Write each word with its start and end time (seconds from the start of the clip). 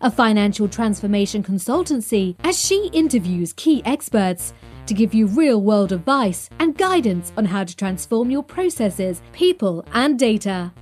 a 0.00 0.10
financial 0.10 0.68
transformation 0.68 1.42
consultancy, 1.42 2.36
as 2.44 2.58
she 2.58 2.88
interviews 2.92 3.52
key 3.52 3.82
experts 3.84 4.52
to 4.86 4.94
give 4.94 5.12
you 5.12 5.26
real 5.26 5.60
world 5.60 5.92
advice 5.92 6.48
and 6.58 6.76
guidance 6.76 7.32
on 7.36 7.44
how 7.44 7.64
to 7.64 7.76
transform 7.76 8.30
your 8.30 8.42
processes, 8.42 9.20
people, 9.32 9.84
and 9.92 10.18
data. 10.18 10.72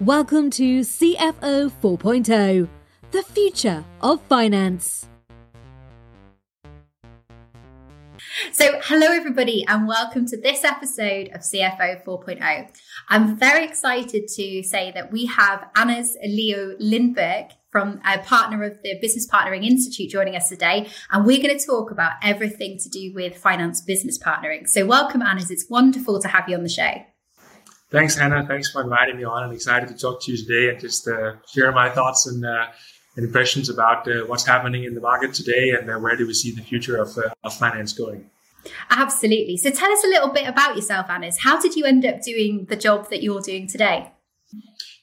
Welcome 0.00 0.50
to 0.50 0.80
CFO 0.80 1.70
4.0, 1.70 2.68
the 3.10 3.22
future 3.22 3.84
of 4.02 4.20
finance. 4.22 5.08
So, 8.52 8.80
hello 8.84 9.08
everybody, 9.08 9.64
and 9.66 9.88
welcome 9.88 10.26
to 10.26 10.40
this 10.40 10.64
episode 10.64 11.30
of 11.34 11.40
CFO 11.40 12.04
4.0. 12.04 12.68
I'm 13.08 13.38
very 13.38 13.64
excited 13.64 14.28
to 14.28 14.62
say 14.62 14.92
that 14.92 15.10
we 15.10 15.26
have 15.26 15.68
Anders 15.76 16.16
Liu-Lindberg 16.22 17.52
from 17.70 18.00
a 18.04 18.18
partner 18.18 18.62
of 18.62 18.78
the 18.82 18.98
Business 19.00 19.28
Partnering 19.28 19.64
Institute 19.64 20.10
joining 20.10 20.36
us 20.36 20.48
today, 20.48 20.88
and 21.10 21.26
we're 21.26 21.42
going 21.42 21.58
to 21.58 21.66
talk 21.66 21.90
about 21.90 22.12
everything 22.22 22.78
to 22.78 22.88
do 22.88 23.12
with 23.14 23.36
finance 23.36 23.80
business 23.82 24.18
partnering. 24.18 24.68
So, 24.68 24.86
welcome, 24.86 25.22
Anders. 25.22 25.50
It's 25.50 25.66
wonderful 25.68 26.20
to 26.20 26.28
have 26.28 26.48
you 26.48 26.56
on 26.56 26.62
the 26.62 26.68
show. 26.68 26.92
Thanks, 27.90 28.16
Hannah. 28.16 28.44
Thanks 28.46 28.70
for 28.70 28.82
inviting 28.82 29.16
me 29.16 29.24
on. 29.24 29.44
I'm 29.44 29.52
excited 29.52 29.88
to 29.88 29.96
talk 29.96 30.20
to 30.22 30.32
you 30.32 30.38
today 30.38 30.70
and 30.70 30.80
just 30.80 31.06
uh, 31.06 31.34
share 31.52 31.70
my 31.70 31.88
thoughts 31.88 32.26
and, 32.26 32.44
uh, 32.44 32.66
and 33.16 33.24
impressions 33.24 33.68
about 33.68 34.08
uh, 34.08 34.26
what's 34.26 34.44
happening 34.44 34.84
in 34.84 34.94
the 34.94 35.00
market 35.00 35.34
today 35.34 35.70
and 35.70 35.88
uh, 35.88 35.96
where 35.98 36.16
do 36.16 36.26
we 36.26 36.34
see 36.34 36.50
the 36.50 36.62
future 36.62 36.96
of, 36.96 37.16
uh, 37.16 37.30
of 37.44 37.54
finance 37.54 37.92
going. 37.92 38.28
Absolutely. 38.90 39.56
So 39.56 39.70
tell 39.70 39.90
us 39.90 40.02
a 40.02 40.08
little 40.08 40.30
bit 40.30 40.48
about 40.48 40.74
yourself, 40.74 41.08
Anders. 41.08 41.38
How 41.38 41.60
did 41.60 41.76
you 41.76 41.84
end 41.84 42.04
up 42.04 42.22
doing 42.22 42.66
the 42.68 42.76
job 42.76 43.08
that 43.10 43.22
you're 43.22 43.40
doing 43.40 43.68
today? 43.68 44.10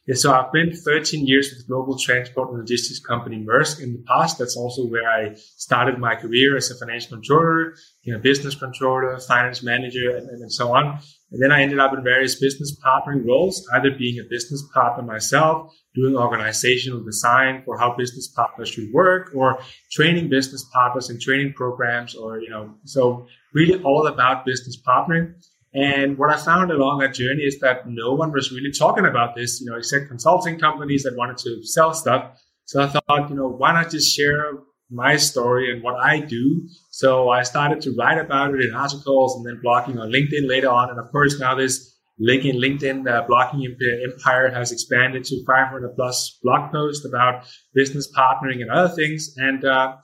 Yeah, 0.05 0.15
so 0.15 0.33
I've 0.33 0.51
been 0.51 0.75
13 0.75 1.25
years 1.25 1.49
with 1.49 1.65
global 1.65 1.97
transport 1.97 2.49
and 2.49 2.59
logistics 2.59 2.99
company 2.99 3.37
Maersk 3.37 3.81
in 3.81 3.93
the 3.93 4.03
past. 4.05 4.37
That's 4.37 4.57
also 4.57 4.85
where 4.85 5.07
I 5.07 5.35
started 5.55 5.97
my 5.97 6.15
career 6.15 6.57
as 6.57 6.69
a 6.69 6.75
financial 6.75 7.11
controller, 7.11 7.75
you 8.01 8.11
know, 8.11 8.19
business 8.19 8.53
controller, 8.53 9.17
finance 9.19 9.63
manager, 9.63 10.17
and, 10.17 10.27
and 10.27 10.51
so 10.51 10.75
on. 10.75 10.99
And 11.31 11.41
then 11.41 11.53
I 11.53 11.61
ended 11.61 11.79
up 11.79 11.93
in 11.93 12.03
various 12.03 12.37
business 12.37 12.77
partnering 12.85 13.25
roles, 13.25 13.65
either 13.73 13.91
being 13.91 14.19
a 14.19 14.27
business 14.29 14.61
partner 14.73 15.03
myself, 15.03 15.73
doing 15.95 16.17
organizational 16.17 17.01
design 17.01 17.61
for 17.63 17.77
how 17.77 17.95
business 17.95 18.27
partners 18.27 18.69
should 18.69 18.91
work, 18.91 19.31
or 19.33 19.57
training 19.89 20.29
business 20.29 20.65
partners 20.73 21.09
in 21.09 21.17
training 21.17 21.53
programs, 21.53 22.13
or, 22.13 22.41
you 22.41 22.49
know, 22.49 22.75
so 22.83 23.25
really 23.53 23.81
all 23.83 24.07
about 24.07 24.45
business 24.45 24.77
partnering. 24.85 25.33
And 25.73 26.17
what 26.17 26.29
I 26.29 26.37
found 26.37 26.71
along 26.71 26.99
that 26.99 27.15
journey 27.15 27.43
is 27.43 27.59
that 27.59 27.87
no 27.87 28.13
one 28.13 28.31
was 28.31 28.51
really 28.51 28.71
talking 28.71 29.05
about 29.05 29.35
this, 29.35 29.59
you 29.59 29.69
know, 29.69 29.77
except 29.77 30.07
consulting 30.07 30.59
companies 30.59 31.03
that 31.03 31.15
wanted 31.15 31.37
to 31.37 31.63
sell 31.63 31.93
stuff. 31.93 32.39
So 32.65 32.81
I 32.81 32.87
thought, 32.87 33.29
you 33.29 33.35
know, 33.35 33.49
why 33.49 33.73
not 33.73 33.89
just 33.89 34.15
share 34.15 34.53
my 34.91 35.17
story 35.17 35.71
and 35.71 35.81
what 35.81 35.95
I 35.95 36.19
do? 36.19 36.67
So 36.91 37.29
I 37.29 37.41
started 37.43 37.81
to 37.81 37.95
write 37.97 38.19
about 38.19 38.53
it 38.53 38.61
in 38.61 38.75
articles 38.75 39.35
and 39.35 39.45
then 39.45 39.61
blogging 39.65 39.99
on 39.99 40.11
LinkedIn 40.11 40.47
later 40.47 40.69
on. 40.69 40.91
And 40.91 40.99
of 40.99 41.11
course, 41.11 41.39
now 41.39 41.55
this 41.55 41.93
LinkedIn, 42.21 42.55
LinkedIn 42.55 43.09
uh, 43.09 43.25
blogging 43.27 43.65
empire 44.03 44.51
has 44.51 44.71
expanded 44.71 45.23
to 45.25 45.43
500 45.45 45.95
plus 45.95 46.39
blog 46.43 46.71
posts 46.71 47.05
about 47.05 47.45
business 47.73 48.11
partnering 48.15 48.61
and 48.61 48.69
other 48.69 48.93
things. 48.93 49.33
And 49.37 49.65
uh, 49.65 49.95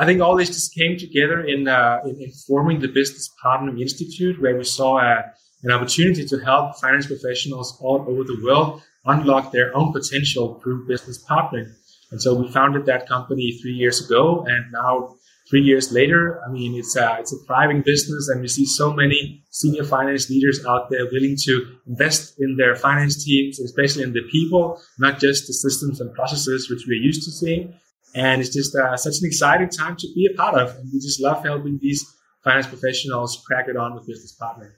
I 0.00 0.06
think 0.06 0.20
all 0.20 0.36
this 0.36 0.48
just 0.48 0.74
came 0.74 0.96
together 0.96 1.40
in, 1.44 1.66
uh, 1.66 1.98
in, 2.04 2.22
in, 2.22 2.30
forming 2.46 2.78
the 2.78 2.86
Business 2.86 3.28
Partnering 3.44 3.80
Institute, 3.80 4.40
where 4.40 4.56
we 4.56 4.62
saw 4.62 4.98
uh, 4.98 5.22
an 5.64 5.72
opportunity 5.72 6.24
to 6.24 6.38
help 6.38 6.76
finance 6.76 7.08
professionals 7.08 7.76
all 7.80 8.06
over 8.08 8.22
the 8.22 8.40
world 8.44 8.80
unlock 9.06 9.50
their 9.50 9.76
own 9.76 9.92
potential 9.92 10.60
through 10.62 10.86
business 10.86 11.24
partnering. 11.28 11.72
And 12.12 12.22
so 12.22 12.32
we 12.34 12.50
founded 12.52 12.86
that 12.86 13.08
company 13.08 13.58
three 13.60 13.72
years 13.72 14.04
ago, 14.04 14.44
and 14.46 14.70
now 14.70 15.16
three 15.50 15.62
years 15.62 15.92
later, 15.92 16.40
I 16.46 16.52
mean, 16.52 16.78
it's 16.78 16.94
a, 16.94 17.16
it's 17.18 17.32
a 17.32 17.44
thriving 17.46 17.82
business, 17.82 18.28
and 18.28 18.40
we 18.40 18.46
see 18.46 18.66
so 18.66 18.92
many 18.92 19.42
senior 19.50 19.82
finance 19.82 20.30
leaders 20.30 20.64
out 20.64 20.90
there 20.90 21.06
willing 21.10 21.36
to 21.44 21.76
invest 21.88 22.34
in 22.38 22.56
their 22.56 22.76
finance 22.76 23.24
teams, 23.24 23.58
especially 23.58 24.04
in 24.04 24.12
the 24.12 24.22
people, 24.30 24.80
not 25.00 25.18
just 25.18 25.48
the 25.48 25.54
systems 25.54 26.00
and 26.00 26.14
processes, 26.14 26.70
which 26.70 26.84
we're 26.86 27.02
used 27.02 27.24
to 27.24 27.32
seeing. 27.32 27.74
And 28.14 28.40
it's 28.40 28.54
just 28.54 28.74
uh, 28.74 28.96
such 28.96 29.18
an 29.20 29.26
exciting 29.26 29.68
time 29.68 29.96
to 29.96 30.08
be 30.14 30.28
a 30.32 30.36
part 30.36 30.54
of. 30.54 30.74
And 30.76 30.90
we 30.92 30.98
just 30.98 31.20
love 31.20 31.44
helping 31.44 31.78
these 31.80 32.04
finance 32.42 32.66
professionals 32.66 33.42
crack 33.46 33.68
it 33.68 33.76
on 33.76 33.94
with 33.94 34.06
business 34.06 34.36
partnering. 34.40 34.72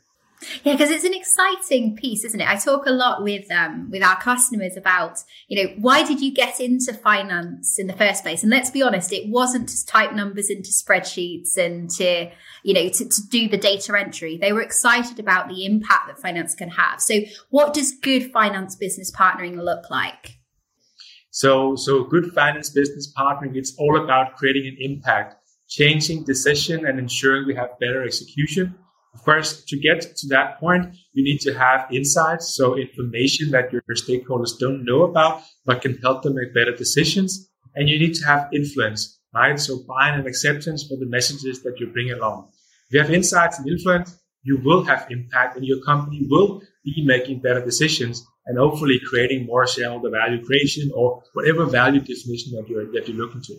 Yeah, 0.65 0.73
because 0.73 0.91
it's 0.91 1.05
an 1.05 1.13
exciting 1.13 1.97
piece, 1.97 2.25
isn't 2.25 2.41
it? 2.41 2.49
I 2.49 2.57
talk 2.57 2.87
a 2.87 2.91
lot 2.91 3.23
with 3.23 3.51
um, 3.51 3.91
with 3.91 4.03
our 4.03 4.19
customers 4.21 4.75
about, 4.75 5.19
you 5.49 5.63
know, 5.63 5.75
why 5.79 6.03
did 6.03 6.21
you 6.21 6.33
get 6.33 6.61
into 6.61 6.95
finance 6.95 7.79
in 7.79 7.87
the 7.87 7.93
first 7.93 8.23
place? 8.23 8.43
And 8.43 8.51
let's 8.51 8.71
be 8.71 8.83
honest, 8.83 9.13
it 9.13 9.29
wasn't 9.29 9.69
to 9.69 9.87
type 9.87 10.15
numbers 10.15 10.49
into 10.49 10.71
spreadsheets 10.71 11.59
and 11.59 11.91
to, 11.91 12.31
you 12.63 12.75
know, 12.75 12.89
to, 12.89 13.07
to 13.07 13.23
do 13.29 13.49
the 13.49 13.59
data 13.59 13.99
entry. 13.99 14.39
They 14.39 14.53
were 14.53 14.63
excited 14.63 15.19
about 15.19 15.49
the 15.49 15.67
impact 15.67 16.09
that 16.09 16.19
finance 16.19 16.55
can 16.55 16.71
have. 16.71 17.03
So, 17.03 17.21
what 17.51 17.75
does 17.75 17.93
good 17.93 18.33
finance 18.33 18.77
business 18.77 19.13
partnering 19.13 19.63
look 19.63 19.91
like? 19.91 20.40
So, 21.31 21.77
so 21.77 22.05
good 22.05 22.33
finance 22.33 22.71
business 22.71 23.13
partnering, 23.17 23.55
it's 23.55 23.75
all 23.79 24.03
about 24.03 24.37
creating 24.37 24.67
an 24.67 24.77
impact, 24.81 25.37
changing 25.69 26.25
decision 26.25 26.87
and 26.87 26.99
ensuring 26.99 27.47
we 27.47 27.55
have 27.55 27.79
better 27.79 28.03
execution. 28.03 28.75
Of 29.15 29.23
course, 29.25 29.65
to 29.65 29.79
get 29.79 30.01
to 30.01 30.29
that 30.29 30.59
point, 30.59 30.95
you 31.13 31.25
need 31.25 31.41
to 31.41 31.55
have 31.55 31.87
insights. 31.93 32.55
So 32.55 32.77
information 32.77 33.51
that 33.51 33.73
your 33.73 33.83
stakeholders 33.93 34.59
don't 34.59 34.85
know 34.85 35.03
about, 35.03 35.43
but 35.65 35.83
can 35.83 35.99
help 35.99 36.23
them 36.23 36.35
make 36.35 36.55
better 36.55 36.75
decisions. 36.75 37.49
And 37.75 37.89
you 37.89 37.99
need 37.99 38.15
to 38.15 38.27
have 38.27 38.49
influence, 38.53 39.21
right? 39.33 39.59
So 39.59 39.85
buy-in 39.87 40.19
and 40.21 40.27
acceptance 40.27 40.87
for 40.89 40.97
the 40.97 41.07
messages 41.07 41.63
that 41.63 41.79
you 41.79 41.87
bring 41.89 42.11
along. 42.11 42.49
If 42.89 42.95
you 42.95 43.01
have 43.01 43.11
insights 43.13 43.59
and 43.59 43.69
influence, 43.69 44.19
you 44.43 44.61
will 44.65 44.83
have 44.83 45.07
impact 45.11 45.57
and 45.57 45.65
your 45.65 45.81
company 45.83 46.27
will 46.29 46.63
be 46.85 47.05
making 47.05 47.41
better 47.41 47.65
decisions 47.65 48.27
and 48.51 48.59
hopefully 48.59 49.01
creating 49.09 49.47
more 49.47 49.65
shareholder 49.65 50.11
value 50.11 50.45
creation 50.45 50.91
or 50.93 51.23
whatever 51.35 51.67
value 51.67 52.01
definition 52.01 52.51
that 52.51 52.69
you're, 52.69 52.91
that 52.91 53.07
you're 53.07 53.17
looking 53.17 53.41
to. 53.41 53.55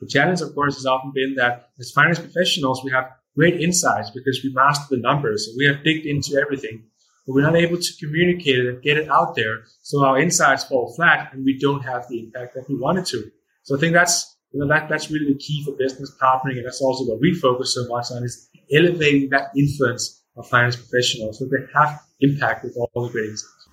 The 0.00 0.08
challenge, 0.08 0.40
of 0.40 0.52
course, 0.56 0.74
has 0.74 0.86
often 0.86 1.12
been 1.14 1.36
that 1.36 1.68
as 1.78 1.92
finance 1.92 2.18
professionals, 2.18 2.82
we 2.82 2.90
have 2.90 3.12
great 3.36 3.60
insights 3.60 4.10
because 4.10 4.40
we 4.42 4.52
master 4.52 4.96
the 4.96 5.00
numbers 5.00 5.46
and 5.46 5.56
we 5.56 5.66
have 5.66 5.84
digged 5.84 6.04
into 6.04 6.36
everything, 6.36 6.82
but 7.24 7.34
we're 7.34 7.42
not 7.42 7.54
able 7.54 7.78
to 7.78 7.92
communicate 8.00 8.58
it 8.58 8.66
and 8.66 8.82
get 8.82 8.98
it 8.98 9.08
out 9.08 9.36
there. 9.36 9.66
So 9.82 10.04
our 10.04 10.18
insights 10.18 10.64
fall 10.64 10.92
flat 10.96 11.32
and 11.32 11.44
we 11.44 11.56
don't 11.56 11.82
have 11.82 12.08
the 12.08 12.18
impact 12.18 12.56
that 12.56 12.68
we 12.68 12.74
wanted 12.74 13.06
to. 13.06 13.30
So 13.62 13.76
I 13.76 13.78
think 13.78 13.92
that's, 13.92 14.36
you 14.50 14.58
know, 14.58 14.66
that, 14.66 14.88
that's 14.88 15.12
really 15.12 15.32
the 15.32 15.38
key 15.38 15.62
for 15.64 15.76
business 15.76 16.12
partnering. 16.20 16.56
And 16.56 16.66
that's 16.66 16.82
also 16.82 17.04
what 17.04 17.20
we 17.20 17.34
focus 17.34 17.72
so 17.72 17.86
much 17.86 18.06
on 18.10 18.24
is 18.24 18.48
elevating 18.72 19.30
that 19.30 19.50
influence 19.56 20.24
of 20.36 20.48
finance 20.48 20.74
professionals 20.74 21.38
so 21.38 21.44
they 21.44 21.64
have 21.72 22.02
impact 22.20 22.64
with 22.64 22.76
all 22.76 23.04
the 23.06 23.12
great 23.12 23.30
insights. 23.30 23.63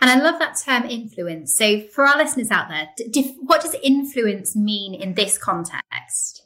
And 0.00 0.10
I 0.10 0.16
love 0.16 0.38
that 0.38 0.58
term 0.64 0.84
influence. 0.84 1.56
So, 1.56 1.82
for 1.88 2.06
our 2.06 2.16
listeners 2.16 2.50
out 2.50 2.68
there, 2.68 2.88
what 3.40 3.60
does 3.60 3.76
influence 3.82 4.56
mean 4.56 4.94
in 4.94 5.14
this 5.14 5.38
context? 5.38 6.42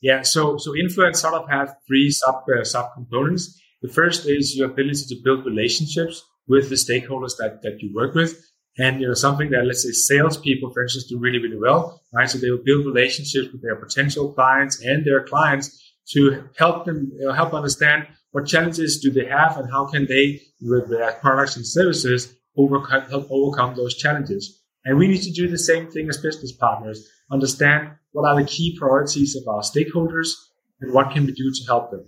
Yeah, 0.00 0.22
so 0.22 0.56
so 0.56 0.74
influence 0.74 1.20
sort 1.20 1.34
of 1.34 1.48
have 1.50 1.74
three 1.86 2.10
sub 2.10 2.44
uh, 2.48 2.64
sub 2.64 2.94
components. 2.94 3.60
The 3.82 3.88
first 3.88 4.26
is 4.26 4.56
your 4.56 4.70
ability 4.70 5.04
to 5.08 5.16
build 5.22 5.44
relationships 5.44 6.22
with 6.48 6.68
the 6.68 6.74
stakeholders 6.74 7.36
that, 7.38 7.60
that 7.62 7.80
you 7.80 7.92
work 7.94 8.14
with. 8.14 8.40
And 8.78 9.00
you 9.00 9.08
know 9.08 9.14
something 9.14 9.50
that 9.50 9.66
let's 9.66 9.82
say 9.82 9.90
salespeople, 9.90 10.72
for 10.72 10.82
instance, 10.82 11.04
do 11.04 11.18
really 11.18 11.38
really 11.38 11.58
well, 11.58 12.00
right? 12.14 12.30
So 12.30 12.38
they 12.38 12.50
will 12.50 12.64
build 12.64 12.86
relationships 12.86 13.48
with 13.52 13.62
their 13.62 13.76
potential 13.76 14.32
clients 14.32 14.80
and 14.82 15.04
their 15.04 15.24
clients 15.24 15.76
to 16.12 16.44
help 16.56 16.86
them 16.86 17.10
you 17.18 17.26
know, 17.26 17.32
help 17.32 17.52
understand 17.52 18.06
what 18.32 18.46
challenges 18.46 19.00
do 19.00 19.10
they 19.10 19.26
have 19.26 19.58
and 19.58 19.70
how 19.70 19.86
can 19.86 20.06
they 20.06 20.40
with 20.62 20.88
their 20.88 21.12
products 21.12 21.56
and 21.56 21.66
services 21.66 22.34
overcome, 22.56 23.02
help 23.10 23.28
overcome 23.30 23.74
those 23.74 23.96
challenges. 23.96 24.62
And 24.84 24.98
we 24.98 25.08
need 25.08 25.22
to 25.22 25.32
do 25.32 25.48
the 25.48 25.58
same 25.58 25.90
thing 25.90 26.08
as 26.08 26.16
business 26.18 26.52
partners. 26.52 27.08
Understand 27.30 27.92
what 28.12 28.28
are 28.28 28.40
the 28.40 28.48
key 28.48 28.76
priorities 28.78 29.36
of 29.36 29.46
our 29.46 29.60
stakeholders 29.60 30.32
and 30.80 30.92
what 30.92 31.12
can 31.12 31.26
we 31.26 31.32
do 31.32 31.52
to 31.52 31.66
help 31.66 31.90
them. 31.90 32.04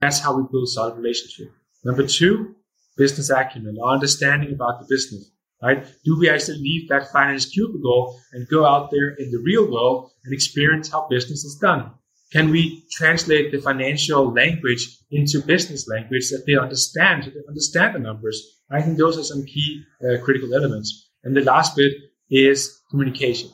That's 0.00 0.20
how 0.20 0.36
we 0.36 0.44
build 0.50 0.68
solid 0.68 0.96
relationship. 0.96 1.52
Number 1.84 2.06
two, 2.06 2.54
business 2.96 3.30
acumen, 3.30 3.76
our 3.82 3.94
understanding 3.94 4.54
about 4.54 4.80
the 4.80 4.86
business, 4.88 5.30
right? 5.62 5.84
Do 6.04 6.18
we 6.18 6.30
actually 6.30 6.58
leave 6.58 6.88
that 6.88 7.12
finance 7.12 7.46
cubicle 7.46 8.18
and 8.32 8.48
go 8.48 8.64
out 8.64 8.90
there 8.90 9.10
in 9.10 9.30
the 9.30 9.42
real 9.44 9.70
world 9.70 10.12
and 10.24 10.32
experience 10.32 10.90
how 10.90 11.08
business 11.08 11.44
is 11.44 11.56
done? 11.56 11.90
Can 12.34 12.50
we 12.50 12.82
translate 12.90 13.52
the 13.52 13.60
financial 13.60 14.32
language 14.32 14.98
into 15.12 15.40
business 15.40 15.86
language 15.86 16.30
that 16.30 16.42
they 16.46 16.56
understand, 16.56 17.22
so 17.22 17.30
they 17.30 17.46
understand 17.46 17.94
the 17.94 18.00
numbers? 18.00 18.42
I 18.72 18.82
think 18.82 18.98
those 18.98 19.16
are 19.16 19.22
some 19.22 19.44
key 19.44 19.84
uh, 20.02 20.16
critical 20.24 20.52
elements. 20.52 21.10
And 21.22 21.36
the 21.36 21.42
last 21.42 21.76
bit 21.76 21.92
is 22.30 22.80
communication. 22.90 23.50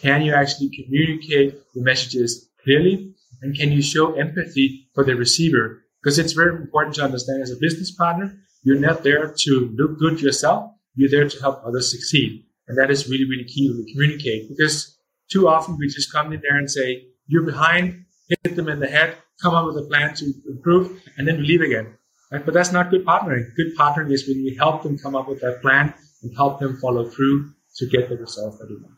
Can 0.00 0.22
you 0.22 0.32
actually 0.32 0.70
communicate 0.70 1.60
the 1.74 1.82
messages 1.82 2.48
clearly? 2.64 3.12
And 3.42 3.54
can 3.54 3.70
you 3.70 3.82
show 3.82 4.14
empathy 4.14 4.88
for 4.94 5.04
the 5.04 5.14
receiver? 5.14 5.82
Because 6.02 6.18
it's 6.18 6.32
very 6.32 6.56
important 6.56 6.94
to 6.94 7.04
understand 7.04 7.42
as 7.42 7.50
a 7.50 7.60
business 7.60 7.94
partner, 7.94 8.34
you're 8.62 8.80
not 8.80 9.04
there 9.04 9.34
to 9.36 9.74
look 9.76 9.98
good 9.98 10.22
yourself. 10.22 10.72
You're 10.94 11.10
there 11.10 11.28
to 11.28 11.40
help 11.42 11.60
others 11.66 11.90
succeed. 11.90 12.46
And 12.66 12.78
that 12.78 12.90
is 12.90 13.10
really, 13.10 13.28
really 13.28 13.44
key 13.44 13.68
to 13.68 13.92
communicate 13.92 14.48
because 14.48 14.98
too 15.30 15.48
often 15.48 15.76
we 15.76 15.88
just 15.88 16.10
come 16.10 16.32
in 16.32 16.40
there 16.40 16.56
and 16.56 16.70
say, 16.70 17.08
you're 17.26 17.44
behind, 17.44 18.05
hit 18.28 18.56
them 18.56 18.68
in 18.68 18.80
the 18.80 18.86
head, 18.86 19.16
come 19.42 19.54
up 19.54 19.66
with 19.66 19.76
a 19.76 19.86
plan 19.88 20.14
to 20.16 20.32
improve, 20.48 21.02
and 21.16 21.26
then 21.26 21.42
leave 21.42 21.60
again. 21.60 21.94
Right? 22.30 22.44
But 22.44 22.54
that's 22.54 22.72
not 22.72 22.90
good 22.90 23.04
partnering. 23.04 23.54
Good 23.56 23.76
partnering 23.76 24.12
is 24.12 24.26
when 24.26 24.38
we 24.38 24.56
help 24.56 24.82
them 24.82 24.98
come 24.98 25.14
up 25.14 25.28
with 25.28 25.40
that 25.40 25.62
plan 25.62 25.94
and 26.22 26.34
help 26.34 26.58
them 26.58 26.76
follow 26.78 27.08
through 27.08 27.52
to 27.76 27.86
get 27.86 28.08
the 28.08 28.16
results 28.16 28.58
that 28.58 28.68
we 28.68 28.76
want. 28.76 28.96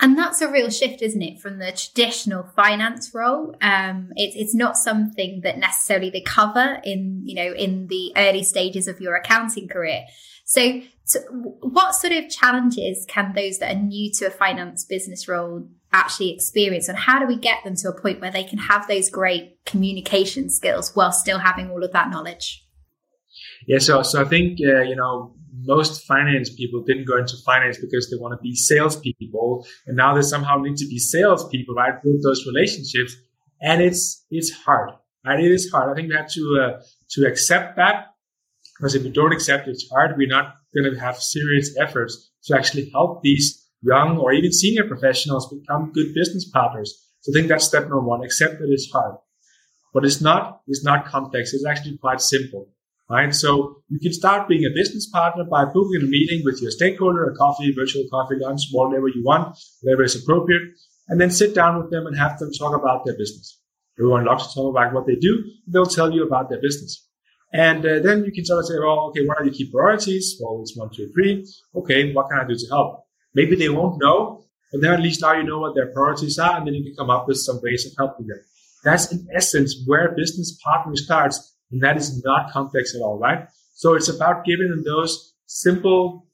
And 0.00 0.18
that's 0.18 0.42
a 0.42 0.50
real 0.50 0.70
shift, 0.70 1.02
isn't 1.02 1.22
it, 1.22 1.40
from 1.40 1.58
the 1.58 1.72
traditional 1.72 2.42
finance 2.42 3.14
role? 3.14 3.54
Um, 3.62 4.12
it's 4.16 4.34
it's 4.36 4.54
not 4.54 4.76
something 4.76 5.40
that 5.42 5.56
necessarily 5.58 6.10
they 6.10 6.20
cover 6.20 6.80
in 6.84 7.22
you 7.24 7.34
know 7.36 7.54
in 7.54 7.86
the 7.86 8.12
early 8.16 8.42
stages 8.42 8.88
of 8.88 9.00
your 9.00 9.14
accounting 9.14 9.68
career. 9.68 10.04
So, 10.44 10.82
what 11.32 11.94
sort 11.94 12.12
of 12.12 12.30
challenges 12.30 13.04
can 13.08 13.32
those 13.34 13.58
that 13.58 13.76
are 13.76 13.78
new 13.78 14.10
to 14.12 14.26
a 14.26 14.30
finance 14.30 14.84
business 14.84 15.26
role 15.26 15.68
actually 15.92 16.32
experience, 16.32 16.88
and 16.88 16.98
how 16.98 17.18
do 17.18 17.26
we 17.26 17.36
get 17.36 17.64
them 17.64 17.76
to 17.76 17.88
a 17.88 18.00
point 18.00 18.20
where 18.20 18.30
they 18.30 18.44
can 18.44 18.58
have 18.58 18.86
those 18.86 19.08
great 19.08 19.58
communication 19.64 20.50
skills 20.50 20.94
while 20.94 21.12
still 21.12 21.38
having 21.38 21.70
all 21.70 21.82
of 21.82 21.92
that 21.92 22.10
knowledge? 22.10 22.66
Yeah, 23.66 23.78
so 23.78 24.02
so 24.02 24.20
I 24.20 24.24
think 24.24 24.58
uh, 24.60 24.82
you 24.82 24.96
know 24.96 25.34
most 25.62 26.04
finance 26.04 26.50
people 26.50 26.82
didn't 26.82 27.06
go 27.06 27.16
into 27.16 27.36
finance 27.44 27.78
because 27.78 28.10
they 28.10 28.16
want 28.16 28.38
to 28.38 28.42
be 28.42 28.54
salespeople, 28.54 29.66
and 29.86 29.96
now 29.96 30.14
they 30.14 30.22
somehow 30.22 30.58
need 30.58 30.76
to 30.76 30.86
be 30.86 30.98
salespeople, 30.98 31.74
right? 31.74 32.02
Build 32.02 32.22
those 32.22 32.46
relationships, 32.46 33.16
and 33.62 33.82
it's 33.82 34.24
it's 34.30 34.50
hard, 34.50 34.90
right? 35.24 35.40
It 35.40 35.50
is 35.50 35.70
hard. 35.70 35.90
I 35.90 35.94
think 35.94 36.10
we 36.10 36.16
have 36.16 36.30
to 36.30 36.60
uh, 36.62 36.82
to 37.10 37.26
accept 37.26 37.76
that 37.76 38.13
because 38.76 38.94
if 38.94 39.02
we 39.02 39.10
don't 39.10 39.32
accept 39.32 39.68
it's 39.68 39.88
hard, 39.90 40.16
we're 40.16 40.28
not 40.28 40.54
going 40.74 40.92
to 40.92 41.00
have 41.00 41.16
serious 41.18 41.76
efforts 41.78 42.30
to 42.44 42.56
actually 42.56 42.90
help 42.90 43.22
these 43.22 43.66
young 43.82 44.18
or 44.18 44.32
even 44.32 44.52
senior 44.52 44.84
professionals 44.86 45.52
become 45.52 45.92
good 45.92 46.14
business 46.14 46.48
partners. 46.50 46.92
So 47.20 47.32
I 47.32 47.34
think 47.34 47.48
that's 47.48 47.64
step 47.64 47.82
number 47.82 48.00
one. 48.00 48.24
Accept 48.24 48.58
that 48.58 48.70
it's 48.70 48.90
hard, 48.90 49.16
but 49.92 50.04
it's 50.04 50.20
not. 50.20 50.60
It's 50.66 50.84
not 50.84 51.06
complex. 51.06 51.54
It's 51.54 51.66
actually 51.66 51.98
quite 51.98 52.20
simple 52.20 52.68
right? 53.08 53.34
So 53.34 53.82
you 53.88 53.98
can 54.00 54.12
start 54.12 54.48
being 54.48 54.64
a 54.64 54.74
business 54.74 55.08
partner 55.08 55.44
by 55.44 55.64
booking 55.64 56.02
a 56.02 56.06
meeting 56.06 56.42
with 56.44 56.60
your 56.62 56.70
stakeholder, 56.70 57.24
a 57.24 57.36
coffee, 57.36 57.72
virtual 57.72 58.04
coffee, 58.10 58.36
lunch, 58.40 58.62
whatever 58.72 59.08
you 59.08 59.22
want, 59.24 59.56
whatever 59.82 60.02
is 60.02 60.20
appropriate, 60.20 60.62
and 61.08 61.20
then 61.20 61.30
sit 61.30 61.54
down 61.54 61.78
with 61.80 61.90
them 61.90 62.06
and 62.06 62.16
have 62.16 62.38
them 62.38 62.50
talk 62.52 62.74
about 62.74 63.04
their 63.04 63.16
business. 63.16 63.60
Everyone 63.98 64.24
loves 64.24 64.48
to 64.48 64.54
talk 64.54 64.70
about 64.70 64.92
what 64.92 65.06
they 65.06 65.16
do. 65.16 65.44
They'll 65.66 65.86
tell 65.86 66.12
you 66.12 66.26
about 66.26 66.48
their 66.48 66.60
business. 66.60 67.06
And 67.54 67.86
uh, 67.86 68.00
then 68.00 68.24
you 68.24 68.32
can 68.32 68.44
sort 68.44 68.58
of 68.58 68.66
say, 68.66 68.74
well, 68.80 69.06
okay, 69.10 69.24
what 69.24 69.38
are 69.38 69.44
your 69.44 69.54
key 69.54 69.70
priorities? 69.70 70.36
Well, 70.40 70.60
it's 70.62 70.76
one, 70.76 70.90
two, 70.94 71.08
three. 71.14 71.46
Okay, 71.76 72.12
what 72.12 72.28
can 72.28 72.40
I 72.40 72.48
do 72.48 72.56
to 72.56 72.66
help? 72.68 73.04
Maybe 73.32 73.54
they 73.54 73.68
won't 73.68 74.02
know, 74.02 74.44
but 74.72 74.80
then 74.80 74.92
at 74.92 75.00
least 75.00 75.22
now 75.22 75.34
you 75.34 75.44
know 75.44 75.60
what 75.60 75.76
their 75.76 75.92
priorities 75.92 76.36
are, 76.38 76.56
and 76.58 76.66
then 76.66 76.74
you 76.74 76.82
can 76.82 76.96
come 76.96 77.10
up 77.10 77.28
with 77.28 77.36
some 77.36 77.60
ways 77.62 77.86
of 77.86 77.92
helping 77.96 78.26
them. 78.26 78.40
That's 78.82 79.12
in 79.12 79.26
essence 79.32 79.84
where 79.86 80.14
business 80.16 80.58
partnering 80.66 80.96
starts 80.96 81.54
and 81.70 81.82
that 81.82 81.96
is 81.96 82.22
not 82.24 82.50
complex 82.52 82.94
at 82.94 83.02
all, 83.02 83.18
right? 83.18 83.48
So 83.74 83.94
it's 83.94 84.08
about 84.08 84.44
giving 84.44 84.68
them 84.70 84.84
those 84.84 85.34
simple 85.46 86.26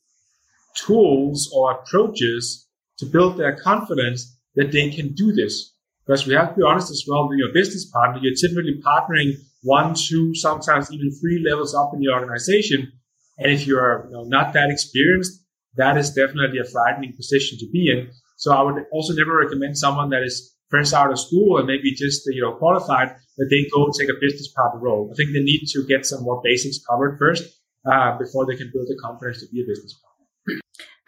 tools 0.75 1.50
or 1.55 1.72
approaches 1.72 2.67
to 2.99 3.06
build 3.06 3.37
their 3.37 3.56
confidence 3.56 4.37
that 4.55 4.72
they 4.72 4.90
can 4.90 5.14
do 5.14 5.32
this. 5.32 5.75
Because 6.06 6.26
we 6.26 6.34
have 6.34 6.50
to 6.50 6.56
be 6.56 6.62
honest 6.62 6.90
as 6.90 7.05
well, 7.06 7.28
with 7.28 7.38
your 7.38 7.52
business 7.52 7.84
partner, 7.90 8.20
you're 8.22 8.34
typically 8.34 8.82
partnering 8.84 9.32
one, 9.62 9.95
two, 9.95 10.35
sometimes 10.35 10.93
even 10.93 11.11
three 11.21 11.45
levels 11.49 11.75
up 11.75 11.91
in 11.95 12.01
the 12.01 12.09
organization. 12.09 12.93
And 13.39 13.53
if 13.53 13.67
you're 13.67 14.07
you 14.07 14.12
know, 14.12 14.25
not 14.25 14.53
that 14.55 14.71
experienced, 14.71 15.43
that 15.77 15.97
is 15.97 16.11
definitely 16.11 16.59
a 16.59 16.65
frightening 16.71 17.15
position 17.17 17.59
to 17.59 17.67
be 17.73 17.91
in. 17.91 18.11
So 18.37 18.53
I 18.53 18.62
would 18.62 18.85
also 18.93 19.15
never 19.15 19.37
recommend 19.37 19.77
someone 19.77 20.11
that 20.11 20.23
is 20.23 20.57
fresh 20.71 20.93
out 20.93 21.11
of 21.11 21.19
school 21.19 21.59
and 21.59 21.67
maybe 21.67 21.93
just 21.95 22.23
you 22.27 22.41
know 22.41 22.55
qualified 22.55 23.15
that 23.37 23.49
they 23.51 23.69
go 23.75 23.91
take 23.91 24.09
a 24.09 24.19
business 24.21 24.49
partner 24.53 24.81
role. 24.81 25.11
I 25.12 25.15
think 25.17 25.33
they 25.33 25.43
need 25.43 25.67
to 25.73 25.85
get 25.87 26.06
some 26.06 26.23
more 26.23 26.41
basics 26.43 26.79
covered 26.89 27.19
first 27.19 27.45
uh, 27.85 28.17
before 28.19 28.47
they 28.47 28.56
can 28.56 28.71
build 28.73 28.87
the 28.89 28.99
confidence 29.03 29.41
to 29.41 29.49
be 29.53 29.63
a 29.63 29.67
business 29.67 29.95
partner. 29.95 30.61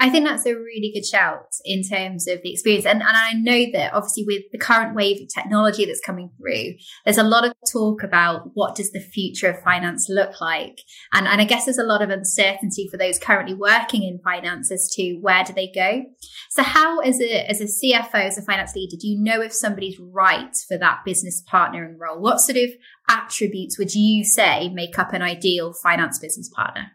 I 0.02 0.10
think 0.10 0.26
that's 0.26 0.44
a 0.46 0.56
really 0.56 0.90
good 0.92 1.06
shout 1.06 1.46
in 1.64 1.84
terms 1.84 2.26
of 2.26 2.42
the 2.42 2.50
experience. 2.50 2.86
And, 2.86 3.02
and 3.02 3.16
I 3.16 3.34
know 3.34 3.70
that 3.72 3.94
obviously 3.94 4.24
with 4.26 4.42
the 4.50 4.58
current 4.58 4.96
wave 4.96 5.22
of 5.22 5.28
technology 5.32 5.84
that's 5.84 6.00
coming 6.00 6.28
through, 6.36 6.72
there's 7.04 7.18
a 7.18 7.22
lot 7.22 7.44
of 7.44 7.54
talk 7.72 8.02
about 8.02 8.50
what 8.54 8.74
does 8.74 8.90
the 8.90 8.98
future 8.98 9.48
of 9.48 9.62
finance 9.62 10.08
look 10.08 10.40
like? 10.40 10.80
And, 11.12 11.28
and 11.28 11.40
I 11.40 11.44
guess 11.44 11.66
there's 11.66 11.78
a 11.78 11.84
lot 11.84 12.02
of 12.02 12.10
uncertainty 12.10 12.88
for 12.90 12.96
those 12.96 13.16
currently 13.16 13.54
working 13.54 14.02
in 14.02 14.18
finance 14.24 14.72
as 14.72 14.90
to 14.96 15.18
where 15.20 15.44
do 15.44 15.52
they 15.52 15.70
go? 15.72 16.02
So 16.50 16.64
how, 16.64 16.98
as 16.98 17.20
a, 17.20 17.48
as 17.48 17.60
a 17.60 17.66
CFO, 17.66 18.26
as 18.26 18.36
a 18.36 18.42
finance 18.42 18.74
leader, 18.74 18.96
do 18.98 19.06
you 19.06 19.22
know 19.22 19.40
if 19.40 19.52
somebody's 19.52 20.00
right 20.00 20.52
for 20.66 20.76
that 20.78 21.02
business 21.04 21.44
partnering 21.48 21.94
role? 21.96 22.20
What 22.20 22.40
sort 22.40 22.58
of 22.58 22.70
attributes 23.08 23.78
would 23.78 23.94
you 23.94 24.24
say 24.24 24.68
make 24.68 24.98
up 24.98 25.12
an 25.12 25.22
ideal 25.22 25.72
finance 25.72 26.18
business 26.18 26.48
partner? 26.48 26.90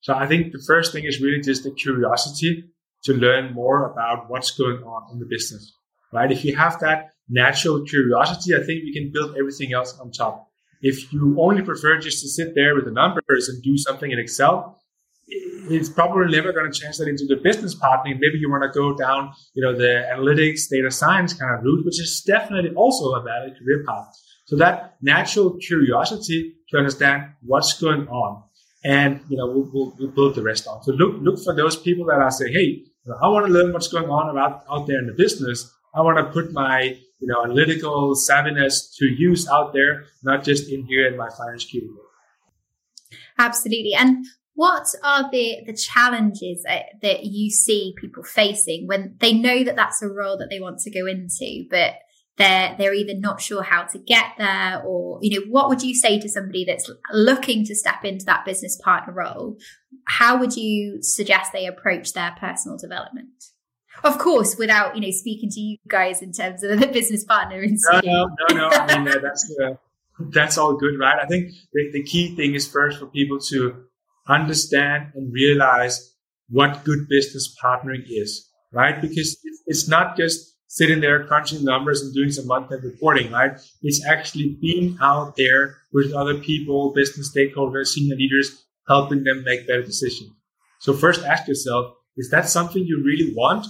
So 0.00 0.14
I 0.14 0.26
think 0.26 0.52
the 0.52 0.62
first 0.66 0.92
thing 0.92 1.04
is 1.04 1.20
really 1.20 1.40
just 1.40 1.64
the 1.64 1.72
curiosity 1.72 2.64
to 3.04 3.14
learn 3.14 3.54
more 3.54 3.90
about 3.90 4.28
what's 4.30 4.50
going 4.56 4.82
on 4.82 5.12
in 5.12 5.18
the 5.18 5.26
business, 5.26 5.72
right? 6.12 6.30
If 6.30 6.44
you 6.44 6.56
have 6.56 6.78
that 6.80 7.10
natural 7.28 7.84
curiosity, 7.84 8.54
I 8.54 8.58
think 8.58 8.84
we 8.84 8.92
can 8.92 9.10
build 9.12 9.36
everything 9.36 9.72
else 9.72 9.98
on 9.98 10.10
top. 10.10 10.48
If 10.80 11.12
you 11.12 11.36
only 11.40 11.62
prefer 11.62 11.98
just 11.98 12.22
to 12.22 12.28
sit 12.28 12.54
there 12.54 12.74
with 12.74 12.84
the 12.84 12.92
numbers 12.92 13.48
and 13.48 13.62
do 13.62 13.76
something 13.76 14.10
in 14.10 14.18
Excel, 14.18 14.80
it's 15.26 15.88
probably 15.88 16.34
never 16.34 16.52
going 16.52 16.70
to 16.72 16.78
translate 16.78 17.08
into 17.08 17.26
the 17.26 17.36
business 17.36 17.74
partnering. 17.74 18.18
Maybe 18.18 18.38
you 18.38 18.48
want 18.48 18.62
to 18.62 18.70
go 18.70 18.96
down, 18.96 19.32
you 19.54 19.62
know, 19.62 19.76
the 19.76 20.08
analytics, 20.14 20.70
data 20.70 20.90
science 20.90 21.34
kind 21.34 21.54
of 21.54 21.62
route, 21.62 21.84
which 21.84 22.00
is 22.00 22.22
definitely 22.26 22.70
also 22.74 23.12
a 23.12 23.22
valid 23.22 23.58
career 23.58 23.84
path. 23.86 24.06
So 24.46 24.56
that 24.56 24.96
natural 25.02 25.58
curiosity 25.58 26.54
to 26.70 26.78
understand 26.78 27.24
what's 27.42 27.78
going 27.78 28.08
on 28.08 28.44
and 28.84 29.20
you 29.28 29.36
know 29.36 29.46
we'll, 29.46 29.70
we'll, 29.72 29.96
we'll, 29.98 30.10
build 30.10 30.34
the 30.34 30.42
rest 30.42 30.66
on. 30.66 30.82
So 30.82 30.92
look 30.92 31.16
look 31.20 31.42
for 31.42 31.54
those 31.54 31.76
people 31.76 32.06
that 32.06 32.20
are 32.20 32.30
saying, 32.30 32.52
hey, 32.52 32.84
I 33.22 33.28
want 33.28 33.46
to 33.46 33.52
learn 33.52 33.72
what's 33.72 33.88
going 33.88 34.08
on 34.08 34.30
about 34.30 34.64
out 34.70 34.86
there 34.86 34.98
in 34.98 35.06
the 35.06 35.14
business. 35.14 35.72
I 35.94 36.02
want 36.02 36.18
to 36.18 36.32
put 36.32 36.52
my 36.52 36.96
you 37.18 37.26
know 37.26 37.42
analytical 37.44 38.14
savviness 38.14 38.94
to 38.98 39.06
use 39.06 39.48
out 39.48 39.72
there, 39.72 40.04
not 40.22 40.44
just 40.44 40.70
in 40.70 40.84
here 40.86 41.06
in 41.06 41.16
my 41.16 41.28
finance 41.30 41.64
cubicle. 41.64 42.04
Absolutely. 43.38 43.94
And 43.94 44.26
what 44.54 44.86
are 45.04 45.30
the 45.30 45.58
the 45.66 45.72
challenges 45.72 46.64
that 46.64 47.24
you 47.24 47.50
see 47.50 47.94
people 47.96 48.22
facing 48.22 48.86
when 48.86 49.16
they 49.20 49.32
know 49.32 49.64
that 49.64 49.76
that's 49.76 50.02
a 50.02 50.08
role 50.08 50.36
that 50.38 50.48
they 50.50 50.60
want 50.60 50.80
to 50.80 50.90
go 50.90 51.06
into, 51.06 51.64
but 51.70 51.94
they're 52.38 52.74
they're 52.78 52.94
either 52.94 53.14
not 53.14 53.40
sure 53.40 53.62
how 53.62 53.82
to 53.84 53.98
get 53.98 54.26
there 54.38 54.82
or 54.84 55.18
you 55.22 55.38
know 55.38 55.46
what 55.50 55.68
would 55.68 55.82
you 55.82 55.94
say 55.94 56.18
to 56.18 56.28
somebody 56.28 56.64
that's 56.64 56.90
looking 57.12 57.64
to 57.66 57.74
step 57.74 58.04
into 58.04 58.24
that 58.24 58.44
business 58.44 58.78
partner 58.82 59.12
role? 59.12 59.56
How 60.06 60.38
would 60.38 60.56
you 60.56 60.98
suggest 61.02 61.52
they 61.52 61.66
approach 61.66 62.12
their 62.12 62.34
personal 62.40 62.78
development? 62.78 63.28
Of 64.04 64.18
course 64.18 64.56
without 64.56 64.94
you 64.94 65.00
know 65.00 65.10
speaking 65.10 65.50
to 65.50 65.60
you 65.60 65.76
guys 65.88 66.22
in 66.22 66.32
terms 66.32 66.62
of 66.62 66.78
the 66.80 66.86
business 66.92 67.24
partner 67.24 67.64
no 67.66 68.00
no 68.04 68.28
no 68.50 68.56
no. 68.56 68.68
I 68.68 68.98
mean 68.98 69.08
uh, 69.08 69.18
that's 69.20 69.56
uh, 69.62 69.74
that's 70.30 70.56
all 70.56 70.76
good 70.76 70.98
right? 70.98 71.18
I 71.20 71.26
think 71.26 71.50
the, 71.72 71.90
the 71.92 72.02
key 72.04 72.34
thing 72.36 72.54
is 72.54 72.66
first 72.66 72.98
for 72.98 73.06
people 73.06 73.38
to 73.50 73.84
understand 74.28 75.12
and 75.14 75.32
realize 75.32 76.14
what 76.48 76.84
good 76.84 77.08
business 77.08 77.54
partnering 77.62 78.04
is 78.08 78.48
right? 78.72 79.00
Because 79.00 79.38
it's 79.66 79.88
not 79.88 80.16
just 80.16 80.54
sitting 80.68 81.00
there 81.00 81.26
crunching 81.26 81.64
numbers 81.64 82.02
and 82.02 82.14
doing 82.14 82.30
some 82.30 82.46
month-end 82.46 82.84
reporting, 82.84 83.32
right? 83.32 83.52
It's 83.82 84.06
actually 84.06 84.58
being 84.60 84.96
out 85.02 85.34
there 85.36 85.76
with 85.92 86.12
other 86.12 86.34
people, 86.34 86.92
business 86.94 87.34
stakeholders, 87.34 87.86
senior 87.86 88.16
leaders, 88.16 88.64
helping 88.86 89.24
them 89.24 89.42
make 89.44 89.66
better 89.66 89.82
decisions. 89.82 90.30
So 90.80 90.92
first 90.92 91.24
ask 91.24 91.48
yourself, 91.48 91.94
is 92.16 92.30
that 92.30 92.48
something 92.48 92.84
you 92.84 93.02
really 93.04 93.34
want? 93.34 93.66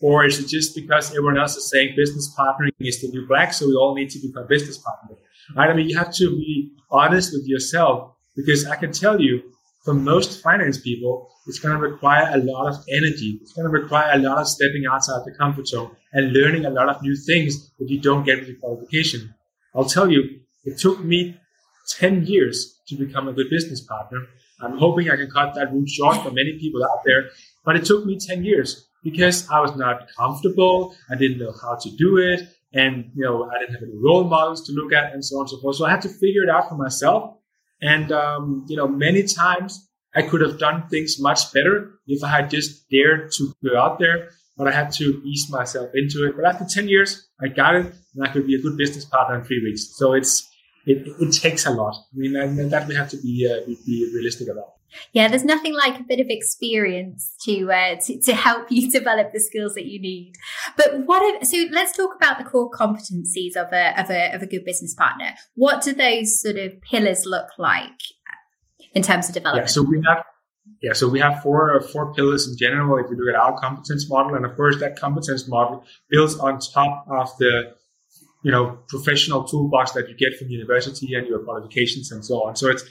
Or 0.00 0.24
is 0.24 0.38
it 0.40 0.48
just 0.48 0.74
because 0.74 1.10
everyone 1.10 1.38
else 1.38 1.56
is 1.56 1.70
saying 1.70 1.94
business 1.96 2.34
partnering 2.38 2.72
is 2.80 3.00
the 3.00 3.08
new 3.08 3.26
black, 3.26 3.52
so 3.52 3.66
we 3.66 3.74
all 3.74 3.94
need 3.94 4.10
to 4.10 4.18
become 4.18 4.46
business 4.48 4.76
partners? 4.78 5.18
Right? 5.56 5.70
I 5.70 5.74
mean, 5.74 5.88
you 5.88 5.96
have 5.96 6.12
to 6.14 6.30
be 6.30 6.72
honest 6.90 7.32
with 7.32 7.46
yourself 7.46 8.14
because 8.36 8.66
I 8.66 8.76
can 8.76 8.92
tell 8.92 9.20
you 9.20 9.42
for 9.84 9.94
most 9.94 10.42
finance 10.42 10.80
people, 10.80 11.28
it's 11.46 11.58
going 11.58 11.74
to 11.74 11.80
require 11.80 12.30
a 12.34 12.38
lot 12.38 12.68
of 12.68 12.76
energy. 12.88 13.38
It's 13.40 13.52
going 13.52 13.64
to 13.64 13.70
require 13.70 14.10
a 14.12 14.18
lot 14.18 14.38
of 14.38 14.48
stepping 14.48 14.84
outside 14.90 15.22
the 15.24 15.34
comfort 15.38 15.66
zone 15.68 15.96
and 16.12 16.32
learning 16.32 16.64
a 16.64 16.70
lot 16.70 16.88
of 16.88 17.02
new 17.02 17.16
things 17.16 17.70
that 17.78 17.88
you 17.88 18.00
don't 18.00 18.24
get 18.24 18.38
with 18.38 18.48
your 18.48 18.58
qualification. 18.58 19.34
I'll 19.74 19.84
tell 19.84 20.10
you, 20.10 20.40
it 20.64 20.78
took 20.78 21.02
me 21.02 21.38
10 21.98 22.26
years 22.26 22.80
to 22.88 22.96
become 22.96 23.28
a 23.28 23.32
good 23.32 23.48
business 23.50 23.80
partner. 23.80 24.26
I'm 24.60 24.78
hoping 24.78 25.10
I 25.10 25.16
can 25.16 25.30
cut 25.30 25.54
that 25.54 25.72
route 25.72 25.88
short 25.88 26.16
for 26.22 26.30
many 26.30 26.58
people 26.58 26.84
out 26.84 27.02
there, 27.04 27.30
but 27.64 27.76
it 27.76 27.84
took 27.84 28.04
me 28.04 28.18
10 28.18 28.44
years 28.44 28.88
because 29.02 29.48
I 29.50 29.60
was 29.60 29.74
not 29.76 30.08
comfortable. 30.16 30.94
I 31.10 31.16
didn't 31.16 31.38
know 31.38 31.52
how 31.60 31.76
to 31.76 31.90
do 31.90 32.18
it. 32.18 32.48
And, 32.74 33.10
you 33.14 33.24
know, 33.24 33.50
I 33.50 33.58
didn't 33.58 33.74
have 33.74 33.82
any 33.82 33.96
role 33.96 34.24
models 34.24 34.66
to 34.66 34.72
look 34.72 34.92
at 34.92 35.12
and 35.12 35.24
so 35.24 35.36
on 35.36 35.42
and 35.42 35.50
so 35.50 35.60
forth. 35.60 35.76
So 35.76 35.84
I 35.84 35.90
had 35.90 36.02
to 36.02 36.08
figure 36.08 36.42
it 36.42 36.48
out 36.48 36.68
for 36.68 36.76
myself. 36.76 37.36
And, 37.80 38.12
um, 38.12 38.64
you 38.68 38.76
know, 38.76 38.86
many 38.86 39.24
times 39.24 39.88
I 40.14 40.22
could 40.22 40.40
have 40.40 40.58
done 40.58 40.88
things 40.88 41.18
much 41.18 41.52
better 41.52 41.98
if 42.06 42.22
I 42.22 42.28
had 42.28 42.50
just 42.50 42.88
dared 42.90 43.32
to 43.32 43.52
go 43.64 43.78
out 43.78 43.98
there, 43.98 44.30
but 44.56 44.68
I 44.68 44.72
had 44.72 44.92
to 44.92 45.22
ease 45.24 45.48
myself 45.50 45.90
into 45.94 46.26
it. 46.26 46.36
But 46.36 46.44
after 46.44 46.64
10 46.64 46.88
years, 46.88 47.28
I 47.40 47.48
got 47.48 47.74
it 47.74 47.94
and 48.14 48.26
I 48.26 48.32
could 48.32 48.46
be 48.46 48.54
a 48.54 48.62
good 48.62 48.76
business 48.76 49.04
partner 49.04 49.38
in 49.38 49.44
three 49.44 49.62
weeks. 49.62 49.96
So 49.96 50.12
it's, 50.12 50.48
it, 50.86 51.06
it 51.20 51.32
takes 51.32 51.66
a 51.66 51.70
lot. 51.70 51.94
I 51.94 52.16
mean, 52.16 52.36
and 52.36 52.70
that 52.70 52.86
we 52.86 52.94
have 52.94 53.08
to 53.10 53.16
be, 53.16 53.48
uh, 53.50 53.66
be 53.86 54.10
realistic 54.14 54.48
about. 54.48 54.74
Yeah, 55.12 55.28
there's 55.28 55.44
nothing 55.44 55.74
like 55.74 55.98
a 55.98 56.02
bit 56.02 56.20
of 56.20 56.26
experience 56.28 57.34
to, 57.44 57.72
uh, 57.72 57.96
to 57.96 58.20
to 58.20 58.34
help 58.34 58.70
you 58.70 58.90
develop 58.98 59.32
the 59.32 59.40
skills 59.40 59.74
that 59.74 59.86
you 59.86 60.00
need. 60.00 60.34
But 60.76 61.06
what 61.06 61.22
if, 61.22 61.48
so 61.48 61.64
let's 61.70 61.96
talk 61.96 62.14
about 62.14 62.38
the 62.38 62.44
core 62.44 62.70
competencies 62.70 63.56
of 63.56 63.72
a 63.72 63.98
of 63.98 64.10
a 64.10 64.34
of 64.34 64.42
a 64.42 64.46
good 64.46 64.64
business 64.66 64.94
partner. 64.94 65.30
What 65.54 65.82
do 65.82 65.94
those 65.94 66.40
sort 66.40 66.56
of 66.56 66.80
pillars 66.82 67.24
look 67.24 67.48
like 67.58 68.00
in 68.94 69.02
terms 69.02 69.28
of 69.28 69.34
development? 69.34 69.68
Yeah, 69.68 69.72
so 69.72 69.82
we 69.82 70.02
have 70.06 70.24
yeah, 70.80 70.92
so 70.92 71.08
we 71.08 71.20
have 71.20 71.42
four 71.42 71.80
four 71.92 72.12
pillars 72.14 72.48
in 72.48 72.56
general. 72.56 72.98
If 72.98 73.10
you 73.10 73.16
look 73.16 73.34
at 73.34 73.40
our 73.40 73.58
competence 73.58 74.08
model, 74.08 74.34
and 74.34 74.44
of 74.44 74.56
course 74.56 74.78
that 74.80 74.98
competence 74.98 75.48
model 75.48 75.84
builds 76.08 76.36
on 76.36 76.58
top 76.58 77.06
of 77.08 77.36
the 77.38 77.74
you 78.42 78.50
know 78.50 78.78
professional 78.88 79.44
toolbox 79.44 79.92
that 79.92 80.08
you 80.08 80.16
get 80.16 80.36
from 80.38 80.48
university 80.48 81.14
and 81.14 81.26
your 81.26 81.40
qualifications 81.40 82.10
and 82.12 82.24
so 82.24 82.46
on. 82.46 82.56
So 82.56 82.68
it's 82.68 82.84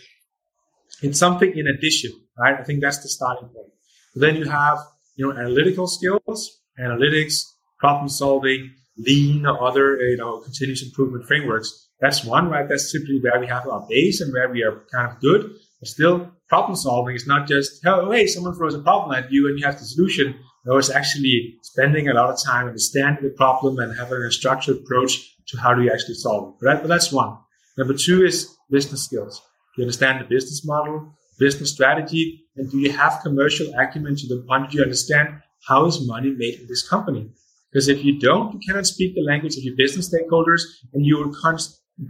it's 1.01 1.19
something 1.19 1.57
in 1.57 1.67
addition, 1.67 2.11
right? 2.37 2.59
I 2.59 2.63
think 2.63 2.81
that's 2.81 3.01
the 3.03 3.09
starting 3.09 3.49
point. 3.49 3.71
But 4.13 4.21
then 4.21 4.35
you 4.35 4.45
have 4.45 4.79
you 5.15 5.27
know 5.27 5.37
analytical 5.37 5.87
skills, 5.87 6.61
analytics, 6.79 7.43
problem 7.77 8.09
solving, 8.09 8.71
lean, 8.97 9.45
or 9.45 9.63
other 9.63 9.97
you 9.97 10.17
know 10.17 10.39
continuous 10.39 10.83
improvement 10.83 11.25
frameworks. 11.25 11.87
That's 11.99 12.25
one, 12.25 12.49
right? 12.49 12.67
That's 12.67 12.91
simply 12.91 13.19
where 13.21 13.39
we 13.39 13.47
have 13.47 13.67
our 13.67 13.85
base 13.87 14.21
and 14.21 14.33
where 14.33 14.49
we 14.49 14.63
are 14.63 14.83
kind 14.91 15.11
of 15.11 15.19
good. 15.19 15.51
But 15.81 15.89
still, 15.89 16.31
problem 16.47 16.75
solving 16.75 17.15
is 17.15 17.25
not 17.25 17.47
just, 17.47 17.85
oh, 17.85 18.11
hey, 18.11 18.27
someone 18.27 18.55
throws 18.55 18.75
a 18.75 18.79
problem 18.79 19.17
at 19.17 19.31
you 19.31 19.47
and 19.47 19.57
you 19.57 19.65
have 19.65 19.79
the 19.79 19.85
solution. 19.85 20.35
No, 20.65 20.77
it's 20.77 20.91
actually 20.91 21.55
spending 21.63 22.07
a 22.07 22.13
lot 22.13 22.29
of 22.29 22.41
time 22.41 22.67
understanding 22.67 23.23
the 23.23 23.31
problem 23.31 23.79
and 23.79 23.97
having 23.97 24.21
a 24.21 24.31
structured 24.31 24.77
approach 24.77 25.35
to 25.47 25.57
how 25.57 25.73
do 25.73 25.81
you 25.81 25.91
actually 25.91 26.13
solve 26.13 26.53
it. 26.53 26.65
That, 26.65 26.81
but 26.81 26.87
that's 26.87 27.11
one. 27.11 27.35
Number 27.77 27.95
two 27.95 28.23
is 28.23 28.55
business 28.69 29.05
skills. 29.05 29.41
Do 29.75 29.81
you 29.81 29.85
understand 29.85 30.21
the 30.21 30.25
business 30.25 30.63
model, 30.63 31.13
business 31.39 31.71
strategy, 31.71 32.43
and 32.55 32.69
do 32.69 32.77
you 32.77 32.91
have 32.91 33.21
commercial 33.23 33.73
acumen 33.73 34.15
to 34.17 34.27
the 34.27 34.45
point 34.47 34.67
that 34.67 34.73
you 34.73 34.83
understand 34.83 35.29
how 35.67 35.85
is 35.87 36.05
money 36.05 36.29
made 36.37 36.59
in 36.59 36.67
this 36.67 36.87
company? 36.87 37.31
Because 37.71 37.87
if 37.87 38.03
you 38.03 38.19
don't, 38.19 38.53
you 38.53 38.59
cannot 38.59 38.85
speak 38.85 39.15
the 39.15 39.23
language 39.23 39.57
of 39.57 39.63
your 39.63 39.75
business 39.75 40.13
stakeholders, 40.13 40.61
and 40.93 41.05
you 41.05 41.17
will 41.17 41.33
con- 41.33 41.57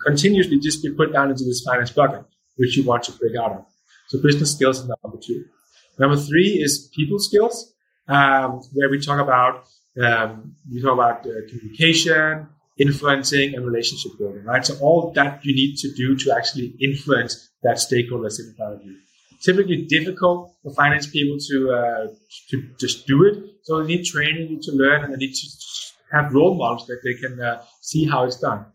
continuously 0.06 0.60
just 0.60 0.84
be 0.84 0.92
put 0.92 1.14
down 1.14 1.30
into 1.30 1.46
this 1.46 1.64
finance 1.66 1.92
bucket, 1.92 2.26
which 2.62 2.78
you 2.78 2.84
want 2.92 3.04
to 3.04 3.12
break 3.14 3.36
out 3.44 3.52
of. 3.58 3.66
So 4.10 4.22
business 4.22 4.52
skills 4.56 4.80
is 4.82 4.88
number 4.88 5.20
two. 5.28 5.46
Number 5.98 6.18
three 6.18 6.52
is 6.66 6.90
people 6.96 7.20
skills, 7.20 7.74
um, 8.08 8.62
where 8.74 8.90
we 8.90 9.00
talk 9.00 9.20
about 9.20 9.54
um, 10.06 10.56
we 10.72 10.82
talk 10.82 10.94
about 10.94 11.18
uh, 11.26 11.32
communication, 11.50 12.48
influencing, 12.78 13.56
and 13.56 13.66
relationship 13.66 14.12
building. 14.20 14.44
Right. 14.44 14.66
So 14.66 14.74
all 14.80 15.12
that 15.16 15.44
you 15.46 15.54
need 15.62 15.78
to 15.84 15.94
do 15.94 16.16
to 16.22 16.36
actually 16.38 16.76
influence 16.80 17.50
that 17.64 17.80
stakeholder 17.80 18.30
in 18.44 18.54
front 18.56 18.74
of 18.76 18.86
you. 18.86 18.96
Typically 19.42 19.80
difficult 19.98 20.54
for 20.62 20.72
finance 20.74 21.08
people 21.08 21.38
to 21.50 21.58
uh, 21.80 22.08
to 22.50 22.56
just 22.80 23.08
do 23.08 23.26
it. 23.30 23.36
So 23.64 23.82
they 23.82 23.88
need 23.94 24.06
training, 24.06 24.44
they 24.44 24.54
need 24.56 24.64
to 24.64 24.74
learn, 24.84 25.04
and 25.04 25.14
they 25.14 25.18
need 25.18 25.34
to 25.34 25.48
have 26.14 26.34
role 26.34 26.56
models 26.56 26.86
that 26.88 27.02
they 27.04 27.16
can 27.24 27.42
uh, 27.42 27.64
see 27.82 28.06
how 28.06 28.24
it's 28.26 28.40
done. 28.40 28.66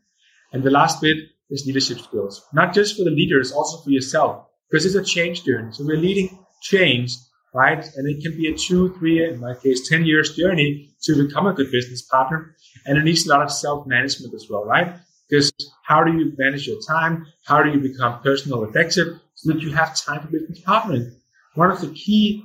And 0.53 0.63
the 0.63 0.71
last 0.71 1.01
bit 1.01 1.19
is 1.51 1.65
leadership 1.67 1.99
skills, 1.99 2.45
not 2.53 2.75
just 2.75 2.97
for 2.97 3.05
the 3.05 3.11
leaders, 3.11 3.53
also 3.53 3.83
for 3.83 3.91
yourself 3.91 4.47
because 4.71 4.85
it's 4.85 4.95
a 4.95 5.05
change 5.05 5.45
journey. 5.45 5.73
So 5.73 5.85
we're 5.85 5.97
leading 5.97 6.39
change, 6.63 7.15
right? 7.55 7.85
And 7.97 8.09
it 8.09 8.23
can 8.23 8.37
be 8.37 8.49
a 8.49 8.57
two, 8.57 8.95
three, 8.95 9.25
in 9.25 9.41
my 9.41 9.55
case, 9.55 9.89
10 9.89 10.05
years 10.05 10.37
journey 10.37 10.91
to 11.03 11.27
become 11.27 11.47
a 11.47 11.53
good 11.53 11.71
business 11.71 12.03
partner. 12.03 12.57
And 12.85 12.99
it 12.99 13.05
needs 13.05 13.27
a 13.27 13.31
lot 13.31 13.43
of 13.43 13.53
self 13.53 13.87
management 13.87 14.35
as 14.35 14.47
well, 14.51 14.65
right? 14.65 14.97
Because 15.29 15.53
how 15.85 16.05
do 16.05 16.13
you 16.13 16.33
manage 16.39 16.67
your 16.67 16.81
time? 16.87 17.27
How 17.45 17.63
do 17.63 17.71
you 17.71 17.81
become 17.81 18.23
personal 18.23 18.65
effective 18.65 19.19
so 19.35 19.53
that 19.53 19.61
you 19.61 19.73
have 19.73 19.97
time 19.97 20.23
for 20.23 20.29
business 20.29 20.61
partnering? 20.63 21.13
One 21.55 21.71
of 21.71 21.81
the 21.81 21.89
key 21.89 22.45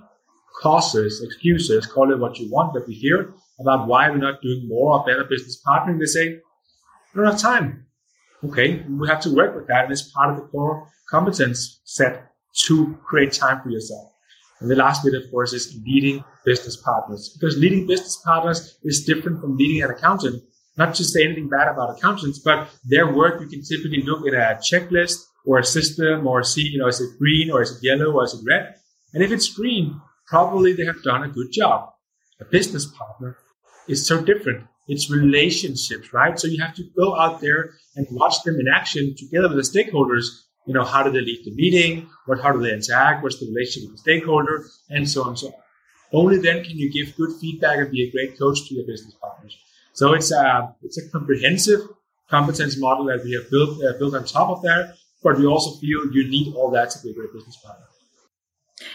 causes, 0.61 1.21
excuses, 1.23 1.85
call 1.85 2.11
it 2.11 2.19
what 2.19 2.39
you 2.39 2.49
want, 2.51 2.73
that 2.73 2.87
we 2.87 2.93
hear 2.93 3.33
about 3.59 3.87
why 3.87 4.09
we're 4.09 4.17
not 4.17 4.41
doing 4.41 4.67
more 4.67 4.97
or 4.97 5.05
better 5.05 5.23
business 5.23 5.61
partnering, 5.65 5.99
they 5.99 6.05
say, 6.05 6.39
we 7.13 7.21
don't 7.21 7.31
have 7.31 7.39
time. 7.39 7.85
Okay, 8.43 8.83
we 8.89 9.07
have 9.07 9.21
to 9.21 9.33
work 9.33 9.55
with 9.55 9.67
that, 9.67 9.83
and 9.83 9.91
it's 9.91 10.11
part 10.11 10.31
of 10.31 10.37
the 10.37 10.47
core 10.47 10.87
competence 11.09 11.81
set 11.83 12.31
to 12.65 12.97
create 13.03 13.33
time 13.33 13.61
for 13.61 13.69
yourself. 13.69 14.11
And 14.59 14.69
the 14.69 14.75
last 14.75 15.03
bit, 15.03 15.13
of 15.13 15.29
course, 15.31 15.53
is 15.53 15.77
leading 15.85 16.23
business 16.45 16.77
partners. 16.77 17.35
Because 17.39 17.57
leading 17.57 17.87
business 17.87 18.19
partners 18.23 18.77
is 18.83 19.03
different 19.05 19.41
from 19.41 19.57
leading 19.57 19.83
an 19.83 19.91
accountant. 19.91 20.41
Not 20.77 20.95
to 20.95 21.03
say 21.03 21.23
anything 21.23 21.49
bad 21.49 21.67
about 21.67 21.97
accountants, 21.97 22.39
but 22.39 22.69
their 22.85 23.11
work, 23.11 23.41
you 23.41 23.47
can 23.47 23.61
typically 23.63 24.03
look 24.03 24.25
at 24.27 24.33
a 24.33 24.59
checklist 24.59 25.17
or 25.45 25.59
a 25.59 25.63
system 25.63 26.25
or 26.27 26.43
see, 26.43 26.61
you 26.61 26.79
know, 26.79 26.87
is 26.87 27.01
it 27.01 27.17
green 27.19 27.51
or 27.51 27.61
is 27.61 27.71
it 27.71 27.83
yellow 27.83 28.11
or 28.11 28.23
is 28.23 28.33
it 28.33 28.41
red? 28.47 28.75
And 29.13 29.23
if 29.23 29.31
it's 29.31 29.53
green, 29.53 29.99
probably 30.27 30.73
they 30.73 30.85
have 30.85 31.03
done 31.03 31.23
a 31.23 31.27
good 31.27 31.51
job. 31.51 31.89
A 32.39 32.45
business 32.45 32.85
partner 32.85 33.37
is 33.87 34.07
so 34.07 34.23
different. 34.23 34.65
It's 34.87 35.09
relationships, 35.09 36.13
right? 36.13 36.39
So 36.39 36.47
you 36.47 36.61
have 36.61 36.75
to 36.75 36.83
go 36.97 37.17
out 37.19 37.39
there 37.41 37.71
and 37.95 38.07
watch 38.11 38.43
them 38.43 38.59
in 38.59 38.65
action 38.67 39.15
together 39.17 39.47
with 39.47 39.57
the 39.57 39.79
stakeholders 39.79 40.25
you 40.65 40.73
know, 40.73 40.83
how 40.83 41.03
do 41.03 41.11
they 41.11 41.21
lead 41.21 41.43
the 41.43 41.53
meeting? 41.55 42.09
What, 42.25 42.41
how 42.41 42.51
do 42.51 42.59
they 42.61 42.73
interact? 42.73 43.23
What's 43.23 43.39
the 43.39 43.47
relationship 43.47 43.89
with 43.89 43.97
the 43.97 44.01
stakeholder? 44.01 44.65
And 44.89 45.09
so 45.09 45.23
on 45.23 45.29
and 45.29 45.39
so 45.39 45.47
on. 45.47 45.53
Only 46.13 46.37
then 46.37 46.63
can 46.63 46.77
you 46.77 46.91
give 46.91 47.15
good 47.15 47.31
feedback 47.39 47.77
and 47.77 47.89
be 47.89 48.03
a 48.03 48.11
great 48.11 48.37
coach 48.37 48.67
to 48.67 48.75
your 48.75 48.85
business 48.85 49.15
partners. 49.21 49.57
So 49.93 50.13
it's 50.13 50.31
a, 50.31 50.75
it's 50.83 50.97
a 50.97 51.09
comprehensive 51.09 51.81
competence 52.29 52.77
model 52.77 53.05
that 53.05 53.23
we 53.23 53.33
have 53.33 53.49
built, 53.49 53.83
uh, 53.83 53.97
built 53.97 54.13
on 54.13 54.25
top 54.25 54.49
of 54.49 54.61
that. 54.63 54.95
But 55.23 55.37
we 55.37 55.45
also 55.45 55.79
feel 55.79 56.11
you 56.11 56.27
need 56.29 56.53
all 56.55 56.71
that 56.71 56.89
to 56.91 56.99
be 57.01 57.11
a 57.11 57.13
great 57.13 57.33
business 57.33 57.57
partner. 57.57 57.85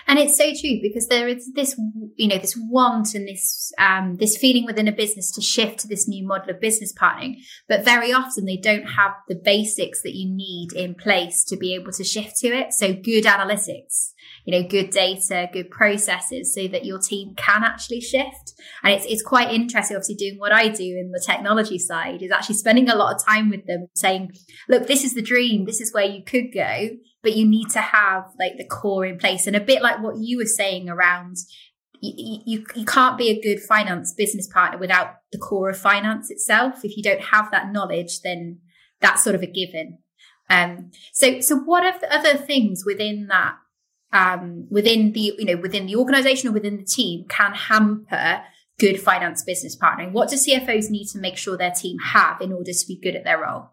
And 0.07 0.19
it's 0.19 0.37
so 0.37 0.53
true 0.59 0.79
because 0.83 1.09
there 1.09 1.29
is 1.29 1.53
this, 1.55 1.79
you 2.17 2.29
know, 2.29 2.39
this 2.39 2.57
want 2.57 3.15
and 3.15 3.27
this, 3.27 3.73
um, 3.79 4.17
this 4.17 4.37
feeling 4.37 4.65
within 4.65 4.89
a 4.89 4.93
business 4.93 5.31
to 5.33 5.41
shift 5.41 5.81
to 5.81 5.89
this 5.89 6.09
new 6.09 6.27
model 6.27 6.51
of 6.51 6.61
business 6.61 6.93
partnering. 6.93 7.37
But 7.69 7.85
very 7.85 8.13
often 8.13 8.45
they 8.45 8.57
don't 8.57 8.87
have 8.87 9.13
the 9.29 9.35
basics 9.35 10.03
that 10.03 10.15
you 10.15 10.29
need 10.29 10.73
in 10.75 10.95
place 10.95 11.45
to 11.45 11.57
be 11.57 11.75
able 11.75 11.93
to 11.93 12.05
shift 12.05 12.37
to 12.41 12.49
it. 12.49 12.73
So 12.73 12.93
good 12.93 13.25
analytics, 13.25 14.13
you 14.45 14.53
know, 14.53 14.69
good 14.69 14.91
data, 14.91 15.49
good 15.53 15.71
processes 15.71 16.55
so 16.55 16.69
that 16.69 16.85
your 16.85 16.99
team 16.99 17.35
can 17.37 17.65
actually 17.65 18.01
shift. 18.01 18.55
And 18.83 18.95
it's, 18.95 19.07
it's 19.07 19.23
quite 19.23 19.53
interesting, 19.53 19.97
obviously 19.97 20.15
doing 20.15 20.39
what 20.39 20.53
I 20.53 20.69
do 20.69 20.85
in 20.85 21.13
the 21.13 21.23
technology 21.25 21.79
side 21.79 22.23
is 22.23 22.31
actually 22.31 22.57
spending 22.57 22.89
a 22.89 22.97
lot 22.97 23.15
of 23.15 23.25
time 23.25 23.51
with 23.51 23.67
them 23.67 23.89
saying, 23.95 24.33
look, 24.69 24.87
this 24.87 25.05
is 25.05 25.15
the 25.15 25.23
dream. 25.23 25.65
This 25.65 25.81
is 25.81 25.93
where 25.93 26.05
you 26.05 26.23
could 26.25 26.53
go 26.53 26.91
but 27.27 27.35
you 27.35 27.45
need 27.45 27.69
to 27.69 27.81
have 27.81 28.23
like 28.39 28.57
the 28.57 28.65
core 28.65 29.05
in 29.05 29.19
place 29.19 29.49
and 29.49 29.57
a 29.57 29.61
bit 29.61 29.83
like 29.83 30.01
what 30.01 30.15
you 30.17 30.39
were 30.39 30.45
saying 30.45 30.89
around 30.89 31.37
you, 32.01 32.41
you, 32.47 32.67
you 32.77 32.85
can't 32.85 33.19
be 33.19 33.31
a 33.31 33.41
good 33.41 33.61
finance 33.61 34.13
business 34.13 34.47
partner 34.47 34.79
without 34.79 35.17
the 35.33 35.39
core 35.39 35.71
of 35.71 35.77
finance 35.77 36.31
itself. 36.31 36.85
If 36.85 36.97
you 36.97 37.03
don't 37.03 37.21
have 37.21 37.51
that 37.51 37.73
knowledge, 37.73 38.21
then 38.21 38.61
that's 39.01 39.25
sort 39.25 39.35
of 39.35 39.43
a 39.43 39.47
given. 39.47 39.99
Um, 40.49 40.93
so, 41.13 41.41
so 41.41 41.57
what 41.57 41.85
are 41.85 41.99
the 41.99 42.15
other 42.15 42.37
things 42.37 42.85
within 42.87 43.27
that, 43.27 43.57
um, 44.13 44.69
within 44.71 45.11
the, 45.11 45.35
you 45.37 45.47
know, 45.47 45.57
within 45.57 45.87
the 45.87 45.97
organization 45.97 46.51
or 46.51 46.53
within 46.53 46.77
the 46.77 46.85
team 46.85 47.25
can 47.29 47.55
hamper 47.55 48.43
good 48.79 49.01
finance 49.01 49.43
business 49.43 49.77
partnering? 49.77 50.13
What 50.13 50.29
do 50.29 50.37
CFOs 50.37 50.91
need 50.91 51.09
to 51.09 51.19
make 51.19 51.37
sure 51.37 51.57
their 51.57 51.73
team 51.73 51.99
have 51.99 52.41
in 52.41 52.53
order 52.53 52.73
to 52.73 52.87
be 52.87 53.01
good 53.03 53.17
at 53.17 53.25
their 53.25 53.43
role? 53.43 53.71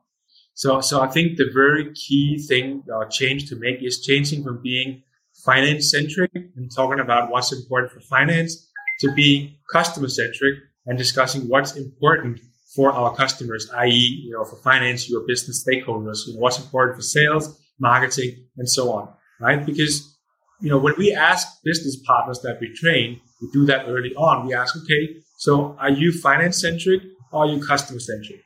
So, 0.55 0.81
so 0.81 1.01
I 1.01 1.07
think 1.07 1.38
the 1.38 1.50
very 1.53 1.93
key 1.93 2.38
thing 2.48 2.83
or 2.88 3.05
uh, 3.05 3.10
change 3.10 3.50
to 3.50 3.55
make 3.55 3.81
is 3.81 4.01
changing 4.01 4.43
from 4.43 4.62
being 4.62 5.03
finance 5.43 5.91
centric 5.91 6.31
and 6.33 6.72
talking 6.74 7.00
about 7.00 7.31
what's 7.31 7.51
important 7.51 7.91
for 7.91 8.00
finance 8.01 8.69
to 9.00 9.12
being 9.13 9.55
customer 9.72 10.07
centric 10.07 10.60
and 10.86 10.98
discussing 10.98 11.48
what's 11.48 11.75
important 11.75 12.39
for 12.75 12.91
our 12.91 13.15
customers, 13.15 13.69
i.e., 13.77 14.24
you 14.25 14.31
know, 14.31 14.43
for 14.43 14.55
finance, 14.57 15.10
your 15.10 15.22
business 15.27 15.63
stakeholders, 15.67 16.27
you 16.27 16.33
know, 16.33 16.39
what's 16.39 16.60
important 16.60 16.95
for 16.95 17.03
sales, 17.03 17.60
marketing, 17.79 18.48
and 18.57 18.69
so 18.69 18.91
on, 18.91 19.10
right? 19.39 19.65
Because 19.65 20.13
you 20.62 20.69
know, 20.69 20.77
when 20.77 20.93
we 20.98 21.13
ask 21.13 21.62
business 21.63 21.98
partners 22.05 22.39
that 22.39 22.57
we 22.62 22.74
train, 22.74 23.19
we 23.41 23.50
do 23.51 23.65
that 23.65 23.86
early 23.88 24.15
on. 24.15 24.48
We 24.48 24.53
ask, 24.53 24.77
okay, 24.77 25.17
so 25.38 25.75
are 25.77 25.89
you 25.89 26.13
finance 26.13 26.62
centric 26.62 27.01
or 27.33 27.43
are 27.43 27.48
you 27.48 27.62
customer 27.62 28.00
centric? 28.00 28.39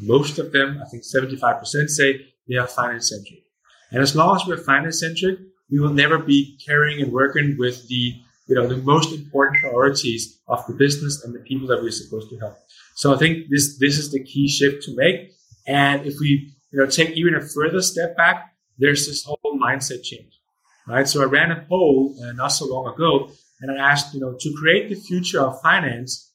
Most 0.00 0.38
of 0.38 0.52
them, 0.52 0.80
I 0.84 0.88
think 0.88 1.02
75% 1.02 1.88
say 1.88 2.26
they 2.48 2.56
are 2.56 2.66
finance 2.66 3.10
centric. 3.10 3.42
And 3.90 4.02
as 4.02 4.14
long 4.14 4.36
as 4.36 4.46
we're 4.46 4.56
finance 4.56 5.00
centric, 5.00 5.38
we 5.70 5.80
will 5.80 5.92
never 5.92 6.18
be 6.18 6.58
carrying 6.64 7.02
and 7.02 7.12
working 7.12 7.56
with 7.58 7.86
the, 7.88 8.14
you 8.46 8.54
know, 8.54 8.66
the 8.66 8.76
most 8.78 9.12
important 9.12 9.60
priorities 9.60 10.40
of 10.48 10.66
the 10.66 10.74
business 10.74 11.24
and 11.24 11.34
the 11.34 11.40
people 11.40 11.68
that 11.68 11.82
we're 11.82 11.90
supposed 11.90 12.30
to 12.30 12.38
help. 12.38 12.56
So 12.96 13.14
I 13.14 13.18
think 13.18 13.46
this, 13.50 13.78
this 13.78 13.98
is 13.98 14.10
the 14.10 14.22
key 14.24 14.48
shift 14.48 14.82
to 14.84 14.96
make. 14.96 15.32
And 15.66 16.06
if 16.06 16.18
we, 16.20 16.52
you 16.72 16.78
know, 16.78 16.86
take 16.86 17.10
even 17.10 17.34
a 17.34 17.40
further 17.40 17.82
step 17.82 18.16
back, 18.16 18.52
there's 18.78 19.06
this 19.06 19.24
whole 19.24 19.58
mindset 19.60 20.02
change, 20.02 20.38
right? 20.86 21.06
So 21.06 21.22
I 21.22 21.26
ran 21.26 21.50
a 21.50 21.64
poll 21.68 22.16
uh, 22.22 22.32
not 22.32 22.48
so 22.48 22.66
long 22.66 22.92
ago 22.92 23.30
and 23.60 23.70
I 23.70 23.90
asked, 23.90 24.14
you 24.14 24.20
know, 24.20 24.36
to 24.38 24.54
create 24.58 24.88
the 24.88 24.94
future 24.94 25.40
of 25.40 25.60
finance, 25.60 26.32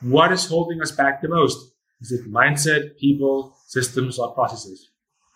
what 0.00 0.32
is 0.32 0.46
holding 0.46 0.80
us 0.80 0.92
back 0.92 1.20
the 1.20 1.28
most? 1.28 1.71
Is 2.02 2.12
it 2.12 2.30
mindset, 2.30 2.98
people, 2.98 3.56
systems, 3.68 4.18
or 4.18 4.34
processes? 4.34 4.90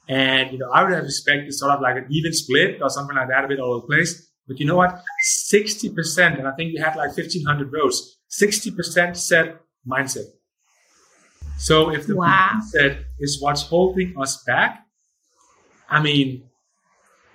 And, 0.09 0.53
you 0.53 0.59
know, 0.59 0.71
I 0.71 0.83
would 0.83 0.93
have 0.93 1.05
expected 1.05 1.53
sort 1.55 1.73
of 1.73 1.81
like 1.81 1.97
an 1.97 2.07
even 2.11 2.33
split 2.33 2.83
or 2.83 2.91
something 2.91 3.17
like 3.17 3.29
that, 3.29 3.45
a 3.45 3.49
bit 3.49 3.61
all 3.61 3.75
over 3.75 3.81
the 3.83 3.87
place. 3.87 4.31
But 4.47 4.61
you 4.61 4.67
know 4.67 4.77
what? 4.77 5.01
60%, 5.51 6.39
and 6.39 6.47
I 6.47 6.53
think 6.53 6.75
we 6.75 6.79
had 6.79 6.97
like 6.97 7.17
1500 7.17 7.71
votes, 7.71 8.19
60% 8.31 9.17
said 9.17 9.59
mindset. 9.89 10.27
So 11.59 11.91
if 11.91 12.07
the 12.07 12.17
wow. 12.17 12.51
mindset 12.53 13.05
is 13.19 13.41
what's 13.41 13.63
holding 13.63 14.15
us 14.21 14.43
back, 14.45 14.85
I 15.89 16.03
mean, 16.03 16.49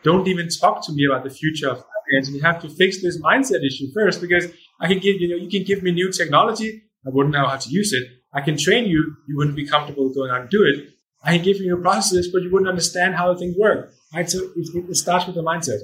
don't 0.04 0.28
even 0.28 0.50
talk 0.50 0.86
to 0.86 0.94
me 0.94 1.06
about 1.06 1.24
the 1.24 1.30
future 1.30 1.70
of 1.70 1.84
finance. 2.10 2.30
You 2.30 2.42
have 2.42 2.62
to 2.62 2.70
fix 2.70 3.02
this 3.02 3.22
mindset 3.22 3.66
issue 3.66 3.88
first 3.94 4.22
because 4.22 4.48
I 4.80 4.88
can 4.88 5.00
give, 5.00 5.20
you 5.20 5.30
know, 5.30 5.36
you 5.36 5.50
can 5.50 5.64
give 5.64 5.84
me 5.84 5.92
new 5.92 6.12
technology. 6.12 6.84
I 7.06 7.10
wouldn't 7.10 7.34
know 7.34 7.48
how 7.48 7.58
to 7.58 7.70
use 7.70 7.94
it. 7.94 8.08
I 8.34 8.42
can 8.42 8.58
train 8.58 8.86
you. 8.86 9.16
You 9.28 9.38
wouldn't 9.38 9.56
be 9.56 9.68
comfortable 9.68 10.14
going 10.14 10.32
out 10.32 10.42
and 10.42 10.50
do 10.50 10.64
it. 10.64 10.90
I 11.24 11.36
can 11.36 11.46
give 11.46 11.58
you 11.58 11.78
a 11.78 11.82
process, 11.82 12.28
but 12.28 12.42
you 12.42 12.52
wouldn't 12.52 12.70
understand 12.70 13.16
how 13.16 13.36
things 13.36 13.56
work. 13.58 13.94
Right? 14.14 14.30
So 14.30 14.40
it, 14.56 14.90
it 14.90 14.96
starts 14.96 15.26
with 15.26 15.36
the 15.36 15.44
mindset. 15.44 15.80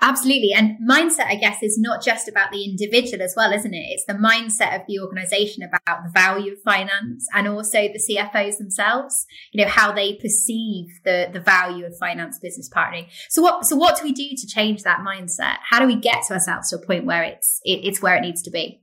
Absolutely. 0.00 0.52
And 0.52 0.76
mindset, 0.88 1.26
I 1.26 1.34
guess, 1.34 1.62
is 1.62 1.78
not 1.78 2.02
just 2.02 2.28
about 2.28 2.50
the 2.50 2.64
individual 2.64 3.22
as 3.22 3.34
well, 3.36 3.52
isn't 3.52 3.74
it? 3.74 3.86
It's 3.90 4.04
the 4.06 4.14
mindset 4.14 4.74
of 4.74 4.86
the 4.86 5.00
organization 5.00 5.62
about 5.62 6.04
the 6.04 6.10
value 6.12 6.52
of 6.52 6.62
finance 6.62 7.26
and 7.34 7.48
also 7.48 7.88
the 7.88 8.00
CFOs 8.00 8.58
themselves, 8.58 9.26
you 9.52 9.62
know, 9.62 9.70
how 9.70 9.92
they 9.92 10.14
perceive 10.14 10.86
the, 11.04 11.28
the 11.32 11.40
value 11.40 11.84
of 11.84 11.96
finance 11.98 12.38
business 12.38 12.70
partnering. 12.74 13.08
So 13.28 13.42
what, 13.42 13.66
so 13.66 13.76
what 13.76 13.96
do 13.96 14.04
we 14.04 14.12
do 14.12 14.28
to 14.36 14.46
change 14.46 14.82
that 14.82 15.00
mindset? 15.00 15.56
How 15.68 15.80
do 15.80 15.86
we 15.86 15.96
get 15.96 16.22
to 16.28 16.34
ourselves 16.34 16.70
to 16.70 16.76
a 16.76 16.86
point 16.86 17.04
where 17.04 17.22
it's, 17.22 17.60
it, 17.64 17.80
it's 17.84 18.00
where 18.00 18.16
it 18.16 18.22
needs 18.22 18.42
to 18.42 18.50
be? 18.50 18.82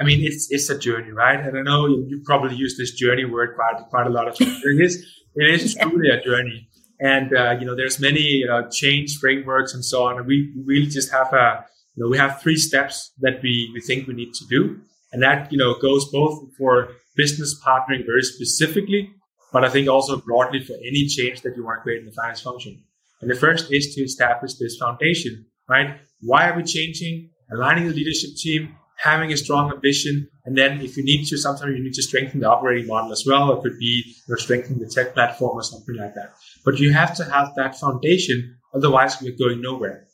I 0.00 0.04
mean, 0.04 0.20
it's 0.22 0.50
it's 0.50 0.70
a 0.70 0.78
journey, 0.78 1.10
right? 1.10 1.38
And 1.38 1.58
I 1.58 1.62
know 1.62 1.86
you, 1.86 2.06
you 2.08 2.22
probably 2.24 2.56
use 2.56 2.76
this 2.78 2.92
journey 2.92 3.24
word 3.26 3.54
quite 3.54 3.84
quite 3.90 4.06
a 4.06 4.10
lot 4.10 4.28
of 4.28 4.38
times. 4.38 4.62
it 4.64 4.80
is 4.80 5.06
it 5.34 5.60
is 5.60 5.74
truly 5.80 6.08
a 6.08 6.22
journey, 6.22 6.68
and 7.00 7.36
uh, 7.36 7.56
you 7.60 7.66
know, 7.66 7.76
there's 7.76 8.00
many 8.00 8.42
know, 8.46 8.66
change 8.70 9.18
frameworks 9.18 9.74
and 9.74 9.84
so 9.84 10.04
on. 10.04 10.16
And 10.16 10.26
we 10.26 10.52
really 10.64 10.86
just 10.86 11.12
have 11.12 11.32
a 11.32 11.66
you 11.94 12.02
know 12.02 12.10
we 12.10 12.16
have 12.16 12.40
three 12.40 12.56
steps 12.56 13.12
that 13.20 13.42
we 13.42 13.70
we 13.74 13.80
think 13.80 14.08
we 14.08 14.14
need 14.14 14.32
to 14.34 14.46
do, 14.48 14.80
and 15.12 15.22
that 15.22 15.52
you 15.52 15.58
know 15.58 15.74
goes 15.78 16.10
both 16.10 16.48
for 16.56 16.88
business 17.14 17.60
partnering 17.62 18.06
very 18.06 18.22
specifically, 18.22 19.10
but 19.52 19.64
I 19.64 19.68
think 19.68 19.86
also 19.88 20.16
broadly 20.16 20.64
for 20.64 20.74
any 20.74 21.06
change 21.06 21.42
that 21.42 21.56
you 21.56 21.64
want 21.64 21.80
to 21.80 21.82
create 21.82 22.00
in 22.00 22.06
the 22.06 22.12
finance 22.12 22.40
function. 22.40 22.82
And 23.20 23.30
the 23.30 23.34
first 23.34 23.70
is 23.70 23.94
to 23.94 24.02
establish 24.02 24.54
this 24.54 24.78
foundation, 24.78 25.44
right? 25.68 25.98
Why 26.22 26.48
are 26.48 26.56
we 26.56 26.62
changing? 26.62 27.30
Aligning 27.52 27.88
the 27.88 27.92
leadership 27.94 28.30
team, 28.36 28.76
having 29.00 29.32
a 29.32 29.36
strong 29.36 29.72
ambition. 29.72 30.28
And 30.44 30.56
then 30.56 30.80
if 30.80 30.96
you 30.96 31.04
need 31.04 31.24
to, 31.26 31.38
sometimes 31.38 31.76
you 31.76 31.82
need 31.82 31.94
to 31.94 32.02
strengthen 32.02 32.40
the 32.40 32.50
operating 32.50 32.86
model 32.86 33.12
as 33.12 33.24
well. 33.26 33.52
It 33.52 33.62
could 33.62 33.78
be 33.78 34.04
you 34.06 34.14
know, 34.28 34.36
strengthening 34.36 34.78
the 34.78 34.92
tech 34.94 35.14
platform 35.14 35.56
or 35.56 35.62
something 35.62 35.96
like 35.96 36.14
that. 36.14 36.34
But 36.64 36.78
you 36.78 36.92
have 36.92 37.14
to 37.16 37.24
have 37.24 37.54
that 37.56 37.76
foundation. 37.76 38.56
Otherwise 38.74 39.20
we're 39.20 39.36
going 39.36 39.62
nowhere. 39.62 40.06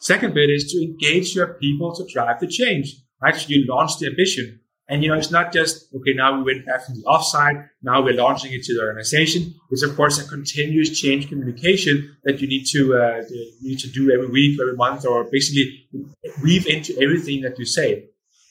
Second 0.00 0.34
bit 0.34 0.50
is 0.50 0.70
to 0.72 0.82
engage 0.82 1.34
your 1.34 1.54
people 1.54 1.94
to 1.96 2.04
drive 2.12 2.38
the 2.38 2.46
change, 2.46 2.94
right? 3.22 3.48
You 3.48 3.64
launch 3.66 3.98
the 3.98 4.08
ambition. 4.08 4.60
And 4.88 5.02
you 5.02 5.10
know, 5.10 5.16
it's 5.16 5.32
not 5.32 5.52
just, 5.52 5.92
okay, 5.94 6.12
now 6.14 6.36
we 6.36 6.44
went 6.44 6.64
back 6.64 6.86
from 6.86 6.94
the 6.94 7.04
offside. 7.06 7.68
Now 7.82 8.02
we're 8.02 8.14
launching 8.14 8.52
it 8.52 8.62
to 8.64 8.74
the 8.74 8.82
organization. 8.82 9.54
It's 9.70 9.82
of 9.82 9.96
course 9.96 10.24
a 10.24 10.28
continuous 10.28 10.98
change 10.98 11.28
communication 11.28 12.16
that 12.22 12.40
you 12.40 12.46
need 12.46 12.66
to, 12.66 12.94
uh, 12.94 13.22
need 13.62 13.80
to 13.80 13.88
do 13.88 14.12
every 14.12 14.28
week, 14.28 14.60
every 14.60 14.76
month, 14.76 15.04
or 15.04 15.24
basically 15.30 15.88
weave 16.42 16.66
into 16.68 16.94
everything 17.02 17.40
that 17.42 17.58
you 17.58 17.64
say. 17.64 18.04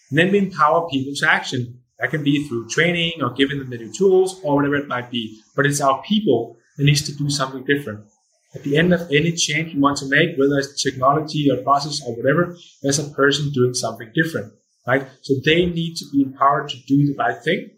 And 0.10 0.20
then 0.20 0.32
we 0.32 0.40
empower 0.40 0.90
people 0.90 1.14
to 1.16 1.32
action. 1.32 1.80
That 2.00 2.12
can 2.12 2.26
be 2.26 2.46
through 2.46 2.68
training 2.68 3.24
or 3.24 3.32
giving 3.32 3.58
them 3.58 3.70
the 3.70 3.78
new 3.78 3.94
tools 3.94 4.42
or 4.44 4.58
whatever 4.58 4.76
it 4.76 4.90
might 4.90 5.10
be. 5.10 5.40
But 5.56 5.66
it's 5.66 5.80
our 5.80 6.04
people 6.04 6.58
that 6.78 6.84
needs 6.84 7.04
to 7.04 7.16
do 7.16 7.30
something 7.30 7.64
different. 7.64 8.04
At 8.54 8.64
the 8.64 8.78
end 8.78 8.94
of 8.94 9.10
any 9.10 9.32
change 9.32 9.74
you 9.74 9.80
want 9.80 9.98
to 10.00 10.10
make, 10.10 10.38
whether 10.38 10.58
it's 10.58 10.84
technology 10.84 11.50
or 11.50 11.64
process 11.64 12.02
or 12.06 12.14
whatever, 12.14 12.58
there's 12.82 13.00
a 13.00 13.10
person 13.12 13.52
doing 13.54 13.74
something 13.74 14.12
different 14.14 14.52
right? 14.88 15.08
So 15.22 15.36
they 15.44 15.66
need 15.66 15.96
to 15.98 16.06
be 16.12 16.22
empowered 16.22 16.70
to 16.70 16.78
do 16.88 17.06
the 17.06 17.16
right 17.18 17.42
thing. 17.44 17.70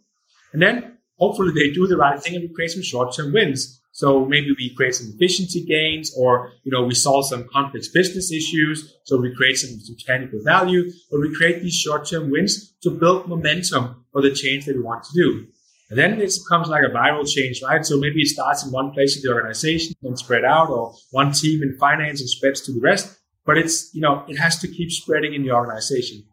And 0.54 0.62
then 0.62 0.98
hopefully 1.18 1.52
they 1.54 1.74
do 1.74 1.88
the 1.88 1.98
right 1.98 2.22
thing 2.22 2.36
and 2.36 2.44
we 2.44 2.54
create 2.54 2.72
some 2.72 2.84
short-term 2.84 3.34
wins. 3.34 3.82
So 3.92 4.26
maybe 4.26 4.54
we 4.58 4.76
create 4.76 4.94
some 4.94 5.12
efficiency 5.16 5.66
gains 5.66 6.14
or, 6.16 6.52
you 6.64 6.72
know, 6.72 6.84
we 6.84 6.94
solve 6.94 7.28
some 7.28 7.48
complex 7.52 7.88
business 7.88 8.32
issues. 8.32 8.96
So 9.06 9.20
we 9.20 9.34
create 9.36 9.58
some, 9.58 9.80
some 9.80 9.96
tangible 10.06 10.40
value 10.44 10.92
or 11.12 11.20
we 11.20 11.36
create 11.36 11.64
these 11.64 11.74
short-term 11.74 12.30
wins 12.30 12.74
to 12.84 12.92
build 12.92 13.28
momentum 13.28 14.06
for 14.12 14.22
the 14.22 14.32
change 14.32 14.66
that 14.66 14.76
we 14.76 14.84
want 14.84 15.04
to 15.06 15.14
do. 15.16 15.48
And 15.90 15.98
then 15.98 16.20
it 16.22 16.32
becomes 16.44 16.68
like 16.68 16.84
a 16.84 16.94
viral 16.94 17.28
change, 17.28 17.62
right? 17.64 17.84
So 17.86 17.98
maybe 17.98 18.22
it 18.22 18.28
starts 18.28 18.66
in 18.66 18.72
one 18.72 18.92
place 18.92 19.16
in 19.16 19.22
the 19.24 19.34
organization 19.34 19.96
and 20.04 20.20
spread 20.20 20.44
out 20.44 20.70
or 20.70 20.94
one 21.12 21.32
team 21.32 21.64
in 21.64 21.78
finance 21.80 22.20
and 22.20 22.30
spreads 22.30 22.62
to 22.62 22.74
the 22.74 22.82
rest. 22.82 23.18
But 23.46 23.58
it's, 23.58 23.96
you 23.96 24.02
know, 24.02 24.26
it 24.28 24.38
has 24.38 24.60
to 24.60 24.68
keep 24.68 24.92
spreading 24.92 25.34
in 25.34 25.44
the 25.44 25.52
organization. 25.52 26.26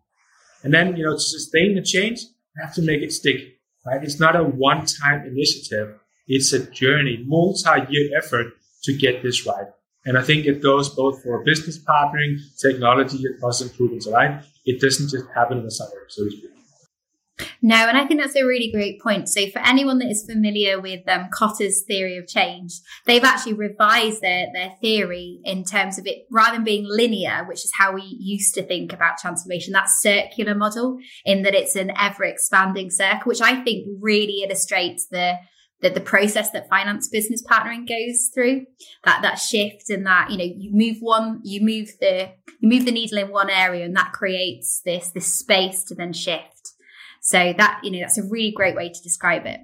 And 0.64 0.74
then, 0.74 0.96
you 0.96 1.04
know, 1.04 1.12
to 1.12 1.20
sustain 1.20 1.74
the 1.74 1.82
change, 1.82 2.22
you 2.22 2.64
have 2.64 2.74
to 2.74 2.82
make 2.82 3.02
it 3.02 3.12
stick, 3.12 3.58
right? 3.86 4.02
It's 4.02 4.18
not 4.18 4.34
a 4.34 4.42
one-time 4.42 5.26
initiative. 5.26 5.96
It's 6.26 6.52
a 6.52 6.68
journey, 6.70 7.22
multi-year 7.26 8.10
effort 8.16 8.54
to 8.84 8.96
get 8.96 9.22
this 9.22 9.46
right. 9.46 9.66
And 10.06 10.18
I 10.18 10.22
think 10.22 10.46
it 10.46 10.62
goes 10.62 10.88
both 10.88 11.22
for 11.22 11.44
business 11.44 11.78
partnering, 11.78 12.36
technology, 12.60 13.24
and 13.24 13.38
process 13.38 13.70
improvements, 13.70 14.08
right? 14.08 14.42
It 14.64 14.80
doesn't 14.80 15.10
just 15.10 15.26
happen 15.34 15.58
in 15.58 15.64
the 15.64 15.70
summer, 15.70 16.06
so 16.08 16.24
to 16.24 16.30
speak. 16.30 16.50
No, 17.66 17.88
and 17.88 17.96
I 17.96 18.04
think 18.04 18.20
that's 18.20 18.36
a 18.36 18.44
really 18.44 18.70
great 18.70 19.00
point. 19.00 19.26
So, 19.26 19.48
for 19.48 19.60
anyone 19.60 19.98
that 20.00 20.10
is 20.10 20.26
familiar 20.30 20.78
with 20.78 21.00
um, 21.08 21.30
Kotter's 21.32 21.82
theory 21.88 22.18
of 22.18 22.28
change, 22.28 22.74
they've 23.06 23.24
actually 23.24 23.54
revised 23.54 24.20
their, 24.20 24.48
their 24.52 24.74
theory 24.82 25.40
in 25.44 25.64
terms 25.64 25.98
of 25.98 26.06
it 26.06 26.26
rather 26.30 26.56
than 26.56 26.64
being 26.64 26.84
linear, 26.86 27.42
which 27.48 27.64
is 27.64 27.72
how 27.78 27.94
we 27.94 28.02
used 28.02 28.54
to 28.56 28.62
think 28.62 28.92
about 28.92 29.16
transformation, 29.16 29.72
that 29.72 29.88
circular 29.88 30.54
model, 30.54 30.98
in 31.24 31.42
that 31.44 31.54
it's 31.54 31.74
an 31.74 31.90
ever 31.98 32.24
expanding 32.24 32.90
circle, 32.90 33.30
which 33.30 33.40
I 33.40 33.64
think 33.64 33.86
really 33.98 34.42
illustrates 34.42 35.06
the 35.06 35.38
the, 35.80 35.88
the 35.88 36.00
process 36.00 36.50
that 36.50 36.68
finance 36.68 37.08
business 37.08 37.42
partnering 37.42 37.88
goes 37.88 38.30
through 38.34 38.66
that 39.04 39.22
that 39.22 39.36
shift 39.36 39.88
and 39.88 40.06
that 40.06 40.30
you 40.30 40.36
know 40.36 40.44
you 40.44 40.70
move 40.72 40.98
one 41.00 41.40
you 41.42 41.62
move 41.62 41.88
the 42.00 42.30
you 42.60 42.68
move 42.68 42.84
the 42.84 42.92
needle 42.92 43.18
in 43.18 43.30
one 43.30 43.50
area 43.50 43.84
and 43.84 43.96
that 43.96 44.12
creates 44.12 44.82
this 44.84 45.10
this 45.10 45.34
space 45.34 45.82
to 45.84 45.94
then 45.94 46.12
shift 46.12 46.53
so 47.24 47.54
that, 47.56 47.80
you 47.82 47.90
know, 47.90 48.00
that's 48.00 48.18
a 48.18 48.22
really 48.22 48.52
great 48.52 48.76
way 48.76 48.90
to 48.90 49.02
describe 49.02 49.46
it. 49.46 49.60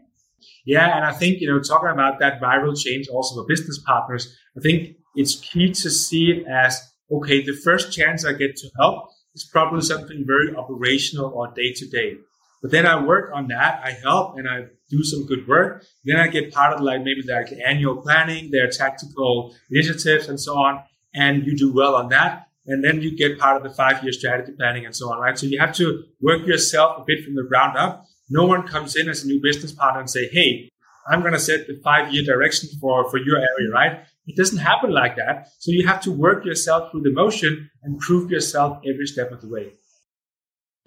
Yeah. 0.64 0.96
And 0.96 1.04
I 1.04 1.12
think, 1.12 1.42
you 1.42 1.46
know, 1.46 1.60
talking 1.60 1.90
about 1.90 2.18
that 2.20 2.40
viral 2.40 2.74
change 2.74 3.06
also 3.08 3.34
for 3.34 3.46
business 3.46 3.78
partners, 3.86 4.34
I 4.56 4.60
think 4.60 4.96
it's 5.14 5.34
key 5.38 5.70
to 5.70 5.90
see 5.90 6.30
it 6.30 6.46
as, 6.46 6.80
okay, 7.12 7.44
the 7.44 7.52
first 7.52 7.92
chance 7.92 8.24
I 8.24 8.32
get 8.32 8.56
to 8.56 8.70
help 8.78 9.10
is 9.34 9.46
probably 9.52 9.82
something 9.82 10.24
very 10.26 10.56
operational 10.56 11.32
or 11.34 11.52
day 11.52 11.74
to 11.74 11.86
day. 11.86 12.16
But 12.62 12.70
then 12.70 12.86
I 12.86 13.04
work 13.04 13.30
on 13.34 13.48
that. 13.48 13.82
I 13.84 13.90
help 13.90 14.38
and 14.38 14.48
I 14.48 14.64
do 14.88 15.02
some 15.02 15.26
good 15.26 15.46
work. 15.46 15.84
Then 16.04 16.16
I 16.16 16.28
get 16.28 16.54
part 16.54 16.74
of 16.74 16.80
like 16.80 17.02
maybe 17.02 17.22
like 17.28 17.52
annual 17.66 18.00
planning, 18.00 18.50
their 18.50 18.70
tactical 18.70 19.54
initiatives 19.70 20.28
and 20.28 20.40
so 20.40 20.56
on. 20.56 20.82
And 21.14 21.44
you 21.44 21.54
do 21.58 21.74
well 21.74 21.94
on 21.94 22.08
that 22.08 22.46
and 22.66 22.84
then 22.84 23.00
you 23.00 23.16
get 23.16 23.38
part 23.38 23.56
of 23.56 23.62
the 23.62 23.70
five 23.70 24.02
year 24.02 24.12
strategy 24.12 24.52
planning 24.56 24.84
and 24.84 24.94
so 24.94 25.10
on, 25.10 25.18
right? 25.18 25.38
So 25.38 25.46
you 25.46 25.58
have 25.58 25.74
to 25.76 26.04
work 26.20 26.46
yourself 26.46 26.98
a 27.00 27.04
bit 27.06 27.24
from 27.24 27.34
the 27.34 27.44
ground 27.44 27.76
up. 27.76 28.04
No 28.28 28.46
one 28.46 28.66
comes 28.66 28.96
in 28.96 29.08
as 29.08 29.24
a 29.24 29.26
new 29.26 29.40
business 29.42 29.72
partner 29.72 30.00
and 30.00 30.10
say, 30.10 30.28
Hey, 30.28 30.70
I'm 31.08 31.20
going 31.20 31.32
to 31.32 31.40
set 31.40 31.66
the 31.66 31.80
five 31.82 32.12
year 32.12 32.24
direction 32.24 32.68
for, 32.80 33.10
for 33.10 33.18
your 33.18 33.38
area, 33.38 33.70
right? 33.72 34.00
It 34.26 34.36
doesn't 34.36 34.58
happen 34.58 34.92
like 34.92 35.16
that. 35.16 35.48
So 35.58 35.72
you 35.72 35.86
have 35.86 36.00
to 36.02 36.12
work 36.12 36.44
yourself 36.44 36.90
through 36.90 37.02
the 37.02 37.12
motion 37.12 37.70
and 37.82 37.98
prove 37.98 38.30
yourself 38.30 38.78
every 38.86 39.06
step 39.06 39.32
of 39.32 39.40
the 39.40 39.48
way. 39.48 39.72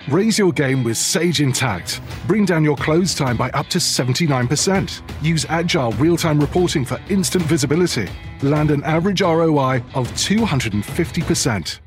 Raise 0.09 0.37
your 0.37 0.51
game 0.51 0.83
with 0.83 0.97
Sage 0.97 1.37
Intacct. 1.37 2.01
Bring 2.27 2.43
down 2.43 2.65
your 2.65 2.75
close 2.75 3.15
time 3.15 3.37
by 3.37 3.49
up 3.51 3.67
to 3.67 3.77
79%. 3.77 5.01
Use 5.23 5.45
agile 5.47 5.93
real 5.93 6.17
time 6.17 6.41
reporting 6.41 6.83
for 6.83 6.99
instant 7.09 7.45
visibility. 7.45 8.09
Land 8.41 8.69
an 8.69 8.83
average 8.83 9.21
ROI 9.21 9.81
of 9.95 10.11
250%. 10.11 11.79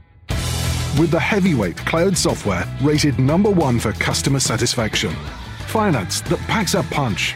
With 0.98 1.10
the 1.10 1.20
heavyweight 1.20 1.76
cloud 1.76 2.16
software 2.16 2.64
rated 2.80 3.18
number 3.18 3.50
one 3.50 3.78
for 3.78 3.92
customer 3.92 4.40
satisfaction. 4.40 5.14
Finance 5.66 6.22
that 6.22 6.38
packs 6.48 6.72
a 6.72 6.82
punch. 6.84 7.34